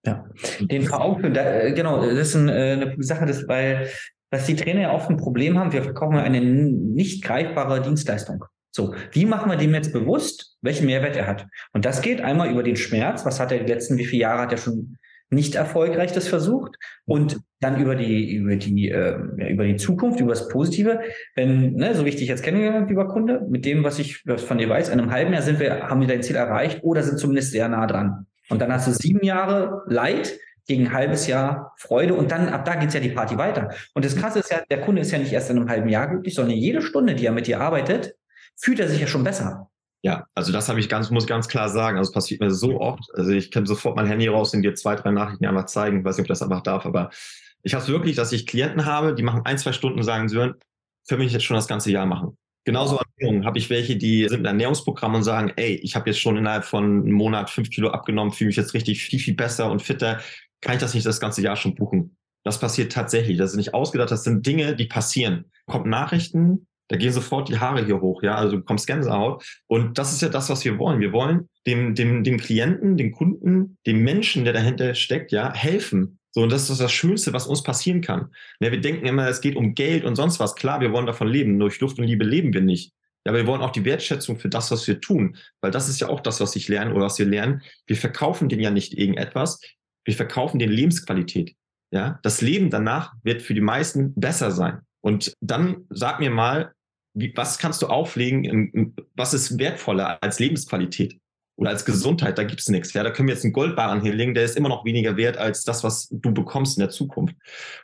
Ja, 0.06 0.30
den 0.60 0.84
vor 0.84 1.02
Augen, 1.02 1.34
da, 1.34 1.72
genau, 1.72 2.06
das 2.06 2.36
ist 2.36 2.36
äh, 2.36 2.74
eine 2.74 2.96
Sache, 3.00 3.26
das, 3.26 3.48
weil 3.48 3.90
dass 4.32 4.48
die 4.48 4.56
Trainer 4.56 4.82
ja 4.82 4.94
oft 4.94 5.10
ein 5.10 5.18
Problem 5.18 5.58
haben, 5.58 5.72
wir 5.72 5.84
verkaufen 5.84 6.18
eine 6.18 6.42
nicht 6.42 7.24
greifbare 7.24 7.82
Dienstleistung. 7.82 8.44
So, 8.76 8.94
wie 9.14 9.26
machen 9.26 9.50
wir 9.50 9.58
dem 9.58 9.74
jetzt 9.74 9.94
bewusst, 9.94 10.58
welchen 10.62 10.86
Mehrwert 10.88 11.16
er 11.16 11.28
hat? 11.28 11.48
Und 11.72 11.86
das 11.86 12.02
geht 12.02 12.20
einmal 12.20 12.52
über 12.52 12.62
den 12.62 12.76
Schmerz. 12.76 13.26
Was 13.26 13.40
hat 13.40 13.54
er 13.54 13.60
die 13.60 13.72
letzten, 13.72 13.98
wie 13.98 14.04
viele 14.04 14.24
Jahre 14.24 14.42
hat 14.42 14.52
er 14.52 14.58
schon 14.58 14.98
nicht 15.30 15.56
erfolgreich 15.56 16.12
das 16.12 16.28
versucht? 16.28 16.76
Und 17.06 17.40
dann 17.62 17.80
über 17.80 17.96
die, 17.96 18.36
über 18.36 18.58
die, 18.58 18.90
äh, 18.90 19.16
über 19.50 19.64
die 19.64 19.78
Zukunft, 19.78 20.20
über 20.20 20.32
das 20.32 20.50
Positive. 20.50 21.00
Wenn, 21.36 21.76
ne, 21.76 21.96
so 21.96 22.04
wie 22.04 22.10
ich 22.10 22.18
dich 22.18 22.28
jetzt 22.28 22.44
kenne, 22.44 22.86
lieber 22.86 23.08
Kunde, 23.08 23.48
mit 23.50 23.64
dem, 23.64 23.86
was 23.86 23.98
ich 23.98 24.24
von 24.24 24.58
dir 24.58 24.68
weiß, 24.68 24.90
in 24.90 25.00
einem 25.00 25.10
halben 25.10 25.32
Jahr 25.32 25.42
sind 25.42 25.62
wir, 25.62 25.84
haben 25.88 26.02
wir 26.02 26.10
dein 26.10 26.22
Ziel 26.22 26.36
erreicht 26.36 26.84
oder 26.84 27.02
sind 27.02 27.18
zumindest 27.18 27.52
sehr 27.52 27.70
nah 27.70 27.88
dran. 27.88 28.26
Und 28.50 28.60
dann 28.62 28.74
hast 28.74 28.90
du 28.90 28.92
sieben 28.92 29.24
Jahre 29.24 29.84
Leid 29.88 30.38
gegen 30.68 30.88
ein 30.88 30.94
halbes 30.94 31.28
Jahr 31.28 31.74
Freude 31.78 32.14
und 32.14 32.30
dann 32.30 32.50
ab 32.50 32.66
da 32.66 32.76
geht's 32.76 32.94
ja 32.94 33.00
die 33.00 33.08
Party 33.08 33.38
weiter. 33.38 33.70
Und 33.94 34.04
das 34.04 34.18
Krasse 34.18 34.40
ist 34.40 34.52
ja, 34.52 34.64
der 34.70 34.82
Kunde 34.82 35.02
ist 35.02 35.12
ja 35.12 35.18
nicht 35.18 35.32
erst 35.32 35.50
in 35.50 35.56
einem 35.56 35.70
halben 35.70 35.88
Jahr 35.88 36.10
glücklich, 36.10 36.36
sondern 36.36 36.58
jede 36.58 36.82
Stunde, 36.82 37.16
die 37.16 37.26
er 37.26 37.32
mit 37.32 37.48
dir 37.48 37.62
arbeitet, 37.62 38.16
fühlt 38.58 38.80
er 38.80 38.88
sich 38.90 39.00
ja 39.00 39.08
schon 39.08 39.24
besser. 39.24 39.70
Ja, 40.02 40.28
also 40.36 40.52
das 40.52 40.70
habe 40.70 40.80
ich 40.80 40.88
ganz, 40.88 41.10
muss 41.10 41.26
ganz 41.26 41.48
klar 41.48 41.70
sagen. 41.70 41.98
Also 41.98 42.10
es 42.10 42.14
passiert 42.14 42.40
mir 42.40 42.52
so 42.52 42.80
oft. 42.80 43.04
Also 43.16 43.32
ich 43.32 43.50
kann 43.50 43.66
sofort 43.66 43.96
mein 43.96 44.06
Handy 44.06 44.28
raus 44.28 44.54
und 44.54 44.62
dir 44.62 44.76
zwei, 44.76 44.96
drei 44.96 45.12
Nachrichten 45.12 45.46
einfach 45.46 45.66
zeigen. 45.66 46.00
Ich 46.00 46.06
weiß 46.06 46.18
nicht, 46.18 46.26
ob 46.26 46.26
ich 46.26 46.40
das 46.40 46.44
einfach 46.44 46.62
darf, 46.62 46.86
aber 46.86 47.10
ich 47.64 47.74
habe 47.74 47.84
es 47.84 47.90
wirklich, 47.90 48.16
dass 48.16 48.32
ich 48.32 48.46
Klienten 48.46 48.86
habe, 48.86 49.16
die 49.16 49.24
machen 49.24 49.42
ein, 49.46 49.58
zwei 49.58 49.72
Stunden 49.72 49.98
und 49.98 50.06
sagen, 50.06 50.30
Sören, 50.30 50.54
für 51.08 51.18
mich 51.18 51.34
jetzt 51.34 51.46
schon 51.46 51.56
das 51.56 51.68
ganze 51.68 51.92
Jahr 51.92 52.06
machen. 52.06 52.38
Genauso 52.66 53.00
habe 53.00 53.58
ich 53.58 53.70
welche, 53.70 53.96
die 53.96 54.28
sind 54.28 54.42
im 54.42 54.46
Ernährungsprogramm 54.46 55.16
und 55.16 55.24
sagen, 55.24 55.52
ey, 55.56 55.76
ich 55.76 55.96
habe 55.96 56.10
jetzt 56.10 56.20
schon 56.20 56.38
innerhalb 56.38 56.66
von 56.66 56.84
einem 56.84 57.12
Monat 57.12 57.50
fünf 57.50 57.70
Kilo 57.70 57.90
abgenommen, 57.90 58.34
fühle 58.34 58.48
mich 58.48 58.58
jetzt 58.58 58.74
richtig 58.74 59.04
viel, 59.04 59.20
viel 59.20 59.36
besser 59.36 59.72
und 59.72 59.82
fitter. 59.82 60.20
Kann 60.62 60.76
ich 60.76 60.82
das 60.82 60.94
nicht 60.94 61.06
das 61.06 61.20
ganze 61.20 61.42
Jahr 61.42 61.56
schon 61.56 61.76
buchen? 61.76 62.18
Das 62.44 62.60
passiert 62.60 62.92
tatsächlich. 62.92 63.38
Das 63.38 63.52
ist 63.52 63.58
nicht 63.58 63.74
ausgedacht, 63.74 64.12
das 64.12 64.24
sind 64.24 64.46
Dinge, 64.46 64.76
die 64.76 64.86
passieren. 64.86 65.46
Kommt 65.66 65.88
Nachrichten, 65.88 66.68
da 66.88 66.98
gehen 66.98 67.12
sofort 67.12 67.50
die 67.50 67.60
Haare 67.60 67.84
hier 67.84 68.02
hoch, 68.02 68.22
ja, 68.22 68.36
also 68.36 68.52
du 68.52 68.58
bekommst 68.58 68.88
Gänsehaut. 68.88 69.44
Und 69.68 69.98
das 69.98 70.14
ist 70.14 70.22
ja 70.22 70.30
das, 70.30 70.50
was 70.50 70.64
wir 70.66 70.78
wollen. 70.78 71.00
Wir 71.00 71.12
wollen 71.14 71.50
dem, 71.66 71.96
dem, 71.96 72.24
dem 72.24 72.38
Klienten, 72.38 72.98
dem 72.98 73.12
Kunden, 73.12 73.78
dem 73.88 74.04
Menschen, 74.04 74.44
der 74.44 74.54
dahinter 74.54 74.94
steckt, 74.94 75.32
ja, 75.32 75.54
helfen. 75.54 76.20
So, 76.32 76.44
und 76.44 76.52
das 76.52 76.70
ist 76.70 76.82
das 76.82 76.92
Schönste, 76.92 77.34
was 77.34 77.48
uns 77.48 77.64
passieren 77.64 78.02
kann. 78.02 78.30
Ja, 78.60 78.72
wir 78.72 78.82
denken 78.82 79.06
immer, 79.06 79.28
es 79.28 79.42
geht 79.42 79.56
um 79.56 79.74
Geld 79.74 80.04
und 80.04 80.16
sonst 80.16 80.40
was. 80.40 80.56
Klar, 80.56 80.82
wir 80.82 80.92
wollen 80.92 81.06
davon 81.06 81.30
leben. 81.30 81.58
Durch 81.58 81.80
Luft 81.80 81.98
und 81.98 82.06
Liebe 82.06 82.26
leben 82.26 82.54
wir 82.54 82.62
nicht. 82.62 82.92
Ja, 83.26 83.32
aber 83.32 83.40
wir 83.40 83.48
wollen 83.48 83.62
auch 83.62 83.72
die 83.72 83.86
Wertschätzung 83.86 84.38
für 84.38 84.50
das, 84.50 84.70
was 84.70 84.86
wir 84.86 85.00
tun. 85.00 85.38
Weil 85.62 85.72
das 85.72 85.88
ist 85.88 86.02
ja 86.02 86.10
auch 86.10 86.20
das, 86.20 86.42
was 86.42 86.56
ich 86.58 86.68
lerne 86.68 86.94
oder 86.94 87.06
was 87.06 87.18
wir 87.18 87.26
lernen. 87.26 87.62
Wir 87.88 87.96
verkaufen 87.96 88.50
denen 88.50 88.62
ja 88.62 88.70
nicht 88.70 88.98
irgendetwas. 88.98 89.62
Wir 90.04 90.14
verkaufen 90.14 90.60
den 90.60 90.72
Lebensqualität. 90.72 91.56
Ja, 91.92 92.20
das 92.22 92.42
Leben 92.42 92.70
danach 92.70 93.14
wird 93.24 93.42
für 93.42 93.54
die 93.54 93.62
meisten 93.62 94.14
besser 94.16 94.52
sein. 94.52 94.82
Und 95.06 95.36
dann 95.40 95.86
sag 95.92 96.20
mir 96.20 96.32
mal, 96.32 96.74
wie, 97.14 97.32
was 97.36 97.60
kannst 97.60 97.84
du 97.84 97.88
auflegen, 97.88 98.96
was 99.16 99.36
ist 99.36 99.60
wertvoller 99.60 100.18
als 100.24 100.40
Lebensqualität 100.40 101.20
oder 101.58 101.70
als 101.70 101.86
Gesundheit? 101.86 102.40
Da 102.40 102.44
gibt's 102.44 102.70
nichts. 102.70 102.92
Ja, 102.94 103.04
da 103.04 103.12
können 103.12 103.28
wir 103.28 103.36
jetzt 103.36 103.44
einen 103.44 103.54
Goldbarren 103.54 104.02
hinlegen, 104.02 104.34
der 104.34 104.46
ist 104.46 104.58
immer 104.58 104.68
noch 104.68 104.84
weniger 104.84 105.16
wert 105.16 105.38
als 105.38 105.64
das, 105.64 105.84
was 105.84 106.10
du 106.10 106.34
bekommst 106.34 106.78
in 106.78 106.82
der 106.82 106.90
Zukunft. 106.90 107.36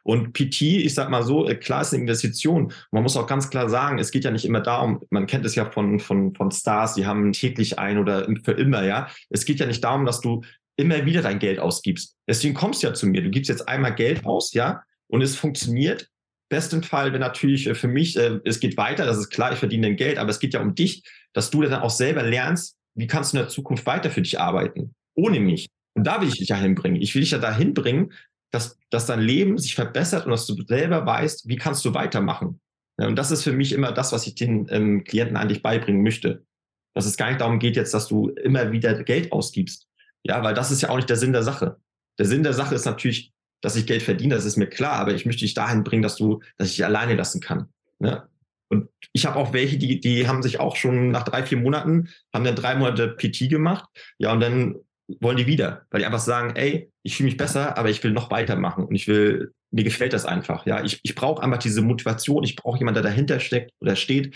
Und 0.01 0.33
PT, 0.33 0.61
ich 0.61 0.95
sag 0.95 1.11
mal 1.11 1.21
so, 1.21 1.47
äh, 1.47 1.53
klar 1.53 1.83
ist 1.83 1.93
eine 1.93 2.01
Investition. 2.01 2.73
Man 2.89 3.03
muss 3.03 3.15
auch 3.15 3.27
ganz 3.27 3.51
klar 3.51 3.69
sagen, 3.69 3.99
es 3.99 4.09
geht 4.09 4.23
ja 4.23 4.31
nicht 4.31 4.45
immer 4.45 4.61
darum, 4.61 5.01
man 5.11 5.27
kennt 5.27 5.45
es 5.45 5.53
ja 5.53 5.69
von, 5.69 5.99
von, 5.99 6.33
von 6.33 6.49
Stars, 6.49 6.95
die 6.95 7.05
haben 7.05 7.33
täglich 7.33 7.77
ein 7.77 7.99
oder 7.99 8.27
für 8.43 8.53
immer, 8.53 8.83
ja. 8.83 9.09
Es 9.29 9.45
geht 9.45 9.59
ja 9.59 9.67
nicht 9.67 9.83
darum, 9.83 10.07
dass 10.07 10.21
du 10.21 10.41
immer 10.75 11.05
wieder 11.05 11.21
dein 11.21 11.37
Geld 11.37 11.59
ausgibst. 11.59 12.15
Deswegen 12.27 12.55
kommst 12.55 12.81
du 12.81 12.87
ja 12.87 12.95
zu 12.95 13.05
mir. 13.05 13.21
Du 13.21 13.29
gibst 13.29 13.49
jetzt 13.49 13.69
einmal 13.69 13.93
Geld 13.93 14.25
aus, 14.25 14.53
ja, 14.53 14.81
und 15.05 15.21
es 15.21 15.35
funktioniert 15.35 16.07
besten 16.51 16.83
Fall 16.83 17.11
wäre 17.11 17.19
natürlich 17.19 17.65
äh, 17.65 17.73
für 17.73 17.87
mich, 17.87 18.15
äh, 18.17 18.39
es 18.45 18.59
geht 18.59 18.77
weiter, 18.77 19.05
das 19.05 19.17
ist 19.17 19.29
klar, 19.29 19.53
ich 19.53 19.59
verdiene 19.59 19.87
dann 19.87 19.95
Geld, 19.95 20.19
aber 20.19 20.29
es 20.29 20.39
geht 20.39 20.53
ja 20.53 20.61
um 20.61 20.75
dich, 20.75 21.03
dass 21.33 21.49
du 21.49 21.63
dann 21.63 21.81
auch 21.81 21.89
selber 21.89 22.21
lernst, 22.21 22.77
wie 22.93 23.07
kannst 23.07 23.33
du 23.33 23.37
in 23.37 23.43
der 23.43 23.49
Zukunft 23.49 23.85
weiter 23.85 24.11
für 24.11 24.21
dich 24.21 24.39
arbeiten, 24.39 24.93
ohne 25.15 25.39
mich. 25.39 25.69
Und 25.93 26.05
da 26.05 26.21
will 26.21 26.27
ich 26.27 26.37
dich 26.37 26.49
ja 26.49 26.57
hinbringen. 26.57 27.01
Ich 27.01 27.15
will 27.15 27.21
dich 27.21 27.31
ja 27.31 27.37
dahin 27.37 27.73
bringen, 27.73 28.13
dass, 28.51 28.77
dass 28.89 29.05
dein 29.05 29.21
Leben 29.21 29.57
sich 29.57 29.75
verbessert 29.75 30.25
und 30.25 30.31
dass 30.31 30.45
du 30.45 30.61
selber 30.65 31.05
weißt, 31.05 31.47
wie 31.47 31.55
kannst 31.55 31.83
du 31.85 31.93
weitermachen. 31.93 32.59
Ja, 32.99 33.07
und 33.07 33.15
das 33.15 33.31
ist 33.31 33.43
für 33.43 33.53
mich 33.53 33.71
immer 33.71 33.91
das, 33.91 34.11
was 34.11 34.27
ich 34.27 34.35
den 34.35 34.67
ähm, 34.69 35.03
Klienten 35.03 35.37
eigentlich 35.37 35.61
beibringen 35.61 36.03
möchte. 36.03 36.45
Dass 36.93 37.05
es 37.05 37.15
gar 37.15 37.29
nicht 37.29 37.39
darum 37.39 37.59
geht 37.59 37.77
jetzt, 37.77 37.93
dass 37.93 38.07
du 38.07 38.27
immer 38.29 38.71
wieder 38.73 39.03
Geld 39.03 39.31
ausgibst. 39.31 39.87
Ja, 40.23 40.43
weil 40.43 40.53
das 40.53 40.71
ist 40.71 40.81
ja 40.81 40.89
auch 40.89 40.97
nicht 40.97 41.09
der 41.09 41.17
Sinn 41.17 41.31
der 41.31 41.43
Sache. 41.43 41.77
Der 42.19 42.25
Sinn 42.25 42.43
der 42.43 42.53
Sache 42.53 42.75
ist 42.75 42.85
natürlich, 42.85 43.31
dass 43.61 43.75
ich 43.75 43.85
Geld 43.85 44.01
verdiene, 44.01 44.35
das 44.35 44.45
ist 44.45 44.57
mir 44.57 44.67
klar, 44.67 44.93
aber 44.93 45.13
ich 45.13 45.25
möchte 45.25 45.41
dich 45.41 45.53
dahin 45.53 45.83
bringen, 45.83 46.01
dass 46.01 46.15
du, 46.15 46.41
dass 46.57 46.69
ich 46.69 46.75
dich 46.75 46.85
alleine 46.85 47.15
lassen 47.15 47.41
kann. 47.41 47.67
Ne? 47.99 48.27
Und 48.69 48.89
ich 49.13 49.25
habe 49.25 49.37
auch 49.37 49.53
welche, 49.53 49.77
die, 49.77 49.99
die 49.99 50.27
haben 50.27 50.41
sich 50.41 50.59
auch 50.59 50.75
schon 50.75 51.11
nach 51.11 51.23
drei, 51.23 51.43
vier 51.43 51.57
Monaten, 51.57 52.09
haben 52.33 52.45
dann 52.45 52.55
drei 52.55 52.75
Monate 52.75 53.09
PT 53.09 53.49
gemacht, 53.49 53.89
ja, 54.17 54.31
und 54.31 54.39
dann 54.39 54.75
wollen 55.19 55.37
die 55.37 55.47
wieder, 55.47 55.85
weil 55.91 55.99
die 55.99 56.05
einfach 56.05 56.21
sagen, 56.21 56.55
ey, 56.55 56.89
ich 57.03 57.17
fühle 57.17 57.27
mich 57.27 57.37
besser, 57.37 57.77
aber 57.77 57.89
ich 57.89 58.01
will 58.03 58.11
noch 58.11 58.31
weitermachen 58.31 58.85
und 58.85 58.95
ich 58.95 59.07
will, 59.07 59.53
mir 59.71 59.83
gefällt 59.83 60.13
das 60.13 60.25
einfach. 60.25 60.65
Ja, 60.65 60.83
ich, 60.83 61.01
ich 61.03 61.15
brauche 61.15 61.43
einfach 61.43 61.57
diese 61.57 61.81
Motivation, 61.81 62.43
ich 62.43 62.55
brauche 62.55 62.79
jemanden, 62.79 63.01
der 63.01 63.11
dahinter 63.11 63.41
steckt 63.41 63.71
oder 63.81 63.97
steht, 63.97 64.35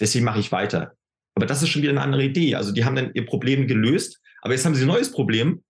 deswegen 0.00 0.24
mache 0.24 0.40
ich 0.40 0.50
weiter. 0.50 0.94
Aber 1.36 1.46
das 1.46 1.62
ist 1.62 1.68
schon 1.68 1.82
wieder 1.82 1.92
eine 1.92 2.02
andere 2.02 2.24
Idee. 2.24 2.56
Also 2.56 2.72
die 2.72 2.84
haben 2.84 2.96
dann 2.96 3.12
ihr 3.14 3.26
Problem 3.26 3.68
gelöst, 3.68 4.20
aber 4.42 4.54
jetzt 4.54 4.66
haben 4.66 4.74
sie 4.74 4.82
ein 4.82 4.88
neues 4.88 5.12
Problem 5.12 5.62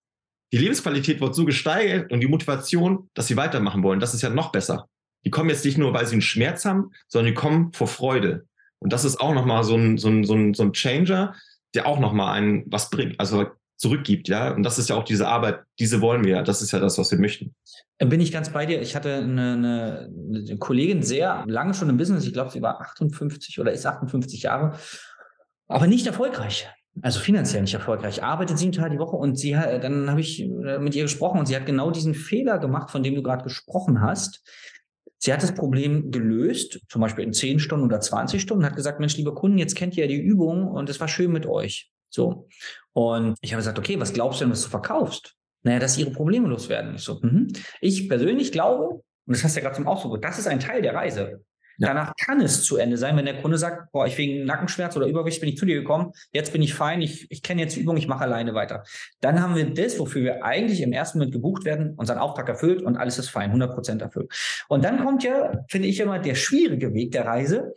die 0.52 0.58
Lebensqualität 0.58 1.20
wird 1.20 1.34
so 1.34 1.44
gesteigert 1.44 2.10
und 2.10 2.20
die 2.20 2.28
Motivation, 2.28 3.08
dass 3.14 3.26
sie 3.26 3.36
weitermachen 3.36 3.82
wollen, 3.82 4.00
das 4.00 4.14
ist 4.14 4.22
ja 4.22 4.30
noch 4.30 4.50
besser. 4.50 4.88
Die 5.24 5.30
kommen 5.30 5.50
jetzt 5.50 5.64
nicht 5.64 5.78
nur, 5.78 5.92
weil 5.92 6.06
sie 6.06 6.12
einen 6.12 6.22
Schmerz 6.22 6.64
haben, 6.64 6.92
sondern 7.08 7.32
die 7.32 7.38
kommen 7.38 7.72
vor 7.72 7.88
Freude. 7.88 8.46
Und 8.78 8.92
das 8.92 9.04
ist 9.04 9.20
auch 9.20 9.34
nochmal 9.34 9.64
so 9.64 9.76
ein, 9.76 9.98
so 9.98 10.08
ein, 10.08 10.24
so 10.24 10.34
ein, 10.34 10.54
so 10.54 10.62
ein 10.62 10.72
Changer, 10.72 11.34
der 11.74 11.86
auch 11.86 11.98
nochmal 11.98 12.34
einen 12.34 12.64
was 12.66 12.90
bringt, 12.90 13.18
also 13.20 13.46
zurückgibt, 13.76 14.28
ja. 14.28 14.52
Und 14.52 14.62
das 14.62 14.78
ist 14.78 14.88
ja 14.88 14.96
auch 14.96 15.04
diese 15.04 15.28
Arbeit, 15.28 15.60
diese 15.78 16.00
wollen 16.00 16.24
wir 16.24 16.36
ja. 16.36 16.42
Das 16.42 16.62
ist 16.62 16.72
ja 16.72 16.80
das, 16.80 16.98
was 16.98 17.10
wir 17.10 17.18
möchten. 17.18 17.54
Bin 17.98 18.20
ich 18.20 18.32
ganz 18.32 18.50
bei 18.50 18.64
dir. 18.64 18.80
Ich 18.80 18.96
hatte 18.96 19.16
eine, 19.16 19.52
eine, 19.52 20.10
eine 20.28 20.58
Kollegin 20.58 21.02
sehr 21.02 21.44
lange 21.46 21.74
schon 21.74 21.88
im 21.88 21.96
Business. 21.96 22.24
Ich 22.24 22.32
glaube, 22.32 22.50
sie 22.50 22.62
war 22.62 22.80
58 22.80 23.58
oder 23.60 23.72
ist 23.72 23.86
58 23.86 24.42
Jahre, 24.42 24.78
aber 25.66 25.86
nicht 25.86 26.06
erfolgreich 26.06 26.68
also 27.02 27.20
finanziell 27.20 27.62
nicht 27.62 27.74
erfolgreich, 27.74 28.22
arbeitet 28.22 28.58
sieben 28.58 28.72
Tage 28.72 28.90
die 28.90 28.98
Woche 28.98 29.16
und 29.16 29.36
sie 29.36 29.52
dann 29.52 30.10
habe 30.10 30.20
ich 30.20 30.42
äh, 30.42 30.78
mit 30.78 30.94
ihr 30.94 31.02
gesprochen 31.02 31.38
und 31.38 31.46
sie 31.46 31.56
hat 31.56 31.66
genau 31.66 31.90
diesen 31.90 32.14
Fehler 32.14 32.58
gemacht, 32.58 32.90
von 32.90 33.02
dem 33.02 33.14
du 33.14 33.22
gerade 33.22 33.44
gesprochen 33.44 34.00
hast. 34.00 34.42
Sie 35.18 35.32
hat 35.32 35.42
das 35.42 35.54
Problem 35.54 36.10
gelöst, 36.10 36.80
zum 36.88 37.02
Beispiel 37.02 37.24
in 37.24 37.32
zehn 37.32 37.58
Stunden 37.58 37.86
oder 37.86 38.00
20 38.00 38.40
Stunden, 38.40 38.64
hat 38.64 38.76
gesagt, 38.76 39.00
Mensch, 39.00 39.16
liebe 39.16 39.34
Kunden, 39.34 39.58
jetzt 39.58 39.74
kennt 39.74 39.96
ihr 39.96 40.04
ja 40.04 40.08
die 40.08 40.20
Übung 40.20 40.68
und 40.68 40.88
es 40.88 41.00
war 41.00 41.08
schön 41.08 41.32
mit 41.32 41.44
euch. 41.46 41.90
So. 42.08 42.48
Und 42.92 43.36
ich 43.40 43.52
habe 43.52 43.60
gesagt, 43.60 43.78
okay, 43.78 43.98
was 43.98 44.12
glaubst 44.12 44.40
du 44.40 44.44
denn, 44.44 44.52
was 44.52 44.62
du 44.62 44.68
verkaufst? 44.68 45.34
Naja, 45.62 45.80
dass 45.80 45.98
ihre 45.98 46.12
Probleme 46.12 46.48
loswerden. 46.48 46.94
Ich 46.94 47.02
so, 47.02 47.18
mhm. 47.20 47.48
ich 47.80 48.08
persönlich 48.08 48.52
glaube, 48.52 49.02
und 49.26 49.36
das 49.36 49.42
hast 49.42 49.56
du 49.56 49.60
ja 49.60 49.64
gerade 49.64 49.76
zum 49.76 49.88
Ausdruck, 49.88 50.22
das 50.22 50.38
ist 50.38 50.46
ein 50.46 50.60
Teil 50.60 50.82
der 50.82 50.94
Reise. 50.94 51.42
Ja. 51.78 51.88
Danach 51.88 52.12
kann 52.16 52.40
es 52.40 52.64
zu 52.64 52.76
Ende 52.76 52.96
sein, 52.96 53.16
wenn 53.16 53.24
der 53.24 53.40
Kunde 53.40 53.56
sagt, 53.56 53.92
boah, 53.92 54.04
ich 54.04 54.18
wegen 54.18 54.44
Nackenschmerz 54.44 54.96
oder 54.96 55.06
Übergewicht 55.06 55.40
bin 55.40 55.48
ich 55.48 55.56
zu 55.56 55.64
dir 55.64 55.76
gekommen, 55.76 56.12
jetzt 56.32 56.52
bin 56.52 56.60
ich 56.60 56.74
fein, 56.74 57.00
ich, 57.00 57.30
ich 57.30 57.40
kenne 57.40 57.62
jetzt 57.62 57.76
die 57.76 57.80
Übung, 57.80 57.96
ich 57.96 58.08
mache 58.08 58.24
alleine 58.24 58.52
weiter. 58.54 58.82
Dann 59.20 59.40
haben 59.40 59.54
wir 59.54 59.72
das, 59.72 59.96
wofür 60.00 60.22
wir 60.22 60.44
eigentlich 60.44 60.80
im 60.80 60.92
ersten 60.92 61.18
Moment 61.18 61.32
gebucht 61.32 61.64
werden, 61.64 61.94
unseren 61.96 62.18
Auftrag 62.18 62.48
erfüllt 62.48 62.82
und 62.82 62.96
alles 62.96 63.18
ist 63.18 63.28
fein, 63.28 63.50
100 63.50 63.74
Prozent 63.74 64.02
erfüllt. 64.02 64.32
Und 64.68 64.84
dann 64.84 65.04
kommt 65.04 65.22
ja, 65.22 65.52
finde 65.68 65.86
ich 65.86 66.00
immer, 66.00 66.18
der 66.18 66.34
schwierige 66.34 66.92
Weg 66.94 67.12
der 67.12 67.26
Reise, 67.26 67.74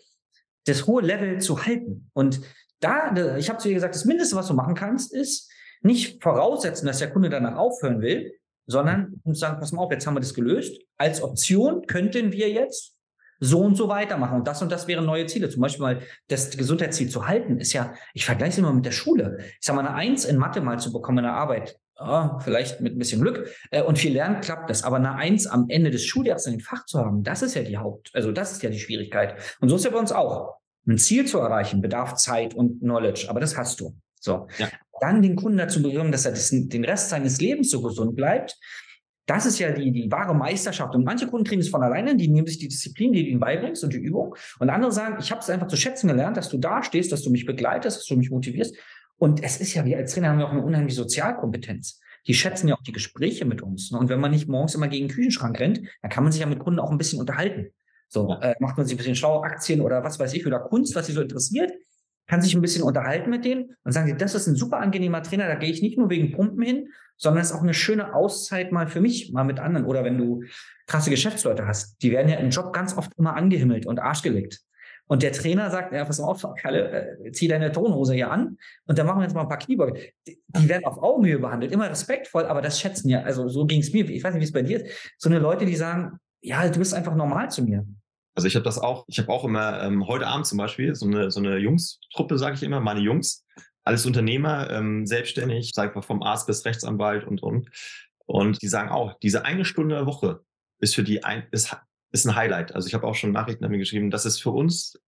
das 0.66 0.88
hohe 0.88 1.04
Level 1.04 1.40
zu 1.40 1.64
halten. 1.64 2.10
Und 2.14 2.42
da, 2.80 3.38
ich 3.38 3.50
habe 3.50 3.60
zu 3.60 3.68
ihr 3.68 3.76
gesagt, 3.76 3.94
das 3.94 4.06
Mindeste, 4.06 4.36
was 4.36 4.48
du 4.48 4.56
machen 4.56 4.74
kannst, 4.74 5.14
ist 5.14 5.52
nicht 5.84 6.24
voraussetzen, 6.24 6.88
dass 6.88 6.98
der 6.98 7.12
Kunde 7.12 7.30
danach 7.30 7.56
aufhören 7.56 8.02
will, 8.02 8.34
sondern 8.66 9.22
sagen, 9.26 9.60
pass 9.60 9.72
mal 9.72 9.84
auf, 9.84 9.92
jetzt 9.92 10.08
haben 10.08 10.16
wir 10.16 10.22
das 10.22 10.34
gelöst. 10.34 10.82
Als 10.98 11.22
Option 11.22 11.86
könnten 11.86 12.32
wir 12.32 12.50
jetzt 12.50 12.96
so 13.42 13.60
und 13.60 13.76
so 13.76 13.90
weitermachen. 13.90 14.38
Und 14.38 14.48
das 14.48 14.62
und 14.62 14.72
das 14.72 14.88
wären 14.88 15.06
neue 15.06 15.26
Ziele. 15.26 15.50
Zum 15.50 15.62
Beispiel 15.62 15.82
mal 15.82 16.02
das 16.28 16.56
Gesundheitsziel 16.56 17.10
zu 17.10 17.28
halten, 17.28 17.58
ist 17.58 17.74
ja, 17.74 17.94
ich 18.14 18.24
vergleiche 18.24 18.52
es 18.52 18.58
immer 18.60 18.72
mit 18.72 18.86
der 18.86 18.92
Schule. 18.92 19.40
Ich 19.60 19.66
sage 19.66 19.76
mal, 19.76 19.86
eine 19.86 19.96
Eins 19.96 20.26
in 20.26 20.38
Mathe 20.38 20.62
mal 20.62 20.80
zu 20.80 20.94
bekommen 20.94 21.18
in 21.18 21.24
der 21.26 21.34
Arbeit, 21.34 21.78
oh, 21.98 22.40
vielleicht 22.40 22.82
mit 22.82 22.96
ein 22.96 23.00
bisschen 23.00 23.20
Glück 23.20 23.50
äh, 23.72 23.82
und 23.82 23.98
viel 23.98 24.14
Lernen 24.14 24.42
klappt 24.42 24.70
das. 24.70 24.84
Aber 24.84 24.98
eine 24.98 25.16
Eins 25.16 25.48
am 25.48 25.66
Ende 25.70 25.90
des 25.90 26.06
Schuljahres 26.06 26.46
in 26.46 26.54
dem 26.54 26.60
Fach 26.60 26.86
zu 26.86 27.00
haben, 27.00 27.24
das 27.24 27.42
ist 27.42 27.56
ja 27.56 27.64
die 27.64 27.78
Haupt, 27.78 28.12
also 28.14 28.32
das 28.32 28.52
ist 28.54 28.64
ja 28.64 28.70
die 28.70 28.80
Schwierigkeit. 28.80 29.36
Und 29.60 29.70
so 29.70 29.76
ist 29.76 29.86
ja 29.86 29.92
bei 29.92 30.00
uns 30.00 30.12
auch. 30.12 30.56
Ein 30.88 30.98
Ziel 30.98 31.26
zu 31.26 31.40
erreichen 31.40 31.82
bedarf 31.82 32.16
Zeit 32.16 32.54
und 32.54 32.80
Knowledge, 32.80 33.26
aber 33.28 33.40
das 33.40 33.58
hast 33.58 33.80
du. 33.80 33.96
So. 34.20 34.48
Ja. 34.60 34.70
Dann 35.00 35.24
den 35.24 35.36
Kunden 35.36 35.58
dazu 35.58 35.82
bringen, 35.82 36.12
dass 36.12 36.26
er 36.26 36.32
das, 36.32 36.50
den 36.52 36.86
Rest 36.86 37.10
seines 37.10 37.42
Lebens 37.42 37.72
so 37.72 37.82
gesund 37.82 38.16
bleibt. 38.16 38.56
Das 39.32 39.46
ist 39.46 39.60
ja 39.60 39.72
die, 39.72 39.94
die 39.94 40.12
wahre 40.12 40.36
Meisterschaft. 40.36 40.94
Und 40.94 41.06
manche 41.06 41.26
Kunden 41.26 41.46
kriegen 41.46 41.62
es 41.62 41.70
von 41.70 41.82
alleine, 41.82 42.18
die 42.18 42.28
nehmen 42.28 42.48
sich 42.48 42.58
die 42.58 42.68
Disziplin, 42.68 43.14
die 43.14 43.24
du 43.24 43.30
ihnen 43.30 43.40
beibringst 43.40 43.82
und 43.82 43.94
die 43.94 43.98
Übung. 43.98 44.36
Und 44.60 44.70
andere 44.70 44.92
sagen, 44.92 45.16
ich 45.22 45.32
habe 45.32 45.40
es 45.40 45.50
einfach 45.50 45.68
zu 45.68 45.78
schätzen 45.78 46.10
gelernt, 46.10 46.36
dass 46.36 46.50
du 46.50 46.58
da 46.58 46.84
stehst, 46.84 47.14
dass 47.14 47.22
du 47.22 47.30
mich 47.30 47.46
begleitest, 47.46 48.00
dass 48.00 48.06
du 48.08 48.18
mich 48.18 48.30
motivierst. 48.30 48.76
Und 49.16 49.42
es 49.42 49.62
ist 49.62 49.74
ja, 49.74 49.86
wir 49.86 49.96
als 49.96 50.14
Trainer 50.14 50.32
haben 50.32 50.40
ja 50.42 50.48
auch 50.48 50.52
eine 50.52 50.62
unheimliche 50.62 50.98
Sozialkompetenz. 50.98 52.02
Die 52.28 52.34
schätzen 52.34 52.68
ja 52.68 52.76
auch 52.76 52.84
die 52.84 52.92
Gespräche 52.92 53.46
mit 53.46 53.62
uns. 53.62 53.90
Und 53.92 54.10
wenn 54.10 54.20
man 54.20 54.32
nicht 54.32 54.50
morgens 54.50 54.76
immer 54.76 54.90
gegen 54.90 55.08
den 55.08 55.16
Küchenschrank 55.16 55.58
rennt, 55.62 55.80
dann 56.02 56.12
kann 56.12 56.26
man 56.26 56.34
sich 56.34 56.42
ja 56.42 56.48
mit 56.48 56.60
Kunden 56.60 56.82
auch 56.82 56.92
ein 56.92 56.98
bisschen 56.98 57.22
unterhalten. 57.22 57.70
So, 58.10 58.32
ja. 58.32 58.52
äh, 58.52 58.56
macht 58.60 58.76
man 58.76 58.86
sich 58.86 58.96
ein 58.96 58.98
bisschen 58.98 59.16
schlau, 59.16 59.44
Aktien 59.44 59.80
oder 59.80 60.04
was 60.04 60.20
weiß 60.20 60.34
ich, 60.34 60.46
oder 60.46 60.60
Kunst, 60.60 60.94
was 60.94 61.06
sie 61.06 61.14
so 61.14 61.22
interessiert 61.22 61.72
kann 62.32 62.42
sich 62.42 62.56
ein 62.56 62.62
bisschen 62.62 62.84
unterhalten 62.84 63.30
mit 63.30 63.44
denen 63.44 63.76
und 63.84 63.92
sagen, 63.92 64.18
das 64.18 64.36
ist 64.36 64.48
ein 64.48 64.56
super 64.56 64.80
angenehmer 64.80 65.22
Trainer, 65.22 65.48
da 65.48 65.56
gehe 65.56 65.70
ich 65.70 65.82
nicht 65.82 65.98
nur 65.98 66.10
wegen 66.10 66.32
Pumpen 66.32 66.64
hin, 66.64 66.88
sondern 67.22 67.44
es 67.44 67.52
ist 67.52 67.56
auch 67.56 67.62
eine 67.62 67.76
schöne 67.76 68.16
Auszeit 68.16 68.72
mal 68.72 68.88
für 68.88 69.00
mich, 69.00 69.32
mal 69.32 69.44
mit 69.44 69.60
anderen. 69.60 69.86
Oder 69.86 70.04
wenn 70.04 70.18
du 70.18 70.44
krasse 70.88 71.12
Geschäftsleute 71.12 71.68
hast, 71.68 72.02
die 72.02 72.12
werden 72.12 72.30
ja 72.30 72.38
im 72.38 72.50
Job 72.50 72.74
ganz 72.74 72.98
oft 72.98 73.12
immer 73.18 73.36
angehimmelt 73.36 73.86
und 73.86 74.00
arschgelegt. 74.00 74.60
Und 75.06 75.22
der 75.22 75.32
Trainer 75.32 75.70
sagt, 75.70 75.94
ja, 75.94 76.04
pass 76.04 76.20
auf, 76.20 76.44
Kalle, 76.58 77.20
äh, 77.26 77.32
zieh 77.32 77.48
deine 77.48 77.72
Tonhose 77.72 78.16
hier 78.16 78.32
an 78.32 78.58
und 78.86 78.98
dann 78.98 79.06
machen 79.06 79.20
wir 79.20 79.24
jetzt 79.24 79.36
mal 79.36 79.42
ein 79.42 79.50
paar 79.50 79.60
Kniebeuge. 79.60 80.00
Die, 80.28 80.42
die 80.48 80.70
werden 80.70 80.86
auf 80.86 80.98
Augenhöhe 80.98 81.38
behandelt, 81.38 81.72
immer 81.72 81.90
respektvoll, 81.90 82.46
aber 82.46 82.62
das 82.62 82.80
schätzen 82.80 83.10
ja, 83.10 83.22
also 83.22 83.48
so 83.50 83.66
ging 83.66 83.82
es 83.82 83.94
mir, 83.94 84.10
ich 84.10 84.24
weiß 84.24 84.34
nicht, 84.34 84.42
wie 84.42 84.46
es 84.46 84.52
bei 84.52 84.64
dir 84.64 84.84
ist, 84.84 85.14
so 85.18 85.30
eine 85.30 85.40
Leute, 85.40 85.66
die 85.66 85.76
sagen, 85.76 86.18
ja, 86.42 86.68
du 86.68 86.80
bist 86.80 86.94
einfach 86.94 87.14
normal 87.14 87.52
zu 87.52 87.64
mir. 87.64 87.86
Also 88.34 88.48
ich 88.48 88.56
habe 88.56 88.64
das 88.64 88.80
auch, 88.80 89.04
ich 89.08 89.20
habe 89.20 89.30
auch 89.30 89.44
immer 89.44 89.84
ähm, 89.84 90.08
heute 90.08 90.26
Abend 90.26 90.48
zum 90.48 90.58
Beispiel 90.58 90.96
so 90.96 91.06
eine, 91.06 91.30
so 91.30 91.40
eine 91.40 91.58
Jungs-Truppe, 91.58 92.38
sage 92.40 92.56
ich 92.56 92.64
immer, 92.64 92.80
meine 92.80 93.02
Jungs, 93.02 93.46
alles 93.84 94.06
Unternehmer, 94.06 94.70
ähm, 94.70 95.06
selbstständig, 95.06 95.72
sag 95.74 95.90
ich 95.90 95.96
mal, 95.96 96.02
vom 96.02 96.24
Arzt 96.24 96.48
bis 96.48 96.66
Rechtsanwalt 96.66 97.26
und 97.26 97.42
und. 97.42 97.70
Und 98.26 98.62
die 98.62 98.68
sagen 98.68 98.90
auch, 98.90 99.18
diese 99.20 99.46
eine 99.46 99.66
Stunde 99.66 100.06
Woche 100.06 100.42
ist 100.80 100.96
für 100.96 101.04
die 101.04 101.24
ein, 101.24 101.48
ist, 101.52 101.76
ist 102.12 102.26
ein 102.26 102.36
Highlight. 102.36 102.74
Also 102.76 102.88
ich 102.88 102.94
habe 102.94 103.08
auch 103.08 103.16
schon 103.16 103.32
Nachrichten 103.32 103.66
an 103.66 103.72
mir 103.72 103.78
geschrieben, 103.78 104.12
das 104.12 104.26
ist 104.26 104.42
für 104.42 104.52
uns 104.52 105.00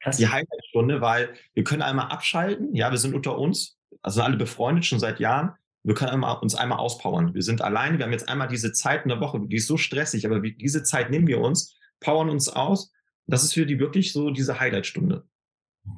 Krass. 0.00 0.16
die 0.16 0.28
Highlight-Stunde, 0.28 1.00
weil 1.00 1.34
wir 1.54 1.64
können 1.64 1.82
einmal 1.82 2.06
abschalten, 2.06 2.74
ja, 2.74 2.90
wir 2.90 2.98
sind 2.98 3.14
unter 3.14 3.38
uns, 3.38 3.78
also 4.02 4.22
alle 4.22 4.36
befreundet 4.36 4.86
schon 4.86 5.00
seit 5.00 5.20
Jahren. 5.20 5.52
Wir 5.82 5.94
können 5.94 6.10
einmal, 6.10 6.38
uns 6.38 6.54
einmal 6.54 6.78
auspowern. 6.78 7.34
Wir 7.34 7.42
sind 7.42 7.62
alleine, 7.62 7.98
wir 7.98 8.04
haben 8.04 8.12
jetzt 8.12 8.28
einmal 8.28 8.48
diese 8.48 8.72
Zeit 8.72 9.02
in 9.02 9.08
der 9.08 9.20
Woche, 9.20 9.40
die 9.46 9.56
ist 9.56 9.66
so 9.66 9.76
stressig, 9.76 10.26
aber 10.26 10.40
diese 10.40 10.82
Zeit 10.82 11.10
nehmen 11.10 11.26
wir 11.26 11.40
uns 11.40 11.76
powern 12.00 12.30
uns 12.30 12.48
aus. 12.48 12.92
Das 13.26 13.44
ist 13.44 13.54
für 13.54 13.66
die 13.66 13.78
wirklich 13.78 14.12
so 14.12 14.30
diese 14.30 14.58
Highlight-Stunde. 14.58 15.24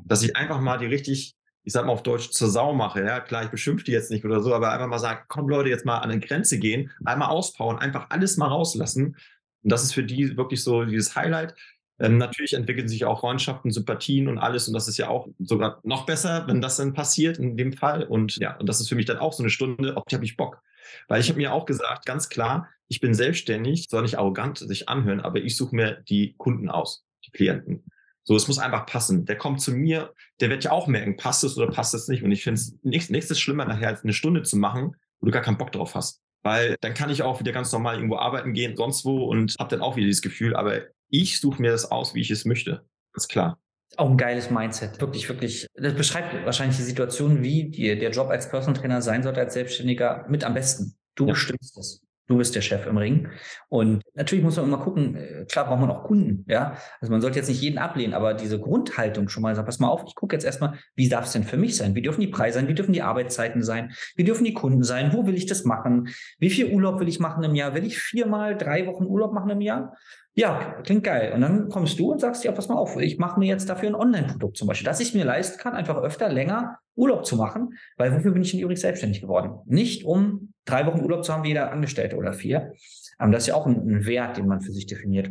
Dass 0.04 0.22
ich 0.22 0.36
einfach 0.36 0.60
mal 0.60 0.78
die 0.78 0.86
richtig, 0.86 1.34
ich 1.64 1.72
sag 1.72 1.86
mal 1.86 1.92
auf 1.92 2.02
Deutsch, 2.02 2.30
zur 2.30 2.48
Sau 2.48 2.72
mache. 2.74 3.04
Ja, 3.04 3.20
klar, 3.20 3.44
ich 3.44 3.50
beschimpfe 3.50 3.84
die 3.84 3.92
jetzt 3.92 4.10
nicht 4.10 4.24
oder 4.24 4.40
so, 4.40 4.54
aber 4.54 4.72
einfach 4.72 4.88
mal 4.88 4.98
sagen, 4.98 5.20
komm 5.28 5.48
Leute, 5.48 5.68
jetzt 5.68 5.84
mal 5.84 5.98
an 5.98 6.10
eine 6.10 6.20
Grenze 6.20 6.58
gehen, 6.58 6.90
einmal 7.04 7.28
auspowern, 7.28 7.78
einfach 7.78 8.06
alles 8.10 8.36
mal 8.36 8.48
rauslassen. 8.48 9.16
Und 9.62 9.72
das 9.72 9.82
ist 9.84 9.94
für 9.94 10.04
die 10.04 10.36
wirklich 10.36 10.62
so 10.62 10.84
dieses 10.84 11.14
Highlight. 11.14 11.54
Ähm, 12.00 12.18
natürlich 12.18 12.54
entwickeln 12.54 12.88
sich 12.88 13.04
auch 13.04 13.20
Freundschaften, 13.20 13.70
Sympathien 13.70 14.26
und 14.26 14.38
alles. 14.38 14.66
Und 14.66 14.74
das 14.74 14.88
ist 14.88 14.98
ja 14.98 15.08
auch 15.08 15.28
sogar 15.38 15.78
noch 15.84 16.04
besser, 16.04 16.46
wenn 16.48 16.60
das 16.60 16.76
dann 16.76 16.94
passiert 16.94 17.38
in 17.38 17.56
dem 17.56 17.72
Fall. 17.72 18.02
Und 18.04 18.36
ja, 18.38 18.56
und 18.56 18.68
das 18.68 18.80
ist 18.80 18.88
für 18.88 18.96
mich 18.96 19.06
dann 19.06 19.18
auch 19.18 19.32
so 19.32 19.42
eine 19.42 19.50
Stunde, 19.50 19.96
auf 19.96 20.04
die 20.06 20.16
habe 20.16 20.24
ich 20.24 20.36
Bock. 20.36 20.60
Weil 21.06 21.20
ich 21.20 21.28
habe 21.28 21.38
mir 21.38 21.52
auch 21.52 21.64
gesagt, 21.64 22.06
ganz 22.06 22.28
klar, 22.28 22.68
ich 22.88 23.00
bin 23.00 23.14
selbstständig, 23.14 23.86
soll 23.88 24.02
nicht 24.02 24.18
arrogant 24.18 24.58
sich 24.58 24.88
anhören, 24.88 25.20
aber 25.20 25.38
ich 25.38 25.56
suche 25.56 25.76
mir 25.76 26.02
die 26.08 26.34
Kunden 26.36 26.68
aus, 26.68 27.04
die 27.24 27.30
Klienten. 27.30 27.84
So, 28.24 28.36
es 28.36 28.46
muss 28.46 28.58
einfach 28.58 28.86
passen. 28.86 29.24
Der 29.24 29.36
kommt 29.36 29.60
zu 29.60 29.72
mir, 29.72 30.12
der 30.40 30.50
wird 30.50 30.64
ja 30.64 30.70
auch 30.70 30.86
merken, 30.86 31.16
passt 31.16 31.44
es 31.44 31.56
oder 31.56 31.70
passt 31.70 31.94
es 31.94 32.08
nicht. 32.08 32.22
Und 32.22 32.30
ich 32.30 32.44
finde 32.44 32.60
es 32.60 32.78
nichts, 32.82 33.10
nichts 33.10 33.38
schlimmer, 33.38 33.64
nachher 33.64 33.88
als 33.88 34.04
eine 34.04 34.12
Stunde 34.12 34.42
zu 34.42 34.56
machen, 34.56 34.94
wo 35.20 35.26
du 35.26 35.32
gar 35.32 35.42
keinen 35.42 35.58
Bock 35.58 35.72
drauf 35.72 35.94
hast. 35.94 36.20
Weil 36.42 36.76
dann 36.80 36.94
kann 36.94 37.10
ich 37.10 37.22
auch 37.22 37.40
wieder 37.40 37.52
ganz 37.52 37.72
normal 37.72 37.96
irgendwo 37.96 38.16
arbeiten 38.16 38.52
gehen, 38.52 38.76
sonst 38.76 39.04
wo 39.04 39.24
und 39.24 39.54
habe 39.58 39.70
dann 39.70 39.80
auch 39.80 39.96
wieder 39.96 40.06
dieses 40.06 40.22
Gefühl, 40.22 40.56
aber 40.56 40.82
ich 41.08 41.40
suche 41.40 41.60
mir 41.60 41.70
das 41.70 41.90
aus, 41.90 42.14
wie 42.14 42.20
ich 42.20 42.30
es 42.30 42.44
möchte. 42.44 42.84
Ganz 43.12 43.28
klar. 43.28 43.58
Auch 43.96 44.10
ein 44.10 44.16
geiles 44.16 44.50
Mindset. 44.50 45.00
Wirklich, 45.00 45.28
wirklich. 45.28 45.66
Das 45.74 45.94
beschreibt 45.94 46.44
wahrscheinlich 46.44 46.78
die 46.78 46.82
Situation, 46.82 47.42
wie 47.42 47.68
die, 47.68 47.98
der 47.98 48.10
Job 48.10 48.30
als 48.30 48.48
Personal 48.48 48.80
Trainer 48.80 49.02
sein 49.02 49.22
sollte, 49.22 49.40
als 49.40 49.54
Selbstständiger 49.54 50.24
mit 50.28 50.44
am 50.44 50.54
besten. 50.54 50.96
Du 51.14 51.26
ja. 51.26 51.32
bestimmst 51.32 51.76
es. 51.76 52.00
Du 52.32 52.38
bist 52.38 52.54
der 52.54 52.62
Chef 52.62 52.86
im 52.86 52.96
Ring. 52.96 53.28
Und 53.68 54.02
natürlich 54.14 54.42
muss 54.42 54.56
man 54.56 54.64
immer 54.64 54.78
gucken, 54.78 55.16
äh, 55.16 55.44
klar 55.44 55.66
braucht 55.66 55.80
man 55.80 55.90
auch 55.90 56.02
Kunden, 56.04 56.46
ja. 56.48 56.78
Also 56.98 57.12
man 57.12 57.20
sollte 57.20 57.38
jetzt 57.38 57.48
nicht 57.48 57.60
jeden 57.60 57.76
ablehnen, 57.76 58.14
aber 58.14 58.32
diese 58.32 58.58
Grundhaltung 58.58 59.28
schon 59.28 59.42
mal 59.42 59.54
sagen, 59.54 59.66
pass 59.66 59.80
mal 59.80 59.88
auf, 59.88 60.02
ich 60.06 60.14
gucke 60.14 60.34
jetzt 60.34 60.44
erstmal, 60.44 60.78
wie 60.94 61.10
darf 61.10 61.26
es 61.26 61.32
denn 61.32 61.44
für 61.44 61.58
mich 61.58 61.76
sein? 61.76 61.94
Wie 61.94 62.00
dürfen 62.00 62.22
die 62.22 62.28
Preise 62.28 62.58
sein? 62.58 62.68
Wie 62.68 62.74
dürfen 62.74 62.94
die 62.94 63.02
Arbeitszeiten 63.02 63.62
sein? 63.62 63.92
Wie 64.16 64.24
dürfen 64.24 64.44
die 64.44 64.54
Kunden 64.54 64.82
sein? 64.82 65.12
Wo 65.12 65.26
will 65.26 65.34
ich 65.34 65.44
das 65.44 65.64
machen? 65.64 66.08
Wie 66.38 66.48
viel 66.48 66.72
Urlaub 66.72 67.00
will 67.00 67.08
ich 67.08 67.20
machen 67.20 67.44
im 67.44 67.54
Jahr? 67.54 67.74
Will 67.74 67.84
ich 67.84 67.98
viermal 67.98 68.56
drei 68.56 68.86
Wochen 68.86 69.04
Urlaub 69.04 69.34
machen 69.34 69.50
im 69.50 69.60
Jahr? 69.60 69.94
Ja, 70.34 70.80
klingt 70.82 71.04
geil. 71.04 71.32
Und 71.34 71.42
dann 71.42 71.68
kommst 71.68 71.98
du 71.98 72.10
und 72.10 72.20
sagst, 72.20 72.42
ja, 72.42 72.52
pass 72.52 72.68
mal 72.68 72.76
auf, 72.76 72.96
ich 72.96 73.18
mache 73.18 73.38
mir 73.38 73.46
jetzt 73.46 73.68
dafür 73.68 73.90
ein 73.90 73.94
Online-Produkt 73.94 74.56
zum 74.56 74.66
Beispiel, 74.66 74.86
dass 74.86 75.00
ich 75.00 75.12
mir 75.12 75.24
leisten 75.26 75.58
kann, 75.58 75.74
einfach 75.74 75.98
öfter 75.98 76.30
länger 76.30 76.78
Urlaub 76.94 77.26
zu 77.26 77.36
machen, 77.36 77.74
weil 77.98 78.14
wofür 78.14 78.32
bin 78.32 78.40
ich 78.40 78.50
denn 78.50 78.60
übrigens 78.60 78.80
selbstständig 78.80 79.20
geworden? 79.20 79.58
Nicht 79.66 80.04
um 80.04 80.54
drei 80.64 80.86
Wochen 80.86 81.02
Urlaub 81.02 81.24
zu 81.24 81.34
haben 81.34 81.42
wie 81.42 81.48
jeder 81.48 81.70
Angestellte 81.70 82.16
oder 82.16 82.32
vier. 82.32 82.72
Aber 83.18 83.30
das 83.30 83.42
ist 83.42 83.48
ja 83.48 83.54
auch 83.54 83.66
ein, 83.66 83.76
ein 83.86 84.06
Wert, 84.06 84.38
den 84.38 84.46
man 84.46 84.62
für 84.62 84.72
sich 84.72 84.86
definiert. 84.86 85.30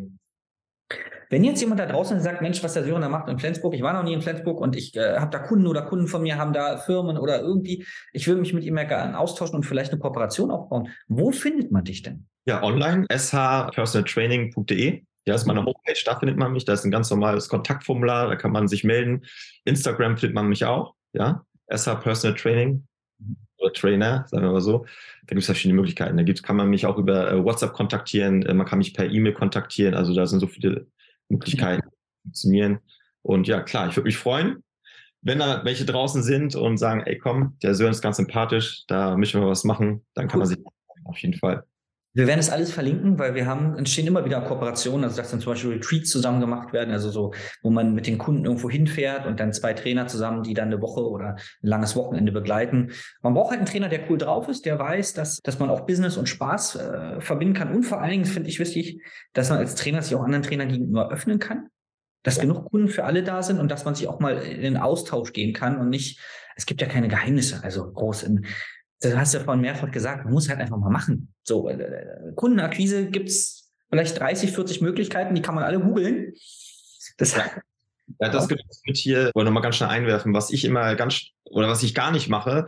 Wenn 1.30 1.44
jetzt 1.46 1.62
jemand 1.62 1.80
da 1.80 1.86
draußen 1.86 2.20
sagt, 2.20 2.42
Mensch, 2.42 2.62
was 2.62 2.74
der 2.74 2.84
Sören 2.84 3.02
da 3.02 3.08
macht 3.10 3.30
in 3.30 3.40
Flensburg, 3.40 3.74
ich 3.74 3.82
war 3.82 3.94
noch 3.94 4.04
nie 4.04 4.14
in 4.14 4.22
Flensburg 4.22 4.60
und 4.60 4.76
ich 4.76 4.96
äh, 4.98 5.18
habe 5.18 5.32
da 5.32 5.40
Kunden 5.40 5.66
oder 5.66 5.84
Kunden 5.84 6.08
von 6.08 6.22
mir 6.22 6.38
haben 6.38 6.52
da 6.52 6.78
Firmen 6.78 7.18
oder 7.18 7.40
irgendwie, 7.40 7.86
ich 8.12 8.28
will 8.28 8.36
mich 8.36 8.54
mit 8.54 8.66
ihm 8.66 8.78
ja 8.78 8.84
gerne 8.84 9.18
austauschen 9.18 9.56
und 9.56 9.64
vielleicht 9.64 9.92
eine 9.92 10.02
Kooperation 10.02 10.52
aufbauen. 10.52 10.90
Wo 11.08 11.32
findet 11.32 11.72
man 11.72 11.86
dich 11.86 12.02
denn? 12.02 12.28
Ja, 12.46 12.62
online, 12.64 13.06
shpersonaltraining.de. 13.10 15.04
Ja, 15.26 15.36
ist 15.36 15.46
meine 15.46 15.60
Homepage, 15.60 16.02
da 16.04 16.20
findet 16.20 16.38
man 16.38 16.52
mich. 16.52 16.66
Da 16.66 16.74
ist 16.74 16.84
ein 16.84 16.92
ganz 16.92 17.10
normales 17.10 17.48
Kontaktformular, 17.48 18.28
da 18.28 18.36
kann 18.36 18.52
man 18.52 18.68
sich 18.68 18.84
melden. 18.84 19.22
Instagram 19.66 20.18
findet 20.18 20.36
man 20.36 20.48
mich 20.48 20.66
auch, 20.66 20.96
ja. 21.14 21.46
SH 21.70 21.96
Personal 22.02 22.36
Training 22.38 22.86
oder 23.62 23.74
Trainer, 23.74 24.26
sagen 24.28 24.44
wir 24.44 24.52
mal 24.52 24.62
so. 24.62 24.86
Da 25.22 25.30
gibt 25.30 25.42
es 25.42 25.46
verschiedene 25.46 25.76
Möglichkeiten. 25.76 26.18
Da 26.18 26.24
gibt, 26.24 26.44
kann 26.44 26.56
man 26.56 26.70
mich 26.70 26.86
auch 26.86 26.98
über 26.98 27.32
äh, 27.32 27.44
WhatsApp 27.44 27.74
kontaktieren, 27.74 28.44
äh, 28.44 28.54
man 28.54 28.66
kann 28.66 28.80
mich 28.80 28.94
per 28.94 29.10
E-Mail 29.10 29.34
kontaktieren. 29.34 29.94
Also 29.94 30.14
da 30.14 30.26
sind 30.26 30.40
so 30.40 30.48
viele 30.48 30.88
Möglichkeiten, 31.30 31.84
ja. 31.84 31.92
funktionieren. 32.24 32.80
Und 33.22 33.48
ja, 33.48 33.62
klar, 33.62 33.88
ich 33.88 33.96
würde 33.96 34.08
mich 34.08 34.18
freuen, 34.18 34.64
wenn 35.22 35.40
da 35.40 35.64
welche 35.64 35.86
draußen 35.86 36.24
sind 36.24 36.56
und 36.56 36.78
sagen, 36.78 37.02
ey 37.02 37.18
komm, 37.18 37.58
der 37.62 37.76
Sören 37.76 37.92
ist 37.92 38.02
ganz 38.02 38.18
sympathisch, 38.18 38.86
da 38.88 39.16
müssen 39.16 39.40
wir 39.40 39.48
was 39.48 39.64
machen, 39.64 40.04
dann 40.16 40.28
kann 40.28 40.40
cool. 40.40 40.48
man 40.48 40.56
sich 40.56 40.66
auf 41.06 41.18
jeden 41.20 41.38
Fall. 41.38 41.64
Wir 42.14 42.28
werden 42.28 42.42
es 42.42 42.50
alles 42.50 42.74
verlinken, 42.74 43.18
weil 43.20 43.36
wir 43.36 43.46
haben, 43.46 43.78
entstehen 43.78 44.06
immer 44.06 44.26
wieder 44.26 44.42
Kooperationen, 44.42 45.06
also 45.06 45.16
dass 45.16 45.32
dann 45.32 45.40
zum 45.40 45.54
Beispiel 45.54 45.72
Retreats 45.72 46.10
zusammen 46.10 46.42
gemacht 46.42 46.74
werden, 46.74 46.92
also 46.92 47.10
so, 47.10 47.34
wo 47.62 47.70
man 47.70 47.94
mit 47.94 48.06
den 48.06 48.18
Kunden 48.18 48.44
irgendwo 48.44 48.70
hinfährt 48.70 49.26
und 49.26 49.40
dann 49.40 49.54
zwei 49.54 49.74
Trainer 49.74 50.08
zusammen, 50.08 50.44
die 50.44 50.54
dann 50.54 50.68
eine 50.68 50.82
Woche 50.82 51.08
oder 51.08 51.36
ein 51.36 51.68
langes 51.68 51.96
Wochenende 51.96 52.34
begleiten. 52.34 52.92
Man 53.22 53.34
braucht 53.34 53.52
halt 53.52 53.60
einen 53.60 53.68
Trainer, 53.68 53.88
der 53.88 54.10
cool 54.10 54.18
drauf 54.18 54.50
ist, 54.50 54.66
der 54.66 54.78
weiß, 54.78 55.14
dass, 55.14 55.40
dass 55.40 55.60
man 55.60 55.70
auch 55.70 55.86
Business 55.86 56.18
und 56.18 56.28
Spaß 56.28 56.76
äh, 56.76 57.22
verbinden 57.22 57.54
kann. 57.54 57.74
Und 57.74 57.84
vor 57.84 58.02
allen 58.02 58.12
Dingen 58.12 58.26
finde 58.26 58.50
ich 58.50 58.60
wichtig, 58.60 59.02
dass 59.32 59.50
man 59.50 59.60
als 59.60 59.76
Trainer 59.76 60.02
sich 60.02 60.14
auch 60.16 60.24
anderen 60.24 60.44
Trainern 60.44 60.68
gegenüber 60.68 61.10
öffnen 61.12 61.40
kann, 61.40 61.70
dass 62.24 62.36
ja. 62.36 62.42
genug 62.42 62.70
Kunden 62.70 62.90
für 62.90 63.06
alle 63.06 63.24
da 63.24 63.42
sind 63.42 63.60
und 63.60 63.72
dass 63.72 63.86
man 63.86 63.96
sich 63.96 64.10
auch 64.10 64.20
mal 64.20 64.38
in 64.38 64.62
den 64.62 64.78
Austausch 64.78 65.32
gehen 65.32 65.54
kann 65.54 65.80
und 65.80 65.90
nicht, 65.90 66.20
es 66.58 66.66
gibt 66.66 66.82
ja 66.82 66.88
keine 66.88 67.08
Geheimnisse, 67.08 67.64
also 67.64 67.90
groß 67.90 68.24
in, 68.24 68.46
das 69.02 69.16
hast 69.16 69.34
du 69.34 69.40
ja 69.40 69.44
vorhin 69.44 69.62
mehrfach 69.62 69.92
gesagt, 69.92 70.24
man 70.26 70.34
muss 70.34 70.48
halt 70.48 70.60
einfach 70.60 70.78
mal 70.78 70.90
machen. 70.90 71.34
So, 71.44 71.68
äh, 71.68 71.74
äh 71.74 72.34
Kundenakquise 72.36 73.08
gibt's 73.08 73.72
vielleicht 73.90 74.20
30, 74.20 74.52
40 74.52 74.82
Möglichkeiten, 74.82 75.36
die 75.36 75.42
kann 75.42 75.56
man 75.56 75.64
alle 75.64 75.80
googeln. 75.80 76.34
Das 77.18 77.36
ja. 77.36 77.46
Ja, 78.20 78.30
das 78.30 78.48
gibt 78.48 78.62
es 78.70 78.82
mit 78.86 78.98
hier, 78.98 79.32
wollte 79.34 79.46
nochmal 79.46 79.64
ganz 79.64 79.78
schnell 79.78 79.90
einwerfen, 79.90 80.34
was 80.34 80.52
ich 80.52 80.66
immer 80.66 80.96
ganz, 80.96 81.28
oder 81.46 81.68
was 81.68 81.84
ich 81.84 81.96
gar 81.96 82.12
nicht 82.12 82.30
mache. 82.30 82.68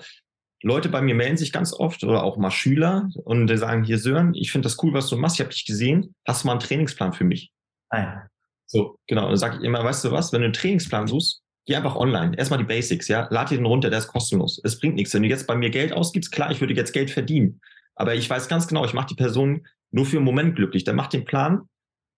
Leute 0.61 0.87
bei 0.87 1.01
mir 1.01 1.15
melden 1.15 1.35
sich 1.35 1.51
ganz 1.51 1.73
oft 1.73 2.03
oder 2.03 2.23
auch 2.23 2.37
mal 2.37 2.51
Schüler 2.51 3.09
und 3.25 3.47
die 3.47 3.57
sagen, 3.57 3.83
hier 3.83 3.99
Sören, 3.99 4.33
ich 4.33 4.51
finde 4.51 4.67
das 4.67 4.81
cool, 4.81 4.93
was 4.93 5.09
du 5.09 5.17
machst, 5.17 5.35
ich 5.35 5.41
habe 5.41 5.53
dich 5.53 5.65
gesehen, 5.65 6.15
hast 6.25 6.43
du 6.43 6.47
mal 6.47 6.53
einen 6.53 6.61
Trainingsplan 6.61 7.11
für 7.11 7.25
mich? 7.25 7.51
Ah, 7.89 7.99
ja. 7.99 8.27
So, 8.65 8.97
genau. 9.07 9.23
Und 9.23 9.31
dann 9.31 9.37
sage 9.37 9.57
ich 9.57 9.63
immer, 9.63 9.83
weißt 9.83 10.05
du 10.05 10.11
was, 10.11 10.31
wenn 10.31 10.41
du 10.41 10.45
einen 10.45 10.53
Trainingsplan 10.53 11.07
suchst, 11.07 11.43
Geh 11.65 11.75
einfach 11.75 11.95
online. 11.95 12.37
Erstmal 12.37 12.59
die 12.59 12.65
Basics, 12.65 13.07
ja. 13.07 13.27
Lad 13.29 13.49
dir 13.49 13.57
den 13.57 13.65
runter, 13.65 13.89
der 13.89 13.99
ist 13.99 14.07
kostenlos. 14.07 14.59
Es 14.63 14.79
bringt 14.79 14.95
nichts. 14.95 15.13
Wenn 15.13 15.23
du 15.23 15.29
jetzt 15.29 15.47
bei 15.47 15.55
mir 15.55 15.69
Geld 15.69 15.93
ausgibst, 15.93 16.31
klar, 16.31 16.51
ich 16.51 16.59
würde 16.59 16.73
jetzt 16.73 16.91
Geld 16.91 17.09
verdienen. 17.09 17.61
Aber 17.95 18.15
ich 18.15 18.29
weiß 18.29 18.47
ganz 18.47 18.67
genau, 18.67 18.83
ich 18.85 18.93
mache 18.93 19.07
die 19.07 19.15
Person 19.15 19.65
nur 19.91 20.05
für 20.05 20.17
einen 20.17 20.25
Moment 20.25 20.55
glücklich. 20.55 20.83
Dann 20.83 20.95
macht 20.95 21.13
den 21.13 21.23
Plan, 21.23 21.69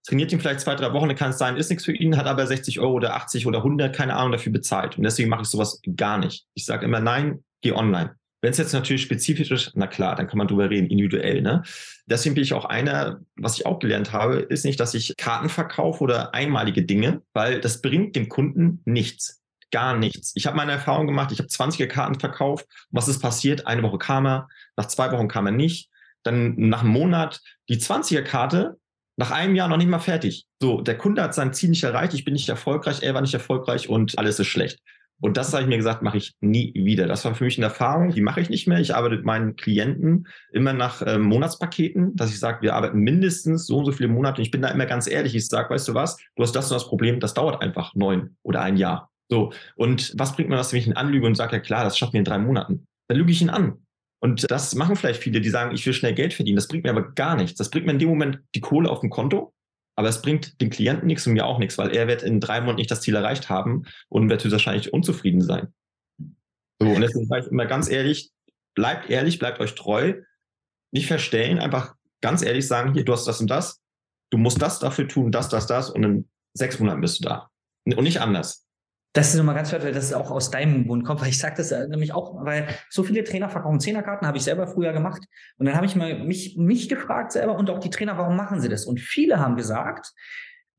trainiert 0.08 0.32
ihn 0.32 0.39
vielleicht 0.39 0.62
zwei, 0.62 0.76
drei 0.76 0.93
Wochen, 0.93 1.08
dann 1.08 1.18
kann 1.18 1.32
es 1.32 1.38
sein, 1.38 1.58
ist 1.58 1.70
nichts 1.70 1.86
für 1.86 1.93
ihn, 1.93 2.18
hat 2.18 2.26
aber 2.26 2.48
60 2.48 2.80
Euro 2.80 2.93
oder 2.93 3.16
80 3.16 3.46
oder 3.46 3.60
100, 3.60 3.96
keine 3.96 4.16
Ahnung, 4.16 4.32
dafür 4.32 4.52
bezahlt. 4.52 4.98
Und 4.98 5.04
deswegen 5.04 5.30
mache 5.30 5.43
ich 5.43 5.48
sowas 5.48 5.82
gar 5.96 6.18
nicht. 6.18 6.46
Ich 6.54 6.66
sage 6.66 6.86
immer, 6.86 7.00
nein, 7.00 7.43
geh 7.62 7.74
online. 7.74 8.16
Wenn 8.46 8.52
es 8.52 8.60
jetzt 8.60 8.74
natürlich 8.74 9.02
spezifisch 9.02 9.50
ist, 9.50 9.72
na 9.74 9.88
klar, 9.88 10.16
dann 10.16 10.28
kann 10.28 10.38
man 10.38 10.48
drüber 10.48 10.70
reden, 10.70 10.86
individuell. 10.86 11.41
Ne? 11.41 11.64
Deswegen 12.06 12.36
bin 12.36 12.43
ich 12.43 12.54
auch 12.54 12.66
einer, 12.66 13.20
was 13.36 13.58
ich 13.58 13.66
auch 13.66 13.80
gelernt 13.80 14.14
habe, 14.14 14.36
ist 14.36 14.66
nicht, 14.66 14.80
dass 14.80 14.93
ich 14.93 15.18
Karten 15.18 15.50
verkaufe 15.50 16.04
oder 16.04 16.36
einmalige 16.36 16.84
Dinge, 16.84 17.24
weil 17.34 17.60
das 17.60 17.82
bringt 17.82 18.16
dem 18.16 18.30
Kunden 18.30 18.84
nichts. 18.86 19.41
Gar 19.72 19.98
nichts. 19.98 20.32
Ich 20.36 20.46
habe 20.46 20.58
meine 20.58 20.74
Erfahrung 20.74 21.08
gemacht, 21.08 21.32
ich 21.32 21.39
habe 21.39 21.50
20er 21.50 21.88
Karten 21.88 22.20
verkauft. 22.20 22.68
Was 22.91 23.08
ist 23.08 23.20
passiert? 23.20 23.66
Eine 23.66 23.82
Woche 23.82 23.98
kam 23.98 24.28
er, 24.28 24.48
nach 24.78 24.86
zwei 24.86 25.12
Wochen 25.12 25.28
kam 25.28 25.48
er 25.48 25.52
nicht. 25.52 25.89
Dann 26.22 26.54
nach 26.56 26.82
einem 26.82 26.91
Monat 26.91 27.41
die 27.68 27.78
20er 27.78 28.22
Karte, 28.22 28.78
nach 29.18 29.32
einem 29.32 29.56
Jahr 29.56 29.70
noch 29.70 29.78
nicht 29.78 29.89
mal 29.89 29.98
fertig. 29.98 30.46
So, 30.62 30.82
der 30.82 31.00
Kunde 31.00 31.24
hat 31.24 31.34
sein 31.34 31.52
Ziel 31.52 31.72
nicht 31.72 31.84
erreicht, 31.84 32.14
ich 32.14 32.26
bin 32.26 32.36
nicht 32.36 32.50
erfolgreich, 32.50 33.02
er 33.02 33.16
war 33.16 33.22
nicht 33.22 33.34
erfolgreich 33.34 33.89
und 33.89 34.20
alles 34.20 34.39
ist 34.39 34.46
schlecht. 34.46 34.82
Und 35.22 35.38
das 35.38 35.53
habe 35.53 35.63
ich 35.63 35.70
mir 35.70 35.78
gesagt, 35.78 36.01
mache 36.01 36.18
ich 36.18 36.34
nie 36.41 36.74
wieder. 36.76 37.07
Das 37.07 37.24
war 37.26 37.36
für 37.36 37.45
mich 37.45 37.57
eine 37.57 37.68
Erfahrung, 37.68 38.11
die 38.11 38.22
mache 38.22 38.41
ich 38.41 38.49
nicht 38.49 38.68
mehr. 38.68 38.80
Ich 38.80 38.93
arbeite 38.93 39.16
mit 39.16 39.26
meinen 39.26 39.55
Klienten 39.55 40.28
immer 40.51 40.74
nach 40.74 41.01
äh, 41.01 41.18
Monatspaketen, 41.18 42.16
dass 42.16 42.32
ich 42.32 42.39
sage, 42.39 42.61
wir 42.61 42.76
arbeiten 42.76 42.99
mindestens 42.99 43.66
so 43.66 43.78
und 43.78 43.86
so 43.86 43.91
viele 43.91 44.09
Monate. 44.09 44.39
Und 44.39 44.45
ich 44.45 44.51
bin 44.51 44.61
da 44.61 44.68
immer 44.70 44.86
ganz 44.86 45.07
ehrlich. 45.07 45.34
Ich 45.36 45.47
sage, 45.47 45.70
weißt 45.70 45.88
du 45.88 45.93
was, 45.93 46.18
du 46.36 46.43
hast 46.43 46.55
das 46.55 46.70
und 46.70 46.76
das 46.76 46.88
Problem, 46.88 47.20
das 47.20 47.34
dauert 47.34 47.61
einfach 47.61 47.95
neun 47.95 48.36
oder 48.43 48.61
ein 48.61 48.78
Jahr. 48.78 49.09
So. 49.30 49.51
Und 49.76 50.13
was 50.18 50.36
bringt 50.36 50.49
mir 50.49 50.57
das, 50.57 50.74
wenn 50.74 50.80
ich 50.80 50.88
ihn 50.88 50.93
anlüge 50.93 51.26
und 51.26 51.36
sage, 51.36 51.55
ja 51.55 51.61
klar, 51.61 51.84
das 51.84 51.97
schafft 51.97 52.13
mir 52.13 52.20
in 52.20 52.26
drei 52.26 52.38
Monaten? 52.38 52.86
Dann 53.07 53.18
lüge 53.18 53.32
ich 53.32 53.41
ihn 53.41 53.49
an. 53.49 53.86
Und 54.20 54.49
das 54.49 54.76
machen 54.76 54.95
vielleicht 54.95 55.22
viele, 55.22 55.41
die 55.41 55.49
sagen, 55.49 55.74
ich 55.74 55.86
will 55.86 55.93
schnell 55.93 56.13
Geld 56.13 56.34
verdienen. 56.34 56.55
Das 56.55 56.68
bringt 56.68 56.84
mir 56.84 56.89
aber 56.89 57.11
gar 57.13 57.36
nichts. 57.36 57.57
Das 57.57 57.70
bringt 57.70 57.86
mir 57.86 57.93
in 57.93 57.99
dem 57.99 58.09
Moment 58.09 58.39
die 58.55 58.61
Kohle 58.61 58.89
auf 58.89 59.01
dem 59.01 59.09
Konto, 59.09 59.53
aber 59.96 60.10
es 60.10 60.22
bringt 60.22 60.60
dem 60.62 60.70
Klienten 60.70 61.08
nichts 61.08 61.26
und 61.26 61.34
mir 61.34 61.46
auch 61.46 61.58
nichts, 61.58 61.78
weil 61.78 61.96
er 61.96 62.08
wird 62.08 62.24
in 62.24 62.39
drei 62.39 62.60
Monaten 62.60 62.78
nicht 62.78 62.91
das 62.91 63.02
Ziel 63.02 63.16
erreicht 63.16 63.50
haben 63.50 63.84
und 64.10 64.30
wird 64.30 64.43
höchstwahrscheinlich 64.43 64.93
unzufrieden 64.93 65.41
sein. 65.41 65.74
So, 66.80 66.89
und 66.89 67.02
deswegen 67.02 67.26
sage 67.28 67.46
ich 67.46 67.52
immer 67.52 67.66
ganz 67.66 67.89
ehrlich, 67.89 68.32
bleibt 68.76 69.10
ehrlich, 69.10 69.39
bleibt 69.39 69.60
euch 69.60 69.76
treu, 69.76 70.22
nicht 70.91 71.08
verstellen, 71.08 71.60
einfach 71.60 71.96
ganz 72.22 72.41
ehrlich 72.41 72.68
sagen, 72.68 72.93
hier, 72.93 73.06
du 73.06 73.14
hast 73.14 73.26
das 73.26 73.39
und 73.39 73.50
das, 73.50 73.82
du 74.32 74.38
musst 74.38 74.62
das 74.62 74.80
dafür 74.80 75.08
tun, 75.08 75.32
das, 75.32 75.48
das, 75.50 75.68
das 75.68 75.89
und 75.89 76.04
in 76.04 76.30
sechs 76.54 76.80
Monaten 76.80 77.02
bist 77.02 77.20
du 77.20 77.30
da. 77.30 77.50
Und 77.86 78.04
nicht 78.04 78.20
anders. 78.20 78.64
Das 79.16 79.30
ist 79.30 79.36
nochmal 79.36 79.55
ganz 79.55 79.72
wertvoll, 79.72 79.93
dass 79.93 80.03
es 80.03 80.13
auch 80.13 80.30
aus 80.30 80.51
deinem 80.51 80.88
Mund 80.88 81.05
kommt, 81.05 81.22
weil 81.22 81.30
ich 81.30 81.38
sage 81.38 81.55
das 81.55 81.72
nämlich 81.72 82.13
auch, 82.13 82.43
weil 82.43 82.68
so 82.89 83.01
viele 83.01 83.24
Trainer 83.24 83.47
verkaufen 83.47 83.80
Zehnerkarten, 83.80 84.28
habe 84.28 84.38
ich 84.38 84.43
selber 84.43 84.68
früher 84.68 84.91
gemacht. 84.91 85.24
Und 85.57 85.68
dann 85.68 85.76
habe 85.76 85.86
ich 85.86 85.95
mal 85.95 86.20
mich, 86.20 86.57
mich 86.57 86.89
gefragt 86.89 87.32
selber 87.32 87.55
und 87.55 87.70
auch 87.70 87.80
die 87.80 87.89
Trainer, 87.89 88.18
warum 88.18 88.36
machen 88.36 88.59
sie 88.59 88.68
das? 88.68 88.86
Und 88.86 88.99
viele 88.99 89.39
haben 89.39 89.55
gesagt, 89.55 90.11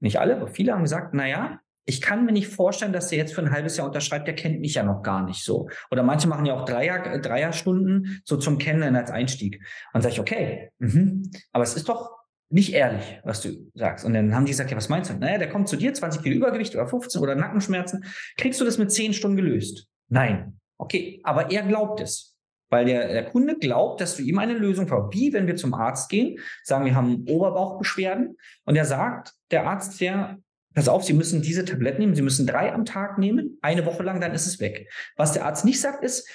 nicht 0.01 0.21
alle, 0.21 0.37
aber 0.37 0.49
viele 0.49 0.75
haben 0.75 0.83
gesagt, 0.83 1.15
naja, 1.15 1.61
ich 1.87 2.03
kann 2.03 2.27
mir 2.27 2.33
nicht 2.33 2.49
vorstellen, 2.49 2.93
dass 2.93 3.09
der 3.09 3.17
jetzt 3.17 3.35
für 3.35 3.41
ein 3.41 3.53
halbes 3.53 3.79
Jahr 3.79 3.87
unterschreibt, 3.87 4.27
der 4.27 4.35
kennt 4.35 4.61
mich 4.61 4.75
ja 4.75 4.83
noch 4.83 5.03
gar 5.03 5.25
nicht 5.25 5.43
so. 5.43 5.71
Oder 5.91 6.03
manche 6.03 6.29
machen 6.29 6.45
ja 6.45 6.53
auch 6.53 6.67
Dreier, 6.67 7.19
Dreierstunden 7.19 8.21
so 8.27 8.37
zum 8.37 8.59
Kennenlernen 8.59 9.01
als 9.01 9.11
Einstieg. 9.11 9.63
Und 9.95 10.03
sage 10.03 10.13
ich, 10.13 10.21
okay, 10.21 10.73
mhm, 10.79 11.31
aber 11.53 11.65
es 11.65 11.75
ist 11.75 11.89
doch 11.89 12.16
nicht 12.49 12.73
ehrlich, 12.73 13.21
was 13.25 13.41
du 13.41 13.71
sagst. 13.75 14.05
Und 14.05 14.15
dann 14.15 14.35
haben 14.35 14.45
die 14.45 14.53
gesagt, 14.53 14.71
ja, 14.71 14.77
was 14.77 14.89
meinst 14.89 15.11
du? 15.11 15.15
Naja, 15.15 15.39
der 15.39 15.49
kommt 15.49 15.69
zu 15.69 15.77
dir, 15.77 15.93
20 15.93 16.23
Kilo 16.23 16.37
Übergewicht 16.37 16.75
oder 16.75 16.87
15 16.87 17.21
oder 17.21 17.35
Nackenschmerzen. 17.35 18.05
Kriegst 18.37 18.61
du 18.61 18.65
das 18.65 18.79
mit 18.79 18.93
10 18.93 19.15
Stunden 19.15 19.37
gelöst? 19.37 19.89
Nein. 20.09 20.61
Okay, 20.79 21.21
aber 21.25 21.51
er 21.51 21.63
glaubt 21.63 22.01
es. 22.01 22.37
Weil 22.69 22.85
der, 22.85 23.09
der 23.09 23.25
Kunde 23.25 23.57
glaubt, 23.59 24.01
dass 24.01 24.17
du 24.17 24.23
ihm 24.23 24.39
eine 24.39 24.55
Lösung 24.55 24.89
vor. 24.89 25.13
Wie, 25.13 25.33
wenn 25.33 25.47
wir 25.47 25.57
zum 25.57 25.73
Arzt 25.75 26.09
gehen, 26.09 26.39
sagen, 26.65 26.85
wir 26.85 26.95
haben 26.95 27.25
Oberbauchbeschwerden 27.29 28.37
und 28.65 28.77
er 28.77 28.85
sagt, 28.85 29.33
der 29.51 29.67
Arzt, 29.67 30.01
der, 30.01 30.39
pass 30.75 30.89
auf, 30.89 31.05
Sie 31.05 31.13
müssen 31.13 31.43
diese 31.43 31.65
Tabletten 31.65 32.01
nehmen, 32.01 32.17
Sie 32.17 32.23
müssen 32.23 32.47
drei 32.47 32.73
am 32.73 32.85
Tag 32.85 33.19
nehmen, 33.19 33.59
eine 33.63 33.87
Woche 33.87 34.03
lang, 34.03 34.21
dann 34.21 34.33
ist 34.33 34.47
es 34.47 34.59
weg. 34.59 34.91
Was 35.17 35.33
der 35.33 35.45
Arzt 35.45 35.65
nicht 35.65 35.81
sagt, 35.81 36.03
ist, 36.05 36.29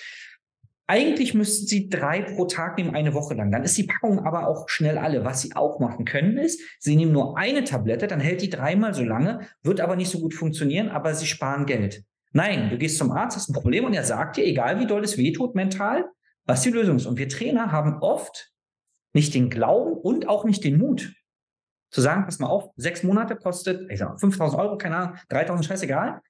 eigentlich 0.92 1.34
müssten 1.34 1.68
Sie 1.68 1.88
drei 1.88 2.22
pro 2.22 2.44
Tag 2.44 2.78
nehmen, 2.78 2.94
eine 2.94 3.14
Woche 3.14 3.34
lang. 3.34 3.50
Dann 3.50 3.64
ist 3.64 3.78
die 3.78 3.86
Packung 3.86 4.26
aber 4.26 4.46
auch 4.46 4.68
schnell 4.68 4.98
alle. 4.98 5.24
Was 5.24 5.42
Sie 5.42 5.56
auch 5.56 5.80
machen 5.80 6.04
können, 6.04 6.38
ist, 6.38 6.60
Sie 6.80 6.98
nehmen 6.98 7.14
nur 7.14 7.38
eine 7.38 7.64
Tablette, 7.64 8.08
dann 8.08 8.20
hält 8.20 8.42
die 8.42 8.50
dreimal 8.50 8.94
so 8.94 9.02
lange, 9.02 9.48
wird 9.64 9.80
aber 9.80 9.96
nicht 9.96 10.12
so 10.12 10.20
gut 10.20 10.34
funktionieren, 10.34 10.90
aber 10.90 11.14
Sie 11.14 11.28
sparen 11.28 11.66
Geld. 11.66 12.04
Nein, 12.34 12.70
du 12.70 12.78
gehst 12.78 12.98
zum 12.98 13.12
Arzt, 13.12 13.38
hast 13.38 13.50
ein 13.50 13.54
Problem 13.54 13.86
und 13.86 13.94
er 13.94 14.04
sagt 14.04 14.36
dir, 14.36 14.46
egal 14.46 14.82
wie 14.82 14.86
doll 14.86 15.02
es 15.02 15.18
wehtut 15.18 15.56
mental, 15.56 16.10
was 16.46 16.62
die 16.62 16.72
Lösung 16.72 16.98
ist. 16.98 17.06
Und 17.06 17.18
wir 17.18 17.30
Trainer 17.30 17.72
haben 17.72 18.00
oft 18.02 18.52
nicht 19.14 19.34
den 19.34 19.50
Glauben 19.50 19.94
und 19.94 20.28
auch 20.28 20.44
nicht 20.44 20.62
den 20.66 20.78
Mut, 20.78 21.14
zu 21.90 22.02
sagen, 22.02 22.26
pass 22.26 22.40
mal 22.40 22.48
auf, 22.48 22.70
sechs 22.76 23.02
Monate 23.02 23.38
kostet, 23.38 23.90
ich 23.90 24.00
sag 24.00 24.10
mal, 24.10 24.18
5000 24.18 24.62
Euro, 24.62 24.78
keine 24.78 24.98
Ahnung, 24.98 25.16
3000, 25.30 25.66
scheißegal 25.66 26.22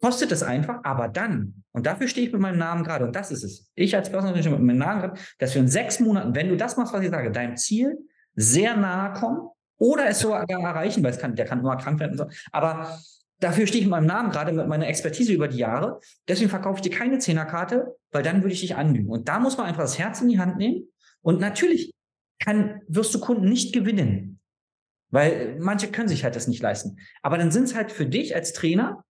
kostet 0.00 0.32
es 0.32 0.42
einfach, 0.42 0.80
aber 0.84 1.08
dann, 1.08 1.64
und 1.72 1.86
dafür 1.86 2.08
stehe 2.08 2.26
ich 2.26 2.32
mit 2.32 2.40
meinem 2.40 2.58
Namen 2.58 2.84
gerade, 2.84 3.04
und 3.04 3.16
das 3.16 3.30
ist 3.30 3.42
es, 3.42 3.70
ich 3.74 3.96
als 3.96 4.10
Personal 4.10 4.34
Trainer 4.34 4.56
mit 4.56 4.66
meinem 4.66 4.78
Namen 4.78 5.00
gerade, 5.00 5.20
dass 5.38 5.54
wir 5.54 5.62
in 5.62 5.68
sechs 5.68 6.00
Monaten, 6.00 6.34
wenn 6.34 6.48
du 6.48 6.56
das 6.56 6.76
machst, 6.76 6.92
was 6.92 7.02
ich 7.02 7.10
sage, 7.10 7.30
deinem 7.30 7.56
Ziel 7.56 7.98
sehr 8.34 8.76
nahe 8.76 9.12
kommen 9.14 9.48
oder 9.78 10.06
es 10.08 10.20
sogar 10.20 10.48
erreichen, 10.48 11.02
weil 11.02 11.10
es 11.10 11.18
kann, 11.18 11.34
der 11.34 11.46
kann 11.46 11.60
immer 11.60 11.76
krank 11.76 11.98
werden 11.98 12.12
und 12.12 12.18
so, 12.18 12.26
aber 12.52 12.98
dafür 13.40 13.66
stehe 13.66 13.80
ich 13.80 13.86
mit 13.86 13.92
meinem 13.92 14.06
Namen 14.06 14.30
gerade, 14.30 14.52
mit 14.52 14.68
meiner 14.68 14.86
Expertise 14.86 15.32
über 15.32 15.48
die 15.48 15.58
Jahre, 15.58 16.00
deswegen 16.28 16.50
verkaufe 16.50 16.76
ich 16.78 16.88
dir 16.88 16.96
keine 16.96 17.18
Zehnerkarte, 17.18 17.96
weil 18.12 18.22
dann 18.22 18.42
würde 18.42 18.52
ich 18.52 18.60
dich 18.60 18.76
anlügen. 18.76 19.10
Und 19.10 19.28
da 19.28 19.38
muss 19.38 19.56
man 19.56 19.66
einfach 19.66 19.82
das 19.82 19.98
Herz 19.98 20.20
in 20.20 20.28
die 20.28 20.38
Hand 20.38 20.56
nehmen 20.56 20.88
und 21.22 21.40
natürlich 21.40 21.92
kann, 22.40 22.82
wirst 22.86 23.14
du 23.14 23.20
Kunden 23.20 23.48
nicht 23.48 23.72
gewinnen, 23.72 24.38
weil 25.10 25.56
manche 25.58 25.88
können 25.88 26.08
sich 26.08 26.22
halt 26.22 26.36
das 26.36 26.46
nicht 26.46 26.62
leisten. 26.62 26.98
Aber 27.22 27.38
dann 27.38 27.50
sind 27.50 27.64
es 27.64 27.74
halt 27.74 27.90
für 27.90 28.06
dich 28.06 28.36
als 28.36 28.52
Trainer 28.52 29.04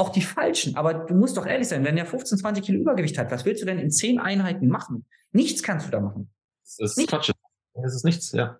auch 0.00 0.08
die 0.08 0.22
falschen. 0.22 0.76
Aber 0.76 0.94
du 0.94 1.14
musst 1.14 1.36
doch 1.36 1.46
ehrlich 1.46 1.68
sein, 1.68 1.84
wenn 1.84 1.96
er 1.96 2.06
15, 2.06 2.38
20 2.38 2.64
Kilo 2.64 2.80
Übergewicht 2.80 3.18
hat, 3.18 3.30
was 3.30 3.44
willst 3.44 3.62
du 3.62 3.66
denn 3.66 3.78
in 3.78 3.90
zehn 3.90 4.18
Einheiten 4.18 4.68
machen? 4.68 5.04
Nichts 5.32 5.62
kannst 5.62 5.86
du 5.86 5.90
da 5.90 6.00
machen. 6.00 6.30
Das 6.64 6.78
ist 6.78 6.96
nichts. 6.96 7.12
Quatsch. 7.12 7.32
Das 7.74 7.94
ist 7.94 8.04
nichts, 8.04 8.32
ja. 8.32 8.58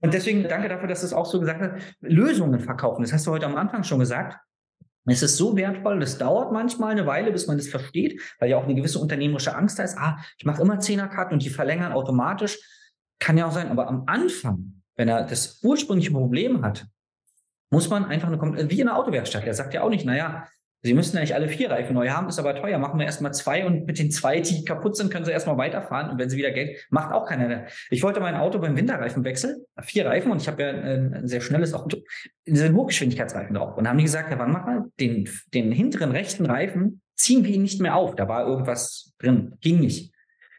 Und 0.00 0.12
deswegen 0.12 0.42
danke 0.42 0.68
dafür, 0.68 0.88
dass 0.88 1.00
du 1.00 1.06
es 1.06 1.12
auch 1.12 1.26
so 1.26 1.40
gesagt 1.40 1.60
hast. 1.62 1.82
Lösungen 2.00 2.60
verkaufen. 2.60 3.02
Das 3.02 3.12
hast 3.12 3.26
du 3.26 3.30
heute 3.30 3.46
am 3.46 3.56
Anfang 3.56 3.82
schon 3.82 3.98
gesagt. 3.98 4.38
Es 5.08 5.22
ist 5.22 5.36
so 5.36 5.56
wertvoll, 5.56 6.00
das 6.00 6.18
dauert 6.18 6.52
manchmal 6.52 6.90
eine 6.90 7.06
Weile, 7.06 7.30
bis 7.30 7.46
man 7.46 7.56
das 7.56 7.68
versteht, 7.68 8.20
weil 8.40 8.50
ja 8.50 8.56
auch 8.56 8.64
eine 8.64 8.74
gewisse 8.74 8.98
unternehmerische 8.98 9.54
Angst 9.54 9.78
da 9.78 9.84
ist. 9.84 9.96
Ah, 9.96 10.18
ich 10.36 10.44
mache 10.44 10.60
immer 10.60 10.80
Zehnerkarten 10.80 11.34
und 11.34 11.44
die 11.44 11.50
verlängern 11.50 11.92
automatisch. 11.92 12.58
Kann 13.20 13.38
ja 13.38 13.46
auch 13.46 13.52
sein, 13.52 13.68
aber 13.68 13.86
am 13.86 14.02
Anfang, 14.06 14.82
wenn 14.96 15.08
er 15.08 15.22
das 15.22 15.60
ursprüngliche 15.62 16.10
Problem 16.10 16.62
hat, 16.62 16.86
muss 17.70 17.88
man 17.88 18.04
einfach 18.04 18.28
eine, 18.28 18.70
wie 18.70 18.80
in 18.80 18.88
einer 18.88 18.98
Autowerkstatt. 18.98 19.46
Der 19.46 19.54
sagt 19.54 19.74
ja 19.74 19.82
auch 19.82 19.90
nicht, 19.90 20.04
naja, 20.04 20.48
Sie 20.86 20.94
müssen 20.94 21.16
eigentlich 21.16 21.34
alle 21.34 21.48
vier 21.48 21.68
Reifen 21.68 21.94
neu 21.94 22.10
haben, 22.10 22.28
ist 22.28 22.38
aber 22.38 22.54
teuer. 22.54 22.78
Machen 22.78 23.00
wir 23.00 23.06
erstmal 23.06 23.34
zwei 23.34 23.66
und 23.66 23.86
mit 23.86 23.98
den 23.98 24.12
zwei, 24.12 24.40
die 24.40 24.64
kaputt 24.64 24.96
sind, 24.96 25.10
können 25.10 25.24
Sie 25.24 25.32
erstmal 25.32 25.58
weiterfahren. 25.58 26.10
Und 26.10 26.18
wenn 26.18 26.30
Sie 26.30 26.36
wieder 26.36 26.52
Geld, 26.52 26.86
macht 26.90 27.12
auch 27.12 27.26
keiner. 27.26 27.66
Ich 27.90 28.04
wollte 28.04 28.20
mein 28.20 28.36
Auto 28.36 28.60
beim 28.60 28.76
Winterreifen 28.76 29.24
wechseln, 29.24 29.64
vier 29.82 30.06
Reifen 30.06 30.30
und 30.30 30.40
ich 30.40 30.46
habe 30.46 30.62
ja 30.62 30.68
ein, 30.70 31.26
sehr 31.26 31.40
schnelles 31.40 31.74
Auto, 31.74 31.98
diese 32.46 32.72
Hochgeschwindigkeitsreifen 32.72 33.56
drauf. 33.56 33.76
Und 33.76 33.82
dann 33.82 33.90
haben 33.90 33.98
die 33.98 34.04
gesagt, 34.04 34.30
Herr 34.30 34.38
Wannmacher, 34.38 34.86
den, 35.00 35.28
den 35.52 35.72
hinteren 35.72 36.12
rechten 36.12 36.46
Reifen 36.46 37.00
ziehen 37.16 37.44
wir 37.44 37.50
ihn 37.50 37.62
nicht 37.62 37.80
mehr 37.80 37.96
auf. 37.96 38.14
Da 38.14 38.28
war 38.28 38.46
irgendwas 38.46 39.12
drin, 39.18 39.54
ging 39.60 39.80
nicht. 39.80 40.12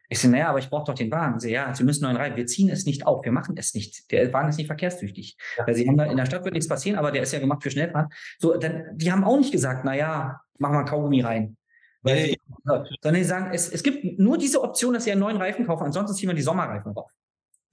Ich 0.10 0.20
so, 0.20 0.30
naja, 0.30 0.49
aber 0.49 0.60
ich 0.60 0.70
brauche 0.70 0.86
doch 0.86 0.93
den 0.93 1.12
Wagen. 1.12 1.39
Sie, 1.39 1.51
ja, 1.51 1.74
Sie 1.76 1.84
müssen 1.84 2.03
neuen 2.03 2.16
Reifen. 2.16 2.38
Wir 2.38 2.45
ziehen 2.45 2.70
es 2.70 2.86
nicht 2.86 3.05
auf. 3.05 3.26
Wir 3.26 3.32
machen 3.34 3.55
es 3.58 3.74
nicht. 3.74 4.10
Der 4.12 4.32
Wagen 4.32 4.49
ist 4.49 4.58
nicht 4.58 4.68
verkehrstüchdig. 4.68 5.38
Ja. 5.58 5.68
Weil 5.68 5.76
Sie 5.76 5.88
haben 5.88 5.97
da, 5.97 6.05
in 6.05 6.16
der 6.16 6.26
Stadt 6.26 6.45
wird 6.45 6.53
nichts 6.53 6.70
passieren, 6.70 6.97
aber 6.97 7.12
der 7.12 7.24
ist 7.24 7.34
ja 7.34 7.39
gemacht 7.39 7.62
für 7.62 7.72
Schnellfahren. 7.72 8.10
So, 8.39 8.55
dann, 8.58 8.86
die 8.93 9.12
haben 9.12 9.24
auch 9.26 9.38
nicht 9.38 9.51
gesagt, 9.51 9.84
naja, 9.84 10.39
machen 10.58 10.76
wir 10.76 10.86
Kaugummi 10.86 11.22
rein. 11.22 11.58
Weil 12.03 12.18
sie, 12.18 12.39
sondern 12.64 13.22
die 13.22 13.24
sagen, 13.24 13.49
es, 13.53 13.70
es 13.70 13.84
gibt 13.84 14.20
nur 14.20 14.38
diese 14.38 14.62
Option, 14.62 14.93
dass 14.93 15.03
Sie 15.03 15.12
einen 15.12 15.20
neuen 15.20 15.38
Reifen 15.38 15.66
kaufen. 15.66 15.84
Ansonsten 15.84 16.16
ziehen 16.16 16.30
wir 16.30 16.36
die 16.36 16.41
Sommerreifen 16.41 16.93
drauf. 16.93 17.12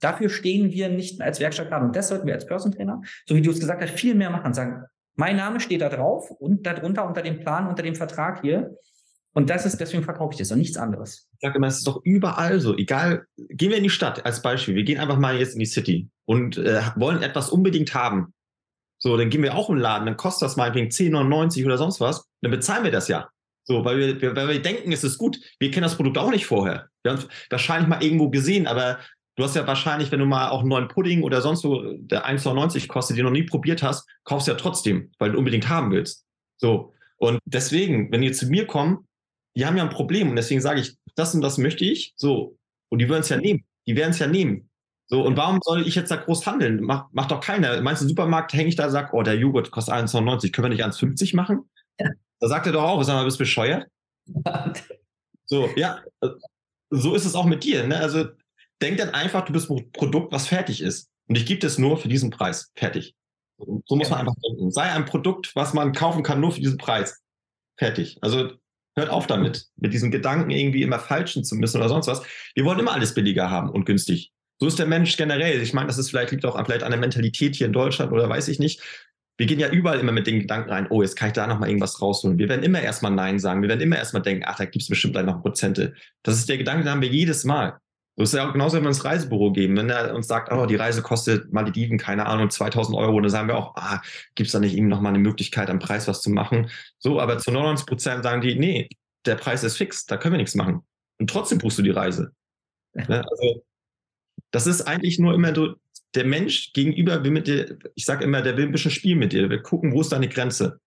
Dafür 0.01 0.29
stehen 0.29 0.71
wir 0.71 0.89
nicht 0.89 1.21
als 1.21 1.39
Werkstatt 1.39 1.69
gerade. 1.69 1.85
Und 1.85 1.95
das 1.95 2.09
sollten 2.09 2.27
wir 2.27 2.33
als 2.33 2.45
Person 2.45 2.71
Trainer, 2.71 3.01
so 3.25 3.35
wie 3.35 3.41
du 3.41 3.51
es 3.51 3.59
gesagt 3.59 3.81
hast, 3.81 3.91
viel 3.91 4.13
mehr 4.15 4.29
machen. 4.29 4.53
Sagen, 4.53 4.83
mein 5.15 5.37
Name 5.37 5.59
steht 5.59 5.81
da 5.81 5.89
drauf 5.89 6.29
und 6.31 6.65
darunter 6.65 7.07
unter 7.07 7.21
dem 7.21 7.39
Plan, 7.39 7.67
unter 7.67 7.83
dem 7.83 7.95
Vertrag 7.95 8.41
hier. 8.41 8.77
Und 9.37 9.49
das 9.49 9.65
ist, 9.65 9.77
deswegen 9.81 10.03
verkaufe 10.03 10.33
ich 10.33 10.39
das 10.39 10.51
und 10.51 10.59
nichts 10.59 10.77
anderes. 10.77 11.27
Ich 11.33 11.39
sage 11.41 11.57
immer, 11.57 11.67
es 11.67 11.77
ist 11.77 11.87
doch 11.87 11.99
überall 12.05 12.61
so. 12.61 12.75
Egal, 12.77 13.25
gehen 13.49 13.69
wir 13.69 13.77
in 13.77 13.83
die 13.83 13.89
Stadt 13.89 14.25
als 14.25 14.41
Beispiel. 14.41 14.75
Wir 14.75 14.85
gehen 14.85 14.97
einfach 14.97 15.19
mal 15.19 15.37
jetzt 15.37 15.53
in 15.53 15.59
die 15.59 15.65
City 15.65 16.07
und 16.23 16.57
äh, 16.57 16.81
wollen 16.95 17.21
etwas 17.21 17.49
unbedingt 17.49 17.93
haben. 17.93 18.33
So, 18.97 19.17
dann 19.17 19.29
gehen 19.29 19.43
wir 19.43 19.55
auch 19.55 19.69
im 19.69 19.75
Laden, 19.75 20.05
dann 20.05 20.15
kostet 20.15 20.45
das 20.45 20.55
meinetwegen 20.55 20.87
10,99 20.87 21.65
oder 21.65 21.77
sonst 21.77 21.99
was. 21.99 22.25
Dann 22.41 22.51
bezahlen 22.51 22.85
wir 22.85 22.91
das 22.91 23.09
ja. 23.09 23.27
So, 23.65 23.83
weil 23.83 24.21
wir, 24.21 24.35
weil 24.37 24.47
wir 24.47 24.61
denken, 24.61 24.93
es 24.93 25.03
ist 25.03 25.17
gut. 25.17 25.37
Wir 25.59 25.69
kennen 25.69 25.83
das 25.83 25.97
Produkt 25.97 26.17
auch 26.17 26.31
nicht 26.31 26.45
vorher. 26.45 26.87
Wir 27.03 27.11
haben 27.11 27.19
es 27.19 27.27
wahrscheinlich 27.49 27.89
mal 27.89 28.01
irgendwo 28.01 28.29
gesehen, 28.29 28.67
aber 28.67 28.99
du 29.35 29.43
hast 29.43 29.55
ja 29.57 29.67
wahrscheinlich, 29.67 30.13
wenn 30.13 30.19
du 30.21 30.25
mal 30.25 30.47
auch 30.47 30.61
einen 30.61 30.69
neuen 30.69 30.87
Pudding 30.87 31.23
oder 31.23 31.41
sonst 31.41 31.65
wo, 31.65 31.81
der 31.97 32.25
1,99 32.25 32.87
kostet, 32.87 33.17
den 33.17 33.25
du 33.25 33.31
noch 33.31 33.37
nie 33.37 33.43
probiert 33.43 33.83
hast, 33.83 34.07
kaufst 34.23 34.47
du 34.47 34.51
ja 34.51 34.57
trotzdem, 34.57 35.11
weil 35.19 35.33
du 35.33 35.39
unbedingt 35.39 35.67
haben 35.67 35.91
willst. 35.91 36.23
So. 36.55 36.93
Und 37.17 37.39
deswegen, 37.43 38.11
wenn 38.13 38.23
ihr 38.23 38.31
zu 38.31 38.45
mir 38.47 38.65
kommt, 38.65 39.05
die 39.55 39.65
haben 39.65 39.77
ja 39.77 39.83
ein 39.83 39.89
Problem 39.89 40.29
und 40.29 40.35
deswegen 40.35 40.61
sage 40.61 40.81
ich, 40.81 40.97
das 41.15 41.33
und 41.33 41.41
das 41.41 41.57
möchte 41.57 41.85
ich, 41.85 42.13
so. 42.15 42.57
Und 42.89 42.99
die 42.99 43.09
würden 43.09 43.21
es 43.21 43.29
ja 43.29 43.37
nehmen. 43.37 43.65
Die 43.87 43.95
werden 43.95 44.11
es 44.11 44.19
ja 44.19 44.27
nehmen. 44.27 44.69
So, 45.07 45.23
und 45.23 45.37
warum 45.37 45.59
soll 45.63 45.87
ich 45.87 45.95
jetzt 45.95 46.09
da 46.09 46.15
groß 46.15 46.45
handeln? 46.47 46.81
Macht 46.81 47.07
mach 47.13 47.27
doch 47.27 47.39
keiner. 47.39 47.79
Meinst 47.81 48.01
du, 48.01 48.07
Supermarkt 48.07 48.53
hänge 48.53 48.69
ich 48.69 48.75
da, 48.75 48.89
sag, 48.89 49.13
oh, 49.13 49.21
der 49.21 49.35
Joghurt 49.35 49.71
kostet 49.71 49.93
1,99, 49.93 50.51
können 50.51 50.65
wir 50.65 50.69
nicht 50.69 50.83
1,50 50.83 51.35
machen? 51.35 51.69
Ja. 51.99 52.09
Da 52.39 52.47
sagt 52.47 52.65
er 52.65 52.73
doch 52.73 52.83
auch, 52.83 53.03
sag 53.03 53.13
mal, 53.13 53.23
bist 53.23 53.37
bescheuert? 53.37 53.87
so, 55.45 55.69
ja, 55.75 56.01
so 56.89 57.13
ist 57.13 57.25
es 57.25 57.35
auch 57.35 57.45
mit 57.45 57.63
dir. 57.63 57.85
Ne? 57.85 57.97
Also 57.97 58.25
denk 58.81 58.97
dann 58.97 59.11
einfach, 59.11 59.45
du 59.45 59.53
bist 59.53 59.69
ein 59.69 59.91
Produkt, 59.91 60.33
was 60.33 60.47
fertig 60.47 60.81
ist. 60.81 61.09
Und 61.27 61.37
ich 61.37 61.45
gebe 61.45 61.59
das 61.59 61.77
nur 61.77 61.97
für 61.97 62.07
diesen 62.07 62.31
Preis. 62.31 62.71
Fertig. 62.75 63.15
So 63.57 63.95
muss 63.95 64.09
ja. 64.09 64.15
man 64.15 64.19
einfach 64.21 64.35
denken. 64.43 64.71
Sei 64.71 64.91
ein 64.91 65.05
Produkt, 65.05 65.55
was 65.55 65.73
man 65.73 65.93
kaufen 65.93 66.23
kann, 66.23 66.41
nur 66.41 66.51
für 66.51 66.59
diesen 66.59 66.77
Preis. 66.77 67.21
Fertig. 67.77 68.17
Also 68.21 68.51
hört 68.95 69.09
auf 69.09 69.27
damit, 69.27 69.67
mit 69.77 69.93
diesem 69.93 70.11
Gedanken 70.11 70.49
irgendwie 70.49 70.83
immer 70.83 70.99
falschen 70.99 71.43
zu 71.43 71.55
müssen 71.55 71.77
oder 71.77 71.89
sonst 71.89 72.07
was. 72.07 72.21
Wir 72.53 72.65
wollen 72.65 72.79
immer 72.79 72.93
alles 72.93 73.13
billiger 73.13 73.49
haben 73.49 73.69
und 73.69 73.85
günstig. 73.85 74.31
So 74.59 74.67
ist 74.67 74.79
der 74.79 74.85
Mensch 74.85 75.17
generell. 75.17 75.61
Ich 75.61 75.73
meine, 75.73 75.87
das 75.87 75.97
ist 75.97 76.09
vielleicht 76.09 76.31
liegt 76.31 76.45
auch 76.45 76.63
vielleicht 76.65 76.83
an 76.83 76.91
der 76.91 76.99
Mentalität 76.99 77.55
hier 77.55 77.67
in 77.67 77.73
Deutschland 77.73 78.11
oder 78.11 78.29
weiß 78.29 78.47
ich 78.47 78.59
nicht. 78.59 78.81
Wir 79.37 79.47
gehen 79.47 79.59
ja 79.59 79.69
überall 79.69 79.99
immer 79.99 80.13
mit 80.13 80.27
den 80.27 80.39
Gedanken 80.39 80.69
rein, 80.69 80.87
oh, 80.89 81.01
jetzt 81.01 81.17
kann 81.17 81.27
ich 81.27 81.33
da 81.33 81.45
nochmal 81.45 81.67
irgendwas 81.67 82.01
rausholen. 82.01 82.37
Wir 82.37 82.47
werden 82.47 82.63
immer 82.63 82.81
erstmal 82.81 83.11
Nein 83.11 83.37
sagen. 83.37 83.61
Wir 83.61 83.67
werden 83.67 83.81
immer 83.81 83.97
erstmal 83.97 84.21
denken, 84.21 84.43
ach, 84.45 84.55
da 84.55 84.63
gibt 84.63 84.81
es 84.81 84.87
bestimmt 84.87 85.15
noch 85.15 85.41
Prozente. 85.41 85.93
Das 86.23 86.37
ist 86.37 86.47
der 86.47 86.57
Gedanke, 86.57 86.83
den 86.83 86.91
haben 86.91 87.01
wir 87.01 87.09
jedes 87.09 87.43
Mal. 87.43 87.77
Das 88.17 88.29
ist 88.29 88.37
ja 88.37 88.47
auch 88.47 88.53
genauso, 88.53 88.77
wenn 88.77 88.83
wir 88.83 88.89
ins 88.89 89.03
Reisebüro 89.03 89.51
geben. 89.51 89.75
Wenn 89.75 89.89
er 89.89 90.15
uns 90.15 90.27
sagt, 90.27 90.51
oh, 90.51 90.65
die 90.65 90.75
Reise 90.75 91.01
kostet 91.01 91.51
Malediven, 91.51 91.97
keine 91.97 92.25
Ahnung, 92.25 92.49
2000 92.49 92.97
Euro, 92.97 93.19
dann 93.19 93.29
sagen 93.29 93.49
wir 93.49 93.57
auch, 93.57 93.75
ah, 93.75 94.01
gibt 94.35 94.47
es 94.47 94.53
da 94.53 94.59
nicht 94.59 94.73
irgendwie 94.73 94.91
nochmal 94.91 95.13
eine 95.13 95.19
Möglichkeit, 95.19 95.69
am 95.69 95.79
Preis 95.79 96.07
was 96.07 96.21
zu 96.21 96.29
machen? 96.29 96.69
So, 96.97 97.19
aber 97.19 97.39
zu 97.39 97.51
99 97.51 97.85
Prozent 97.85 98.23
sagen 98.23 98.41
die, 98.41 98.55
nee, 98.55 98.87
der 99.25 99.35
Preis 99.35 99.63
ist 99.63 99.75
fix, 99.75 100.05
da 100.05 100.15
können 100.15 100.33
wir 100.33 100.37
nichts 100.37 100.55
machen. 100.55 100.81
Und 101.19 101.29
trotzdem 101.29 101.57
buchst 101.57 101.77
du 101.77 101.83
die 101.83 101.91
Reise. 101.91 102.31
Ne? 103.09 103.25
Also, 103.29 103.61
das 104.51 104.67
ist 104.67 104.83
eigentlich 104.83 105.19
nur 105.19 105.33
immer 105.33 105.53
so, 105.53 105.75
der 106.15 106.23
Mensch 106.23 106.71
gegenüber 106.71 107.21
will 107.25 107.31
mit 107.31 107.45
dir, 107.45 107.77
ich 107.93 108.05
sage 108.05 108.23
immer, 108.23 108.41
der 108.41 108.55
will 108.55 108.67
ein 108.67 108.71
bisschen 108.71 108.89
spielen 108.89 109.19
mit 109.19 109.33
dir, 109.33 109.41
der 109.41 109.49
will 109.49 109.61
gucken, 109.61 109.91
wo 109.91 109.99
ist 109.99 110.13
deine 110.13 110.29
Grenze. 110.29 110.79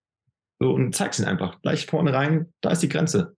So, 0.59 0.73
und 0.73 0.95
zeig's 0.95 1.19
ihn 1.19 1.27
einfach. 1.27 1.61
Gleich 1.61 1.85
vorne 1.85 2.15
rein, 2.15 2.51
da 2.63 2.71
ist 2.71 2.83
die 2.83 2.89
Grenze. 2.89 3.37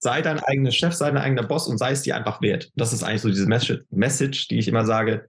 Sei 0.00 0.22
dein 0.22 0.38
eigener 0.38 0.70
Chef, 0.70 0.94
sei 0.94 1.10
dein 1.10 1.18
eigener 1.18 1.42
Boss 1.42 1.66
und 1.66 1.78
sei 1.78 1.92
es 1.92 2.02
dir 2.02 2.16
einfach 2.16 2.40
wert. 2.40 2.70
Das 2.76 2.92
ist 2.92 3.02
eigentlich 3.02 3.22
so 3.22 3.28
diese 3.28 3.48
Message, 3.90 4.48
die 4.48 4.58
ich 4.58 4.68
immer 4.68 4.84
sage. 4.84 5.28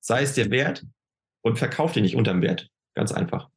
Sei 0.00 0.22
es 0.22 0.32
dir 0.32 0.50
wert 0.50 0.84
und 1.42 1.58
verkauf 1.58 1.92
dir 1.92 2.02
nicht 2.02 2.16
unterm 2.16 2.42
Wert. 2.42 2.68
Ganz 2.94 3.12
einfach. 3.12 3.48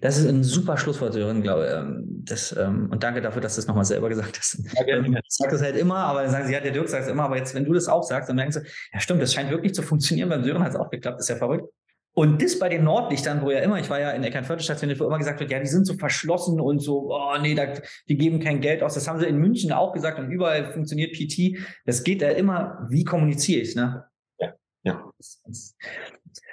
Das 0.00 0.18
ist 0.18 0.26
ein 0.26 0.42
super 0.42 0.76
Schlusswort, 0.76 1.12
Sören, 1.12 1.42
glaube 1.42 1.66
ich. 1.66 1.72
Ähm, 1.72 2.04
das, 2.24 2.54
ähm, 2.56 2.88
und 2.90 3.02
danke 3.02 3.20
dafür, 3.20 3.40
dass 3.40 3.54
du 3.54 3.60
es 3.60 3.66
nochmal 3.66 3.84
selber 3.84 4.08
gesagt 4.08 4.36
hast. 4.38 4.58
Ja, 4.74 4.82
gerne. 4.82 5.06
Ähm, 5.06 5.14
ich 5.14 5.22
sage 5.28 5.52
das 5.52 5.62
halt 5.62 5.76
immer, 5.76 5.96
aber 5.96 6.22
dann 6.22 6.32
sagen 6.32 6.46
sie, 6.46 6.52
ja, 6.52 6.60
der 6.60 6.72
Dirk 6.72 6.88
sagt 6.88 7.04
es 7.04 7.08
immer, 7.08 7.24
aber 7.24 7.36
jetzt, 7.36 7.54
wenn 7.54 7.64
du 7.64 7.72
das 7.72 7.88
auch 7.88 8.02
sagst, 8.02 8.28
dann 8.28 8.36
merken 8.36 8.52
sie, 8.52 8.62
ja 8.92 9.00
stimmt, 9.00 9.22
das 9.22 9.32
scheint 9.32 9.50
wirklich 9.50 9.74
zu 9.74 9.82
funktionieren. 9.82 10.28
Beim 10.28 10.44
Sören 10.44 10.62
hat 10.62 10.70
es 10.70 10.76
auch 10.76 10.90
geklappt, 10.90 11.18
das 11.18 11.26
ist 11.26 11.30
ja 11.30 11.36
verrückt. 11.36 11.72
Und 12.12 12.42
das 12.42 12.58
bei 12.58 12.68
den 12.68 12.84
Nordlichtern, 12.84 13.40
wo 13.40 13.50
ja 13.50 13.60
immer, 13.60 13.78
ich 13.78 13.88
war 13.88 14.00
ja 14.00 14.10
in 14.10 14.24
Eckernförde 14.24 14.62
stationiert, 14.62 14.98
wo 14.98 15.06
immer 15.06 15.18
gesagt 15.18 15.38
wird, 15.38 15.50
ja, 15.50 15.60
die 15.60 15.66
sind 15.66 15.86
so 15.86 15.94
verschlossen 15.94 16.60
und 16.60 16.80
so, 16.80 17.12
oh 17.12 17.38
nee, 17.40 17.54
da, 17.54 17.72
die 18.08 18.16
geben 18.16 18.40
kein 18.40 18.60
Geld 18.60 18.82
aus. 18.82 18.94
Das 18.94 19.06
haben 19.06 19.20
sie 19.20 19.26
in 19.26 19.38
München 19.38 19.72
auch 19.72 19.92
gesagt 19.92 20.18
und 20.18 20.30
überall 20.30 20.72
funktioniert 20.72 21.12
PT. 21.12 21.58
Das 21.86 22.02
geht 22.02 22.20
ja 22.20 22.30
immer, 22.30 22.86
wie 22.90 23.04
kommuniziere 23.04 23.60
ich, 23.60 23.76
ne? 23.76 24.04
Ja, 24.38 24.54
ja. 24.82 25.12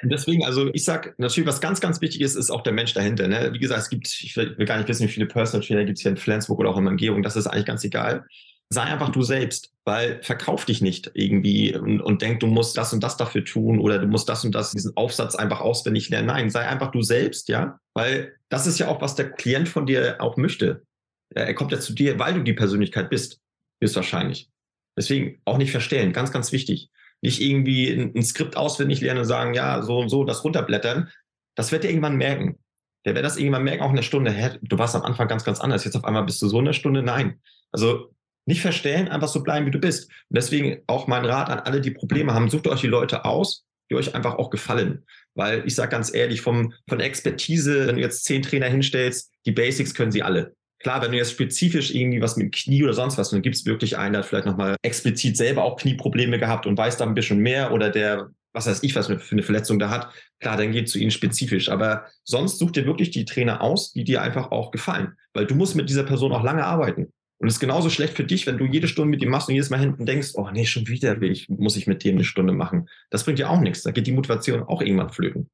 Und 0.04 0.12
deswegen, 0.12 0.44
also 0.44 0.72
ich 0.74 0.84
sag 0.84 1.18
natürlich, 1.18 1.48
was 1.48 1.62
ganz, 1.62 1.82
ganz 1.82 2.02
wichtig 2.02 2.22
ist, 2.22 2.36
ist 2.36 2.52
auch 2.52 2.62
der 2.62 2.74
Mensch 2.74 2.94
dahinter. 2.94 3.28
Ne? 3.28 3.50
Wie 3.52 3.60
gesagt, 3.60 3.82
es 3.82 3.90
gibt, 3.90 4.08
ich 4.08 4.36
will, 4.38 4.56
gar 4.66 4.78
nicht 4.78 4.88
wissen, 4.88 5.08
wie 5.08 5.12
viele 5.12 5.26
Personal 5.26 5.66
Trainer 5.66 5.86
gibt 5.86 5.98
es 5.98 6.04
hier 6.04 6.12
in 6.12 6.18
Flensburg 6.18 6.60
oder 6.60 6.70
auch 6.70 6.78
in 6.78 6.86
der 6.86 6.92
Umgebung, 6.92 7.24
das 7.24 7.36
ist 7.36 7.48
eigentlich 7.48 7.66
ganz 7.66 7.84
egal. 7.84 8.26
Sei 8.70 8.82
einfach 8.82 9.10
du 9.10 9.22
selbst, 9.22 9.72
weil 9.86 10.22
verkauf 10.24 10.66
dich 10.66 10.82
nicht 10.82 11.12
irgendwie 11.14 11.76
und, 11.76 12.02
und 12.02 12.22
denk, 12.22 12.42
du 12.42 12.48
musst 12.48 12.78
das 12.78 12.92
und 12.92 13.02
das 13.02 13.16
dafür 13.16 13.46
tun 13.46 13.80
oder 13.80 13.98
du 14.00 14.08
musst 14.08 14.28
das 14.28 14.44
und 14.44 14.54
das, 14.54 14.72
diesen 14.72 14.96
Aufsatz 14.98 15.36
einfach 15.36 15.62
auswendig 15.62 16.10
lernen. 16.10 16.28
Nein, 16.28 16.50
sei 16.50 16.68
einfach 16.68 16.92
du 16.92 17.02
selbst, 17.02 17.48
ja, 17.48 17.80
weil 17.94 18.36
das 18.50 18.68
ist 18.68 18.80
ja 18.80 18.90
auch, 18.90 19.02
was 19.02 19.16
der 19.16 19.32
Klient 19.32 19.70
von 19.70 19.86
dir 19.86 20.18
auch 20.20 20.36
möchte. 20.36 20.84
Er 21.30 21.54
kommt 21.54 21.72
ja 21.72 21.80
zu 21.80 21.94
dir, 21.94 22.20
weil 22.20 22.34
du 22.34 22.44
die 22.44 22.54
Persönlichkeit 22.54 23.10
bist, 23.10 23.40
höchstwahrscheinlich. 23.82 24.50
Deswegen 24.98 25.42
auch 25.46 25.58
nicht 25.58 25.72
verstellen, 25.72 26.12
ganz, 26.12 26.32
ganz 26.32 26.52
wichtig 26.52 26.90
nicht 27.22 27.42
irgendwie 27.42 27.90
ein, 27.90 28.14
ein 28.16 28.24
Skript 28.24 28.58
auswendig 28.58 29.02
lernen 29.02 29.22
und 29.22 29.26
sagen, 29.26 29.54
ja, 29.54 29.82
so 29.82 30.00
und 30.00 30.10
so, 30.10 30.24
das 30.24 30.44
runterblättern. 30.44 31.10
Das 31.56 31.72
wird 31.72 31.84
er 31.84 31.90
irgendwann 31.90 32.18
merken. 32.18 32.60
Der 33.06 33.16
wird 33.16 33.26
das 33.26 33.38
irgendwann 33.38 33.64
merken, 33.64 33.84
auch 33.84 33.90
in 33.90 33.96
der 33.96 34.04
Stunde. 34.04 34.32
Hä, 34.32 34.58
du 34.62 34.78
warst 34.78 34.96
am 34.96 35.04
Anfang 35.04 35.28
ganz, 35.28 35.44
ganz 35.44 35.60
anders. 35.60 35.86
Jetzt 35.86 35.96
auf 35.96 36.06
einmal 36.06 36.24
bist 36.24 36.42
du 36.42 36.48
so 36.48 36.60
in 36.60 36.66
der 36.66 36.74
Stunde. 36.74 37.02
Nein. 37.02 37.42
Also 37.72 38.14
nicht 38.48 38.62
verstellen, 38.62 39.08
einfach 39.10 39.28
so 39.28 39.44
bleiben, 39.44 39.66
wie 39.66 39.72
du 39.72 39.80
bist. 39.80 40.10
Und 40.30 40.38
deswegen 40.38 40.82
auch 40.88 41.08
mein 41.08 41.26
Rat 41.26 41.50
an 41.50 41.60
alle, 41.60 41.82
die 41.82 41.92
Probleme 41.92 42.34
haben, 42.34 42.50
sucht 42.50 42.68
euch 42.68 42.82
die 42.82 42.88
Leute 42.88 43.26
aus, 43.26 43.66
die 43.90 43.96
euch 43.96 44.16
einfach 44.16 44.36
auch 44.36 44.50
gefallen. 44.50 45.06
Weil 45.36 45.64
ich 45.66 45.76
sage 45.76 45.92
ganz 45.92 46.14
ehrlich, 46.14 46.42
vom, 46.42 46.74
von 46.88 47.00
Expertise, 47.00 47.88
wenn 47.88 47.96
du 47.96 48.02
jetzt 48.02 48.24
zehn 48.24 48.42
Trainer 48.42 48.68
hinstellst, 48.68 49.32
die 49.46 49.52
Basics 49.52 49.94
können 49.94 50.12
sie 50.12 50.24
alle. 50.24 50.56
Klar, 50.80 51.02
wenn 51.02 51.12
du 51.12 51.18
jetzt 51.18 51.32
spezifisch 51.32 51.94
irgendwie 51.94 52.22
was 52.22 52.38
mit 52.38 52.46
dem 52.46 52.52
Knie 52.52 52.84
oder 52.84 52.94
sonst 52.94 53.18
was, 53.18 53.32
dann 53.32 53.42
gibt 53.42 53.56
es 53.56 53.66
wirklich 53.66 53.98
einen, 53.98 54.14
der 54.14 54.22
hat 54.22 54.30
vielleicht 54.30 54.46
nochmal 54.46 54.76
explizit 54.84 55.36
selber 55.36 55.64
auch 55.64 55.78
Knieprobleme 55.78 56.38
gehabt 56.38 56.66
und 56.66 56.78
weiß 56.78 56.98
da 56.98 57.06
ein 57.06 57.16
bisschen 57.16 57.40
mehr 57.40 57.74
oder 57.74 57.90
der, 57.90 58.30
was 58.54 58.68
weiß 58.68 58.84
ich, 58.84 58.96
was 58.96 59.08
für 59.08 59.20
eine 59.32 59.44
Verletzung 59.44 59.80
da 59.80 59.90
hat. 59.90 60.10
Klar, 60.40 60.56
dann 60.56 60.72
geht 60.72 60.88
zu 60.88 61.00
ihnen 61.00 61.12
spezifisch. 61.12 61.70
Aber 61.70 62.06
sonst 62.24 62.60
such 62.60 62.72
dir 62.72 62.86
wirklich 62.86 63.12
die 63.12 63.26
Trainer 63.26 63.62
aus, 63.62 63.92
die 63.92 64.04
dir 64.04 64.22
einfach 64.22 64.52
auch 64.52 64.72
gefallen. 64.72 65.14
Weil 65.34 65.48
du 65.48 65.56
musst 65.56 65.76
mit 65.76 65.90
dieser 65.90 66.04
Person 66.04 66.32
auch 66.32 66.44
lange 66.44 66.64
arbeiten. 66.64 67.12
Und 67.40 67.48
es 67.48 67.56
ist 67.56 67.60
genauso 67.60 67.90
schlecht 67.90 68.16
für 68.16 68.24
dich, 68.24 68.48
wenn 68.48 68.58
du 68.58 68.66
jede 68.66 68.88
Stunde 68.88 69.12
mit 69.12 69.22
ihm 69.22 69.30
machst 69.30 69.48
und 69.48 69.54
jedes 69.54 69.70
Mal 69.70 69.80
hinten 69.80 70.06
denkst, 70.06 70.32
oh 70.34 70.50
nee, 70.52 70.66
schon 70.66 70.88
wieder 70.88 71.22
will 71.22 71.32
ich, 71.32 71.48
muss 71.50 71.78
ich 71.78 71.86
mit 71.86 72.04
dem 72.04 72.16
eine 72.16 72.24
Stunde 72.24 72.54
machen. 72.54 72.90
Das 73.12 73.24
bringt 73.24 73.38
dir 73.38 73.50
auch 73.50 73.60
nichts. 73.60 73.84
Da 73.84 73.92
geht 73.92 74.08
die 74.08 74.12
Motivation 74.12 74.64
auch 74.64 74.82
irgendwann 74.82 75.12
flöten. 75.12 75.50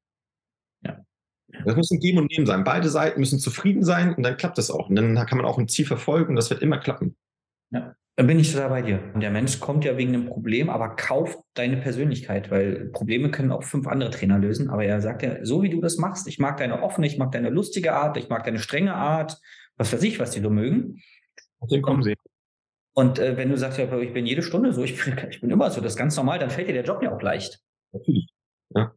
Das 1.64 1.76
muss 1.76 1.90
ein 1.90 2.00
Geben 2.00 2.18
und 2.18 2.30
Nehmen 2.30 2.46
sein. 2.46 2.64
Beide 2.64 2.88
Seiten 2.88 3.20
müssen 3.20 3.38
zufrieden 3.38 3.84
sein 3.84 4.14
und 4.14 4.22
dann 4.22 4.36
klappt 4.36 4.58
das 4.58 4.70
auch. 4.70 4.88
Und 4.88 4.96
dann 4.96 5.14
kann 5.26 5.38
man 5.38 5.46
auch 5.46 5.58
ein 5.58 5.68
Ziel 5.68 5.86
verfolgen 5.86 6.30
und 6.30 6.36
das 6.36 6.50
wird 6.50 6.62
immer 6.62 6.78
klappen. 6.78 7.16
Ja, 7.70 7.94
da 8.16 8.22
bin 8.24 8.38
ich 8.38 8.52
total 8.52 8.70
bei 8.70 8.82
dir. 8.82 9.00
Und 9.14 9.20
der 9.20 9.30
Mensch 9.30 9.60
kommt 9.60 9.84
ja 9.84 9.96
wegen 9.96 10.14
einem 10.14 10.26
Problem, 10.26 10.70
aber 10.70 10.96
kauft 10.96 11.38
deine 11.54 11.76
Persönlichkeit, 11.76 12.50
weil 12.50 12.86
Probleme 12.92 13.30
können 13.30 13.52
auch 13.52 13.62
fünf 13.62 13.86
andere 13.86 14.10
Trainer 14.10 14.38
lösen. 14.38 14.70
Aber 14.70 14.84
er 14.84 15.00
sagt 15.00 15.22
ja, 15.22 15.44
so 15.44 15.62
wie 15.62 15.70
du 15.70 15.80
das 15.80 15.96
machst, 15.96 16.26
ich 16.28 16.38
mag 16.38 16.56
deine 16.56 16.82
offene, 16.82 17.06
ich 17.06 17.18
mag 17.18 17.32
deine 17.32 17.50
lustige 17.50 17.94
Art, 17.94 18.16
ich 18.16 18.28
mag 18.28 18.44
deine 18.44 18.58
strenge 18.58 18.94
Art, 18.94 19.38
was 19.76 19.92
weiß 19.92 20.02
ich, 20.02 20.18
was 20.18 20.32
die 20.32 20.40
so 20.40 20.50
mögen. 20.50 21.02
Den 21.70 21.82
kommen 21.82 22.02
sie. 22.02 22.16
Und 22.94 23.18
äh, 23.18 23.36
wenn 23.36 23.50
du 23.50 23.56
sagst, 23.56 23.78
ja, 23.78 23.98
ich 23.98 24.12
bin 24.12 24.24
jede 24.24 24.42
Stunde 24.42 24.72
so, 24.72 24.84
ich 24.84 25.02
bin, 25.02 25.16
ich 25.30 25.40
bin 25.40 25.50
immer 25.50 25.70
so, 25.70 25.80
das 25.80 25.92
ist 25.92 25.98
ganz 25.98 26.16
normal, 26.16 26.38
dann 26.38 26.50
fällt 26.50 26.68
dir 26.68 26.74
der 26.74 26.84
Job 26.84 27.02
ja 27.02 27.14
auch 27.14 27.22
leicht. 27.22 27.60
Natürlich. 27.92 28.32
Ja. 28.74 28.92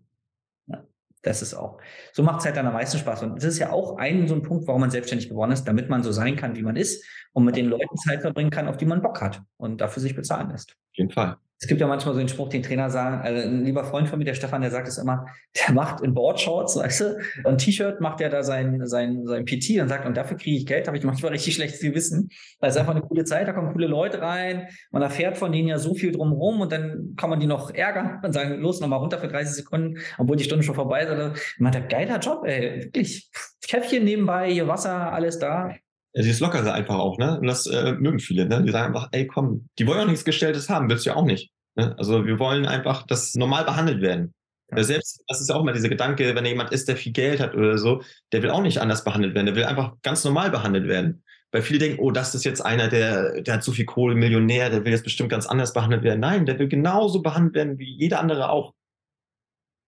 Das 1.23 1.41
ist 1.41 1.55
auch. 1.55 1.79
So 2.13 2.23
macht 2.23 2.39
es 2.39 2.45
halt 2.45 2.55
dann 2.55 2.67
am 2.67 2.73
meisten 2.73 2.99
Spaß. 2.99 3.23
Und 3.23 3.35
das 3.35 3.43
ist 3.43 3.59
ja 3.59 3.71
auch 3.71 3.97
ein 3.97 4.27
so 4.27 4.35
ein 4.35 4.43
Punkt, 4.43 4.67
warum 4.67 4.81
man 4.81 4.91
selbstständig 4.91 5.29
geworden 5.29 5.51
ist, 5.51 5.65
damit 5.65 5.89
man 5.89 6.03
so 6.03 6.11
sein 6.11 6.35
kann, 6.35 6.55
wie 6.55 6.61
man 6.61 6.75
ist 6.75 7.05
und 7.33 7.43
mit 7.43 7.57
den 7.57 7.65
Leuten 7.65 7.97
Zeit 7.97 8.21
verbringen 8.21 8.51
kann, 8.51 8.67
auf 8.67 8.77
die 8.77 8.85
man 8.85 9.01
Bock 9.01 9.19
hat 9.21 9.41
und 9.57 9.81
dafür 9.81 10.01
sich 10.01 10.15
bezahlen 10.15 10.51
lässt. 10.51 10.71
Auf 10.71 10.97
jeden 10.97 11.11
Fall. 11.11 11.37
Es 11.59 11.67
gibt 11.67 11.81
ja 11.81 11.87
manchmal 11.87 12.13
so 12.13 12.19
den 12.19 12.27
Spruch, 12.27 12.49
den 12.49 12.61
Trainer 12.61 12.89
sagen, 12.91 13.21
also 13.21 13.47
ein 13.47 13.65
lieber 13.65 13.83
Freund 13.83 14.07
von 14.07 14.19
mir, 14.19 14.25
der 14.25 14.35
Stefan, 14.35 14.61
der 14.61 14.69
sagt 14.69 14.87
es 14.87 14.99
immer, 14.99 15.25
der 15.55 15.73
macht 15.73 16.01
in 16.01 16.13
Boardshorts, 16.13 16.77
weißt 16.77 17.01
du, 17.01 17.17
ein 17.45 17.57
T-Shirt 17.57 17.99
macht 17.99 18.21
er 18.21 18.29
da 18.29 18.43
sein, 18.43 18.85
sein, 18.85 19.25
sein 19.25 19.45
PT 19.45 19.81
und 19.81 19.87
sagt, 19.87 20.05
und 20.05 20.15
dafür 20.15 20.37
kriege 20.37 20.55
ich 20.55 20.67
Geld, 20.67 20.87
habe 20.87 20.97
ich 20.97 21.03
manchmal 21.03 21.31
richtig 21.31 21.55
schlechtes 21.55 21.81
Gewissen. 21.81 22.29
Weil 22.59 22.69
es 22.69 22.77
einfach 22.77 22.93
eine 22.93 23.01
coole 23.01 23.23
Zeit, 23.23 23.47
da 23.47 23.53
kommen 23.53 23.73
coole 23.73 23.87
Leute 23.87 24.21
rein, 24.21 24.67
man 24.91 25.01
erfährt 25.01 25.37
von 25.37 25.51
denen 25.51 25.67
ja 25.67 25.79
so 25.79 25.95
viel 25.95 26.11
drumherum 26.11 26.61
und 26.61 26.71
dann 26.71 27.15
kann 27.17 27.31
man 27.31 27.39
die 27.39 27.47
noch 27.47 27.73
ärgern 27.73 28.19
und 28.23 28.33
sagen, 28.33 28.59
los, 28.59 28.79
nochmal 28.79 28.99
runter 28.99 29.17
für 29.17 29.27
30 29.27 29.55
Sekunden, 29.55 29.97
obwohl 30.19 30.35
die 30.35 30.43
Stunde 30.43 30.63
schon 30.63 30.75
vorbei 30.75 31.03
ist. 31.03 31.11
Oder, 31.11 31.33
man 31.57 31.75
hat 31.75 31.89
geiler 31.89 32.19
Job, 32.19 32.43
ey, 32.45 32.83
wirklich. 32.83 33.31
Käffchen 33.67 34.05
nebenbei, 34.05 34.51
hier 34.51 34.67
Wasser, 34.67 35.11
alles 35.11 35.39
da. 35.39 35.73
Ist 36.13 36.39
lockere 36.39 36.73
einfach 36.73 36.95
auch, 36.95 37.17
ne? 37.17 37.39
Und 37.39 37.47
das 37.47 37.67
äh, 37.67 37.93
mögen 37.93 38.19
viele, 38.19 38.47
ne? 38.47 38.63
Die 38.63 38.71
sagen 38.71 38.87
einfach, 38.95 39.09
ey, 39.11 39.27
komm, 39.27 39.69
die 39.77 39.85
wollen 39.85 39.99
auch 39.99 40.07
nichts 40.07 40.25
Gestelltes 40.25 40.69
haben, 40.69 40.89
willst 40.89 41.05
du 41.05 41.11
ja 41.11 41.15
auch 41.15 41.25
nicht. 41.25 41.51
Ne? 41.75 41.95
Also 41.97 42.25
wir 42.25 42.39
wollen 42.39 42.65
einfach, 42.65 43.05
dass 43.05 43.35
normal 43.35 43.63
behandelt 43.63 44.01
werden. 44.01 44.33
Ja. 44.71 44.83
Selbst, 44.83 45.23
das 45.27 45.39
ist 45.39 45.49
ja 45.49 45.55
auch 45.55 45.63
mal 45.63 45.73
dieser 45.73 45.89
Gedanke, 45.89 46.35
wenn 46.35 46.45
jemand 46.45 46.71
ist, 46.71 46.87
der 46.89 46.97
viel 46.97 47.13
Geld 47.13 47.39
hat 47.39 47.55
oder 47.55 47.77
so, 47.77 48.01
der 48.33 48.43
will 48.43 48.49
auch 48.49 48.61
nicht 48.61 48.79
anders 48.79 49.03
behandelt 49.03 49.33
werden, 49.33 49.45
der 49.45 49.55
will 49.55 49.63
einfach 49.63 49.93
ganz 50.01 50.23
normal 50.25 50.49
behandelt 50.51 50.87
werden. 50.87 51.23
Weil 51.51 51.61
viele 51.61 51.79
denken, 51.79 51.99
oh, 52.01 52.11
das 52.11 52.35
ist 52.35 52.43
jetzt 52.43 52.59
einer, 52.59 52.89
der, 52.89 53.41
der 53.41 53.53
hat 53.55 53.63
so 53.63 53.71
viel 53.71 53.85
Kohle, 53.85 54.15
Millionär, 54.15 54.69
der 54.69 54.83
will 54.83 54.91
jetzt 54.91 55.05
bestimmt 55.05 55.29
ganz 55.29 55.45
anders 55.45 55.71
behandelt 55.71 56.03
werden. 56.03 56.19
Nein, 56.19 56.45
der 56.45 56.59
will 56.59 56.67
genauso 56.67 57.21
behandelt 57.21 57.55
werden 57.55 57.79
wie 57.79 57.95
jeder 57.97 58.19
andere 58.19 58.49
auch. 58.49 58.73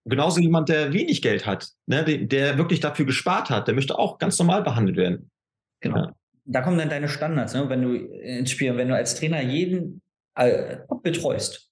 genauso 0.06 0.40
jemand, 0.40 0.70
der 0.70 0.92
wenig 0.94 1.20
Geld 1.20 1.44
hat, 1.44 1.68
ne, 1.86 2.02
der, 2.04 2.18
der, 2.18 2.58
wirklich 2.58 2.80
dafür 2.80 3.04
gespart 3.04 3.50
hat, 3.50 3.68
der 3.68 3.74
möchte 3.74 3.98
auch 3.98 4.16
ganz 4.18 4.38
normal 4.38 4.62
behandelt 4.62 4.96
werden. 4.96 5.30
Genau. 5.80 5.96
Ja. 5.96 6.14
Da 6.44 6.62
kommen 6.62 6.78
dann 6.78 6.88
deine 6.88 7.08
Standards, 7.08 7.54
ne? 7.54 7.68
wenn 7.68 7.82
du 7.82 7.94
ins 7.94 8.50
Spiel, 8.50 8.76
wenn 8.76 8.88
du 8.88 8.94
als 8.94 9.14
Trainer 9.14 9.40
jeden 9.40 10.02
äh, 10.34 10.78
betreust, 11.02 11.70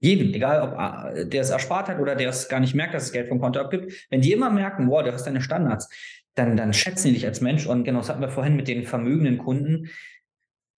jeden, 0.00 0.32
egal 0.34 0.62
ob 0.62 1.16
äh, 1.16 1.26
der 1.26 1.42
es 1.42 1.50
erspart 1.50 1.88
hat 1.88 1.98
oder 1.98 2.14
der 2.14 2.28
es 2.28 2.48
gar 2.48 2.60
nicht 2.60 2.74
merkt, 2.74 2.94
dass 2.94 3.04
es 3.04 3.12
Geld 3.12 3.28
vom 3.28 3.40
Konto 3.40 3.60
abgibt, 3.60 4.06
wenn 4.10 4.20
die 4.20 4.32
immer 4.32 4.50
merken, 4.50 4.88
wow, 4.88 5.02
du 5.02 5.12
hast 5.12 5.26
deine 5.26 5.40
Standards, 5.40 5.88
dann, 6.34 6.56
dann 6.56 6.72
schätzen 6.72 7.08
die 7.08 7.14
dich 7.14 7.26
als 7.26 7.40
Mensch. 7.40 7.66
Und 7.66 7.84
genau, 7.84 8.00
das 8.00 8.08
hatten 8.08 8.20
wir 8.20 8.28
vorhin 8.28 8.56
mit 8.56 8.68
den 8.68 8.84
vermögenden 8.84 9.38
Kunden. 9.38 9.90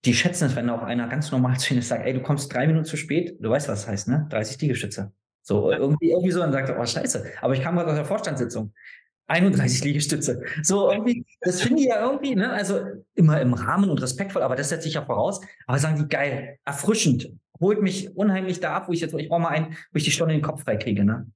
Die 0.04 0.14
schätzen 0.14 0.46
es, 0.46 0.56
wenn 0.56 0.70
auch 0.70 0.82
einer 0.82 1.08
ganz 1.08 1.32
normal 1.32 1.58
zu 1.58 1.72
ihnen 1.74 1.82
sagt, 1.82 2.06
ey, 2.06 2.12
du 2.12 2.20
kommst 2.20 2.52
drei 2.52 2.66
Minuten 2.66 2.84
zu 2.84 2.96
spät, 2.96 3.36
du 3.40 3.50
weißt, 3.50 3.68
was 3.68 3.82
das 3.82 3.88
heißt, 3.88 4.08
ne? 4.08 4.26
30 4.30 4.60
Liegestütze. 4.60 5.12
So, 5.42 5.70
irgendwie, 5.70 6.10
irgendwie 6.10 6.32
so, 6.32 6.40
dann 6.40 6.52
sagt 6.52 6.68
er, 6.68 6.78
oh, 6.78 6.84
scheiße, 6.84 7.24
aber 7.40 7.54
ich 7.54 7.62
kam 7.62 7.76
gerade 7.76 7.90
aus 7.90 7.96
der 7.96 8.04
Vorstandssitzung. 8.04 8.72
31 9.28 9.84
Liegestütze. 9.84 10.42
So 10.62 10.90
irgendwie, 10.90 11.24
das 11.40 11.60
finde 11.60 11.82
ich 11.82 11.88
ja 11.88 12.00
irgendwie, 12.00 12.34
ne, 12.34 12.50
also 12.50 12.80
immer 13.14 13.40
im 13.40 13.54
Rahmen 13.54 13.90
und 13.90 14.00
respektvoll, 14.00 14.42
aber 14.42 14.56
das 14.56 14.68
setze 14.68 14.88
ich 14.88 14.94
ja 14.94 15.04
voraus. 15.04 15.40
Aber 15.66 15.78
sagen 15.78 15.96
die 15.98 16.08
geil, 16.08 16.58
erfrischend, 16.64 17.30
holt 17.60 17.82
mich 17.82 18.16
unheimlich 18.16 18.60
da 18.60 18.74
ab, 18.74 18.88
wo 18.88 18.92
ich 18.92 19.00
jetzt, 19.00 19.14
ich 19.14 19.28
brauche 19.28 19.40
mal 19.40 19.48
einen, 19.48 19.76
wo 19.92 19.96
ich 19.96 20.04
die 20.04 20.10
Stunde 20.10 20.34
in 20.34 20.40
den 20.40 20.46
Kopf 20.46 20.62
freikriege, 20.62 21.04
ne? 21.04 21.26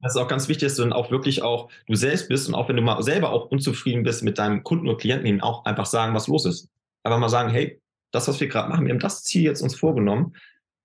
Das 0.00 0.14
ist 0.14 0.20
auch 0.20 0.28
ganz 0.28 0.48
wichtig, 0.48 0.68
dass 0.68 0.76
du 0.76 0.82
dann 0.82 0.92
auch 0.92 1.10
wirklich 1.10 1.42
auch 1.42 1.70
du 1.86 1.94
selbst 1.94 2.28
bist 2.28 2.46
und 2.46 2.54
auch 2.54 2.68
wenn 2.68 2.76
du 2.76 2.82
mal 2.82 3.02
selber 3.02 3.30
auch 3.30 3.46
unzufrieden 3.46 4.02
bist 4.02 4.22
mit 4.22 4.38
deinem 4.38 4.62
Kunden 4.62 4.86
oder 4.86 4.98
Klienten, 4.98 5.26
ihnen 5.26 5.40
auch 5.40 5.64
einfach 5.64 5.86
sagen, 5.86 6.14
was 6.14 6.28
los 6.28 6.44
ist. 6.44 6.68
Einfach 7.04 7.18
mal 7.18 7.30
sagen, 7.30 7.48
hey, 7.48 7.80
das, 8.12 8.28
was 8.28 8.38
wir 8.38 8.48
gerade 8.48 8.68
machen, 8.68 8.84
wir 8.84 8.92
haben 8.92 9.00
das 9.00 9.24
Ziel 9.24 9.42
jetzt 9.42 9.62
uns 9.62 9.74
vorgenommen 9.74 10.36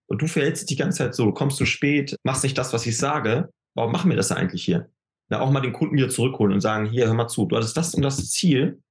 und 0.07 0.21
du 0.21 0.27
verhältst 0.27 0.61
dich 0.61 0.77
die 0.77 0.81
ganze 0.81 0.99
Zeit 0.99 1.15
so, 1.15 1.33
kommst 1.33 1.57
zu 1.57 1.65
spät, 1.65 2.15
machst 2.23 2.43
nicht 2.43 2.57
das, 2.57 2.71
was 2.71 2.85
ich 2.85 2.97
sage. 2.97 3.49
Warum 3.75 3.91
machen 3.91 4.09
wir 4.09 4.15
das 4.15 4.31
eigentlich 4.31 4.63
hier? 4.63 4.89
Ja, 5.29 5.41
auch 5.41 5.51
mal 5.51 5.61
den 5.61 5.73
Kunden 5.73 5.95
wieder 5.95 6.09
zurückholen 6.09 6.53
und 6.53 6.61
sagen, 6.61 6.85
hier, 6.87 7.05
hör 7.05 7.13
mal 7.13 7.27
zu, 7.27 7.45
du 7.45 7.55
hattest 7.55 7.77
das 7.77 7.93
und 7.93 8.01
das 8.01 8.29
Ziel. 8.29 8.81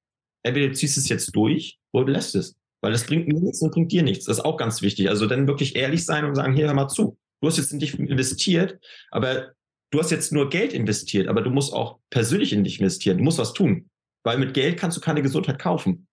Entweder 0.44 0.68
du 0.68 0.74
ziehst 0.74 0.96
es 0.96 1.08
jetzt 1.08 1.34
durch 1.34 1.78
oder 1.92 2.06
du 2.06 2.12
lässt 2.12 2.34
es. 2.34 2.56
Weil 2.80 2.92
das 2.92 3.04
bringt 3.04 3.26
mir 3.26 3.40
nichts 3.40 3.60
und 3.60 3.72
bringt 3.72 3.90
dir 3.90 4.04
nichts. 4.04 4.26
Das 4.26 4.38
ist 4.38 4.44
auch 4.44 4.56
ganz 4.56 4.82
wichtig. 4.82 5.08
Also 5.08 5.26
dann 5.26 5.48
wirklich 5.48 5.74
ehrlich 5.74 6.04
sein 6.04 6.24
und 6.24 6.36
sagen, 6.36 6.54
hier, 6.54 6.66
hör 6.66 6.74
mal 6.74 6.88
zu. 6.88 7.18
Du 7.40 7.48
hast 7.48 7.56
jetzt 7.56 7.72
in 7.72 7.80
dich 7.80 7.98
investiert, 7.98 8.78
aber 9.10 9.52
du 9.90 9.98
hast 9.98 10.10
jetzt 10.10 10.32
nur 10.32 10.48
Geld 10.48 10.72
investiert, 10.72 11.28
aber 11.28 11.42
du 11.42 11.50
musst 11.50 11.72
auch 11.72 11.98
persönlich 12.10 12.52
in 12.52 12.62
dich 12.62 12.78
investieren. 12.78 13.18
Du 13.18 13.24
musst 13.24 13.38
was 13.38 13.52
tun. 13.52 13.90
Weil 14.24 14.38
mit 14.38 14.54
Geld 14.54 14.78
kannst 14.78 14.96
du 14.96 15.00
keine 15.00 15.22
Gesundheit 15.22 15.58
kaufen. 15.58 16.06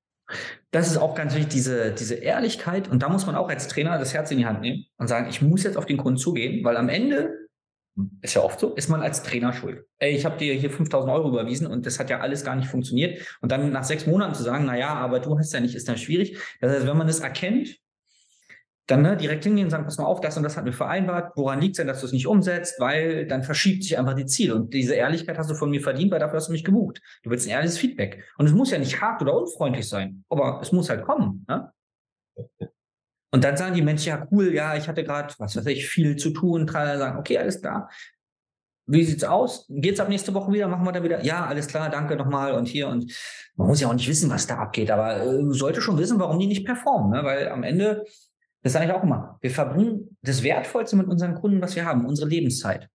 Das 0.72 0.90
ist 0.90 0.98
auch 0.98 1.14
ganz 1.14 1.36
wichtig, 1.36 1.54
diese, 1.54 1.92
diese 1.92 2.16
Ehrlichkeit. 2.16 2.88
Und 2.88 3.04
da 3.04 3.10
muss 3.10 3.26
man 3.28 3.36
auch 3.36 3.50
als 3.50 3.68
Trainer 3.68 3.98
das 4.00 4.14
Herz 4.14 4.32
in 4.32 4.40
die 4.40 4.46
Hand 4.46 4.62
nehmen 4.62 4.86
und 4.98 5.08
sagen, 5.08 5.28
ich 5.30 5.42
muss 5.42 5.64
jetzt 5.64 5.78
auf 5.78 5.86
den 5.86 5.98
Kunden 5.98 6.18
zugehen, 6.18 6.64
weil 6.64 6.78
am 6.78 6.90
Ende 6.90 7.45
ist 8.22 8.34
ja 8.34 8.42
oft 8.42 8.60
so, 8.60 8.74
ist 8.74 8.90
man 8.90 9.02
als 9.02 9.24
Trainer 9.24 9.54
schuld. 9.54 9.86
Ey, 10.00 10.16
ich 10.16 10.26
habe 10.26 10.38
dir 10.38 10.54
hier 10.54 10.70
5000 10.70 11.12
Euro 11.14 11.30
überwiesen 11.30 11.68
und 11.68 11.86
das 11.86 12.00
hat 12.00 12.10
ja 12.10 12.20
alles 12.20 12.44
gar 12.44 12.56
nicht 12.56 12.68
funktioniert. 12.68 13.38
Und 13.42 13.52
dann 13.52 13.72
nach 13.72 13.84
sechs 13.84 14.06
Monaten 14.06 14.34
zu 14.34 14.44
sagen, 14.44 14.66
na 14.66 14.78
ja, 14.78 14.94
aber 14.94 15.20
du 15.20 15.38
hast 15.38 15.54
ja 15.54 15.62
nicht, 15.62 15.76
ist 15.76 15.88
dann 15.88 15.98
schwierig. 15.98 16.38
Das 16.60 16.72
heißt, 16.72 16.88
wenn 16.88 16.98
man 16.98 17.08
das 17.08 17.22
erkennt, 17.22 17.78
dann 18.88 19.02
ne, 19.02 19.18
direkt 19.18 19.44
hingehen 19.44 19.66
und 19.66 19.72
sagen, 19.72 19.86
pass 19.86 19.98
mal 19.98 20.06
auf, 20.06 20.22
das 20.22 20.38
und 20.38 20.44
das 20.44 20.58
hat 20.58 20.66
mir 20.66 20.74
vereinbart. 20.74 21.32
Woran 21.36 21.60
liegt 21.60 21.76
es 21.76 21.78
denn, 21.78 21.88
dass 21.88 22.02
du 22.02 22.06
es 22.06 22.12
nicht 22.12 22.28
umsetzt? 22.28 22.80
Weil 22.80 23.26
dann 23.26 23.44
verschiebt 23.44 23.84
sich 23.84 23.98
einfach 23.98 24.14
die 24.14 24.26
Ziele. 24.26 24.56
Und 24.56 24.74
diese 24.74 24.94
Ehrlichkeit 24.94 25.38
hast 25.38 25.50
du 25.50 25.56
von 25.56 25.72
mir 25.72 25.82
verdient, 25.82 26.12
weil 26.12 26.20
dafür 26.20 26.38
hast 26.38 26.50
du 26.50 26.52
mich 26.52 26.64
gebucht. 26.64 27.02
Du 27.24 27.30
willst 27.30 27.48
ein 27.48 27.52
ehrliches 27.52 27.78
Feedback. 27.78 28.24
Und 28.38 28.46
es 28.46 28.52
muss 28.52 28.72
ja 28.72 28.78
nicht 28.78 29.02
hart 29.02 29.22
oder 29.22 29.36
unfreundlich 29.36 29.88
sein, 29.90 30.24
aber 30.30 30.60
es 30.62 30.72
muss 30.72 30.90
halt 30.90 31.04
kommen. 31.04 31.46
Ne? 31.48 31.72
Und 33.32 33.44
dann 33.44 33.58
sagen 33.58 33.76
die 33.76 33.82
Menschen, 33.82 34.10
ja, 34.10 34.28
cool, 34.32 34.54
ja, 34.54 34.76
ich 34.76 34.88
hatte 34.88 35.04
gerade, 35.04 35.34
was 35.40 35.56
weiß 35.56 35.66
ich, 35.68 35.88
viel 35.88 36.16
zu 36.16 36.30
tun. 36.30 36.68
Tralala, 36.68 36.98
sagen, 36.98 37.20
okay, 37.20 37.38
alles 37.38 37.62
klar. 37.62 37.90
Wie 38.88 39.04
sieht's 39.04 39.24
aus? 39.24 39.66
Geht's 39.68 40.00
ab 40.00 40.10
nächste 40.10 40.34
Woche 40.34 40.54
wieder? 40.54 40.68
Machen 40.68 40.86
wir 40.86 40.92
da 40.92 41.04
wieder? 41.04 41.24
Ja, 41.24 41.46
alles 41.46 41.68
klar, 41.68 41.90
danke 41.90 42.16
nochmal 42.16 42.54
und 42.54 42.68
hier 42.68 42.88
und 42.88 43.12
man 43.56 43.68
muss 43.68 43.82
ja 43.82 43.88
auch 43.88 43.94
nicht 43.94 44.08
wissen, 44.08 44.30
was 44.30 44.46
da 44.46 44.58
abgeht, 44.58 44.92
aber 44.92 45.24
äh, 45.24 45.44
sollte 45.50 45.82
schon 45.82 45.98
wissen, 45.98 46.20
warum 46.20 46.38
die 46.38 46.46
nicht 46.46 46.66
performen, 46.66 47.12
ne? 47.12 47.24
weil 47.24 47.50
am 47.50 47.64
Ende 47.64 48.06
das 48.66 48.74
sage 48.74 48.86
ich 48.86 48.92
auch 48.92 49.04
immer. 49.04 49.38
Wir 49.42 49.52
verbringen 49.52 50.18
das 50.24 50.42
Wertvollste 50.42 50.96
mit 50.96 51.06
unseren 51.06 51.36
Kunden, 51.36 51.62
was 51.62 51.76
wir 51.76 51.86
haben, 51.86 52.04
unsere 52.08 52.28
Lebenszeit. 52.28 52.90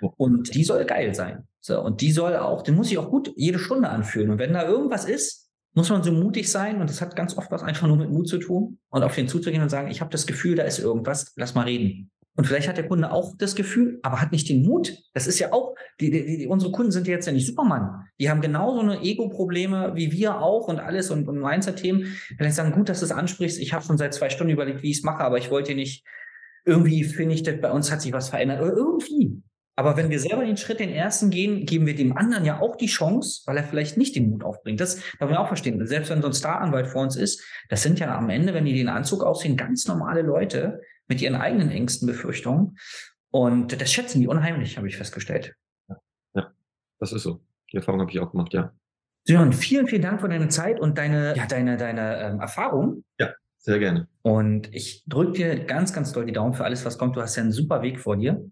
Und 0.00 0.52
die 0.56 0.64
soll 0.64 0.84
geil 0.86 1.14
sein. 1.14 1.46
So, 1.60 1.80
und 1.80 2.00
die 2.00 2.10
soll 2.10 2.34
auch, 2.34 2.62
die 2.62 2.72
muss 2.72 2.88
sich 2.88 2.98
auch 2.98 3.10
gut 3.10 3.32
jede 3.36 3.60
Stunde 3.60 3.88
anfühlen. 3.88 4.30
Und 4.30 4.40
wenn 4.40 4.52
da 4.52 4.64
irgendwas 4.64 5.04
ist, 5.04 5.43
muss 5.74 5.90
man 5.90 6.02
so 6.02 6.12
mutig 6.12 6.50
sein. 6.50 6.80
Und 6.80 6.88
das 6.88 7.00
hat 7.00 7.16
ganz 7.16 7.36
oft 7.36 7.50
was 7.50 7.62
einfach 7.62 7.86
nur 7.86 7.96
mit 7.96 8.10
Mut 8.10 8.28
zu 8.28 8.38
tun. 8.38 8.78
Und 8.88 9.02
auf 9.02 9.14
den 9.14 9.28
zuzugehen 9.28 9.62
und 9.62 9.68
sagen, 9.68 9.90
ich 9.90 10.00
habe 10.00 10.10
das 10.10 10.26
Gefühl, 10.26 10.56
da 10.56 10.62
ist 10.62 10.78
irgendwas, 10.78 11.32
lass 11.36 11.54
mal 11.54 11.64
reden. 11.64 12.10
Und 12.36 12.46
vielleicht 12.46 12.66
hat 12.68 12.76
der 12.76 12.88
Kunde 12.88 13.12
auch 13.12 13.36
das 13.38 13.54
Gefühl, 13.54 14.00
aber 14.02 14.20
hat 14.20 14.32
nicht 14.32 14.48
den 14.48 14.64
Mut. 14.64 14.92
Das 15.12 15.28
ist 15.28 15.38
ja 15.38 15.52
auch, 15.52 15.76
die, 16.00 16.10
die, 16.10 16.46
unsere 16.48 16.72
Kunden 16.72 16.90
sind 16.90 17.06
jetzt 17.06 17.26
ja 17.26 17.32
nicht 17.32 17.46
Superman. 17.46 18.06
Die 18.18 18.28
haben 18.28 18.40
genauso 18.40 18.80
eine 18.80 19.02
Ego-Probleme 19.02 19.92
wie 19.94 20.10
wir 20.10 20.40
auch 20.40 20.66
und 20.66 20.80
alles 20.80 21.10
und, 21.10 21.28
und 21.28 21.40
Mindset-Themen. 21.40 22.16
Vielleicht 22.36 22.56
sagen, 22.56 22.72
gut, 22.72 22.88
dass 22.88 23.00
du 23.00 23.04
es 23.04 23.12
ansprichst. 23.12 23.60
Ich 23.60 23.72
habe 23.72 23.84
schon 23.84 23.98
seit 23.98 24.14
zwei 24.14 24.30
Stunden 24.30 24.52
überlegt, 24.52 24.82
wie 24.82 24.90
ich 24.90 24.98
es 24.98 25.04
mache, 25.04 25.22
aber 25.22 25.38
ich 25.38 25.50
wollte 25.50 25.76
nicht, 25.76 26.04
irgendwie 26.64 27.04
finde 27.04 27.36
ich, 27.36 27.60
bei 27.60 27.70
uns 27.70 27.92
hat 27.92 28.00
sich 28.00 28.12
was 28.12 28.30
verändert. 28.30 28.62
Oder 28.62 28.72
irgendwie. 28.72 29.40
Aber 29.76 29.96
wenn 29.96 30.08
wir 30.08 30.20
selber 30.20 30.44
den 30.44 30.56
Schritt, 30.56 30.78
den 30.78 30.90
ersten 30.90 31.30
gehen, 31.30 31.66
geben 31.66 31.86
wir 31.86 31.96
dem 31.96 32.16
anderen 32.16 32.44
ja 32.44 32.60
auch 32.60 32.76
die 32.76 32.86
Chance, 32.86 33.42
weil 33.46 33.56
er 33.56 33.64
vielleicht 33.64 33.96
nicht 33.96 34.14
den 34.14 34.30
Mut 34.30 34.44
aufbringt. 34.44 34.80
Das 34.80 34.96
darf 35.18 35.28
man 35.28 35.36
auch 35.36 35.48
verstehen. 35.48 35.84
Selbst 35.86 36.10
wenn 36.10 36.22
so 36.22 36.28
ein 36.28 36.34
Staranwalt 36.34 36.86
vor 36.86 37.02
uns 37.02 37.16
ist, 37.16 37.42
das 37.68 37.82
sind 37.82 37.98
ja 37.98 38.16
am 38.16 38.30
Ende, 38.30 38.54
wenn 38.54 38.64
die 38.64 38.74
den 38.74 38.88
Anzug 38.88 39.24
aussehen, 39.24 39.56
ganz 39.56 39.88
normale 39.88 40.22
Leute, 40.22 40.80
mit 41.08 41.20
ihren 41.20 41.34
eigenen 41.34 41.70
Ängsten, 41.70 42.06
Befürchtungen. 42.06 42.78
Und 43.30 43.80
das 43.80 43.92
schätzen 43.92 44.20
die 44.20 44.28
unheimlich, 44.28 44.76
habe 44.76 44.86
ich 44.86 44.96
festgestellt. 44.96 45.54
Ja, 46.34 46.52
das 47.00 47.12
ist 47.12 47.24
so. 47.24 47.40
Die 47.72 47.76
Erfahrung 47.76 48.00
habe 48.00 48.10
ich 48.12 48.20
auch 48.20 48.30
gemacht, 48.30 48.54
ja. 48.54 48.72
Sören, 49.24 49.52
vielen, 49.52 49.88
vielen 49.88 50.02
Dank 50.02 50.20
für 50.20 50.28
deine 50.28 50.48
Zeit 50.48 50.78
und 50.78 50.98
deine, 50.98 51.34
ja, 51.36 51.46
deine, 51.46 51.76
deine 51.76 52.20
ähm, 52.20 52.40
Erfahrung. 52.40 53.04
Ja, 53.18 53.32
sehr 53.58 53.78
gerne. 53.78 54.06
Und 54.22 54.72
ich 54.74 55.02
drücke 55.06 55.32
dir 55.32 55.64
ganz, 55.64 55.92
ganz 55.92 56.12
doll 56.12 56.26
die 56.26 56.32
Daumen 56.32 56.54
für 56.54 56.64
alles, 56.64 56.84
was 56.84 56.98
kommt. 56.98 57.16
Du 57.16 57.22
hast 57.22 57.34
ja 57.36 57.42
einen 57.42 57.52
super 57.52 57.82
Weg 57.82 57.98
vor 57.98 58.16
dir. 58.16 58.44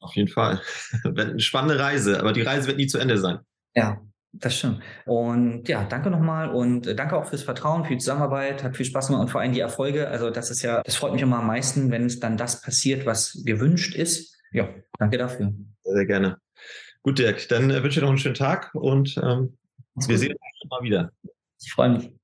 Auf 0.00 0.14
jeden 0.14 0.28
Fall. 0.28 0.60
eine 1.04 1.40
spannende 1.40 1.78
Reise, 1.78 2.20
aber 2.20 2.32
die 2.32 2.42
Reise 2.42 2.68
wird 2.68 2.78
nie 2.78 2.86
zu 2.86 2.98
Ende 2.98 3.18
sein. 3.18 3.38
Ja, 3.74 4.00
das 4.32 4.58
stimmt. 4.58 4.82
Und 5.04 5.68
ja, 5.68 5.84
danke 5.84 6.10
nochmal 6.10 6.50
und 6.50 6.98
danke 6.98 7.16
auch 7.16 7.26
fürs 7.26 7.42
Vertrauen, 7.42 7.84
für 7.84 7.94
die 7.94 7.98
Zusammenarbeit, 7.98 8.62
hat 8.62 8.76
viel 8.76 8.86
Spaß 8.86 9.08
gemacht 9.08 9.22
und 9.22 9.30
vor 9.30 9.40
allem 9.40 9.52
die 9.52 9.60
Erfolge. 9.60 10.08
Also 10.08 10.30
das 10.30 10.50
ist 10.50 10.62
ja, 10.62 10.82
das 10.82 10.96
freut 10.96 11.12
mich 11.12 11.22
immer 11.22 11.38
am 11.38 11.46
meisten, 11.46 11.90
wenn 11.90 12.06
es 12.06 12.20
dann 12.20 12.36
das 12.36 12.60
passiert, 12.60 13.06
was 13.06 13.42
gewünscht 13.44 13.94
ist. 13.94 14.36
Ja, 14.52 14.68
danke 14.98 15.18
dafür. 15.18 15.52
Sehr, 15.82 15.94
sehr 15.94 16.06
gerne. 16.06 16.38
Gut, 17.02 17.18
Dirk, 17.18 17.48
dann 17.48 17.70
äh, 17.70 17.82
wünsche 17.82 17.88
ich 17.88 17.94
dir 17.94 18.00
noch 18.02 18.08
einen 18.08 18.18
schönen 18.18 18.34
Tag 18.34 18.74
und 18.74 19.16
ähm, 19.22 19.56
wir 19.94 20.18
sehen 20.18 20.32
uns 20.32 20.70
mal 20.70 20.82
wieder. 20.82 21.12
Ich 21.60 21.72
freue 21.72 21.90
mich. 21.90 22.15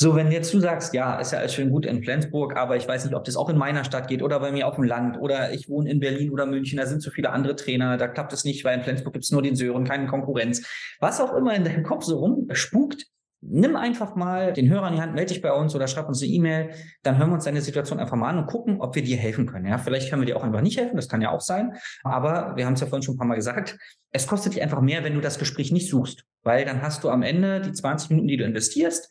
So, 0.00 0.14
wenn 0.14 0.30
jetzt 0.30 0.54
du 0.54 0.60
sagst, 0.60 0.94
ja, 0.94 1.18
ist 1.18 1.32
ja 1.32 1.40
alles 1.40 1.54
schön 1.54 1.70
gut 1.70 1.84
in 1.84 2.04
Flensburg, 2.04 2.56
aber 2.56 2.76
ich 2.76 2.86
weiß 2.86 3.04
nicht, 3.04 3.16
ob 3.16 3.24
das 3.24 3.34
auch 3.34 3.48
in 3.48 3.58
meiner 3.58 3.82
Stadt 3.82 4.06
geht 4.06 4.22
oder 4.22 4.38
bei 4.38 4.52
mir 4.52 4.68
auf 4.68 4.76
dem 4.76 4.84
Land 4.84 5.18
oder 5.18 5.52
ich 5.52 5.68
wohne 5.68 5.90
in 5.90 5.98
Berlin 5.98 6.30
oder 6.30 6.46
München, 6.46 6.78
da 6.78 6.86
sind 6.86 7.02
so 7.02 7.10
viele 7.10 7.30
andere 7.30 7.56
Trainer, 7.56 7.96
da 7.96 8.06
klappt 8.06 8.32
es 8.32 8.44
nicht, 8.44 8.64
weil 8.64 8.78
in 8.78 8.84
Flensburg 8.84 9.14
gibt 9.14 9.24
es 9.24 9.32
nur 9.32 9.42
den 9.42 9.56
Sören, 9.56 9.82
keine 9.82 10.06
Konkurrenz. 10.06 10.64
Was 11.00 11.20
auch 11.20 11.34
immer 11.34 11.52
in 11.56 11.64
deinem 11.64 11.82
Kopf 11.82 12.04
so 12.04 12.16
rumspukt, 12.16 13.06
nimm 13.40 13.74
einfach 13.74 14.14
mal 14.14 14.52
den 14.52 14.68
Hörer 14.68 14.86
in 14.86 14.94
die 14.94 15.00
Hand, 15.00 15.16
melde 15.16 15.34
dich 15.34 15.42
bei 15.42 15.52
uns 15.52 15.74
oder 15.74 15.88
schreib 15.88 16.06
uns 16.06 16.22
eine 16.22 16.30
E-Mail, 16.30 16.70
dann 17.02 17.18
hören 17.18 17.30
wir 17.30 17.34
uns 17.34 17.44
deine 17.44 17.60
Situation 17.60 17.98
einfach 17.98 18.16
mal 18.16 18.28
an 18.28 18.38
und 18.38 18.46
gucken, 18.46 18.80
ob 18.80 18.94
wir 18.94 19.02
dir 19.02 19.16
helfen 19.16 19.46
können. 19.46 19.66
Ja, 19.66 19.78
vielleicht 19.78 20.10
können 20.10 20.22
wir 20.22 20.26
dir 20.26 20.36
auch 20.36 20.44
einfach 20.44 20.60
nicht 20.60 20.78
helfen, 20.78 20.94
das 20.94 21.08
kann 21.08 21.22
ja 21.22 21.32
auch 21.32 21.40
sein, 21.40 21.72
aber 22.04 22.54
wir 22.54 22.66
haben 22.66 22.74
es 22.74 22.80
ja 22.80 22.86
vorhin 22.86 23.02
schon 23.02 23.16
ein 23.16 23.18
paar 23.18 23.26
Mal 23.26 23.34
gesagt, 23.34 23.76
es 24.12 24.28
kostet 24.28 24.54
dich 24.54 24.62
einfach 24.62 24.80
mehr, 24.80 25.02
wenn 25.02 25.14
du 25.14 25.20
das 25.20 25.40
Gespräch 25.40 25.72
nicht 25.72 25.90
suchst, 25.90 26.24
weil 26.42 26.64
dann 26.64 26.82
hast 26.82 27.04
du 27.04 27.10
am 27.10 27.22
Ende 27.22 27.60
die 27.60 27.72
20 27.72 28.10
Minuten, 28.10 28.28
die 28.28 28.36
du 28.36 28.44
investierst, 28.44 29.08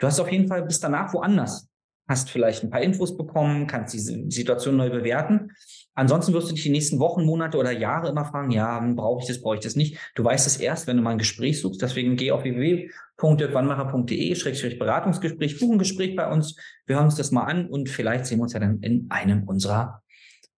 Du 0.00 0.06
hast 0.06 0.18
auf 0.18 0.32
jeden 0.32 0.48
Fall 0.48 0.62
bis 0.62 0.80
danach 0.80 1.12
woanders. 1.12 1.68
hast 2.08 2.30
vielleicht 2.30 2.64
ein 2.64 2.70
paar 2.70 2.80
Infos 2.82 3.16
bekommen, 3.16 3.68
kannst 3.68 3.94
die 3.94 4.00
Situation 4.00 4.76
neu 4.76 4.90
bewerten. 4.90 5.52
Ansonsten 5.94 6.32
wirst 6.32 6.50
du 6.50 6.54
dich 6.54 6.64
die 6.64 6.70
nächsten 6.70 6.98
Wochen, 6.98 7.24
Monate 7.24 7.56
oder 7.56 7.70
Jahre 7.70 8.08
immer 8.08 8.24
fragen, 8.24 8.50
ja, 8.50 8.80
brauche 8.96 9.20
ich 9.20 9.28
das, 9.28 9.40
brauche 9.40 9.54
ich 9.56 9.60
das 9.60 9.76
nicht. 9.76 9.96
Du 10.16 10.24
weißt 10.24 10.44
es 10.44 10.56
erst, 10.56 10.88
wenn 10.88 10.96
du 10.96 11.04
mal 11.04 11.10
ein 11.10 11.18
Gespräch 11.18 11.60
suchst. 11.60 11.80
Deswegen 11.82 12.16
geh 12.16 12.32
auf 12.32 12.42
www.dirkwannmacher.de, 12.42 14.76
Beratungsgespräch, 14.76 15.60
buch 15.60 15.70
ein 15.70 15.78
Gespräch 15.78 16.16
bei 16.16 16.28
uns. 16.28 16.56
Wir 16.86 16.96
hören 16.96 17.04
uns 17.04 17.14
das 17.14 17.30
mal 17.30 17.44
an 17.44 17.68
und 17.68 17.88
vielleicht 17.88 18.26
sehen 18.26 18.38
wir 18.38 18.44
uns 18.44 18.54
ja 18.54 18.60
dann 18.60 18.80
in 18.80 19.06
einem 19.10 19.44
unserer 19.44 20.02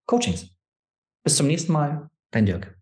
Coachings. 0.06 0.48
Bis 1.22 1.36
zum 1.36 1.48
nächsten 1.48 1.72
Mal, 1.72 2.08
dein 2.30 2.46
Dirk. 2.46 2.81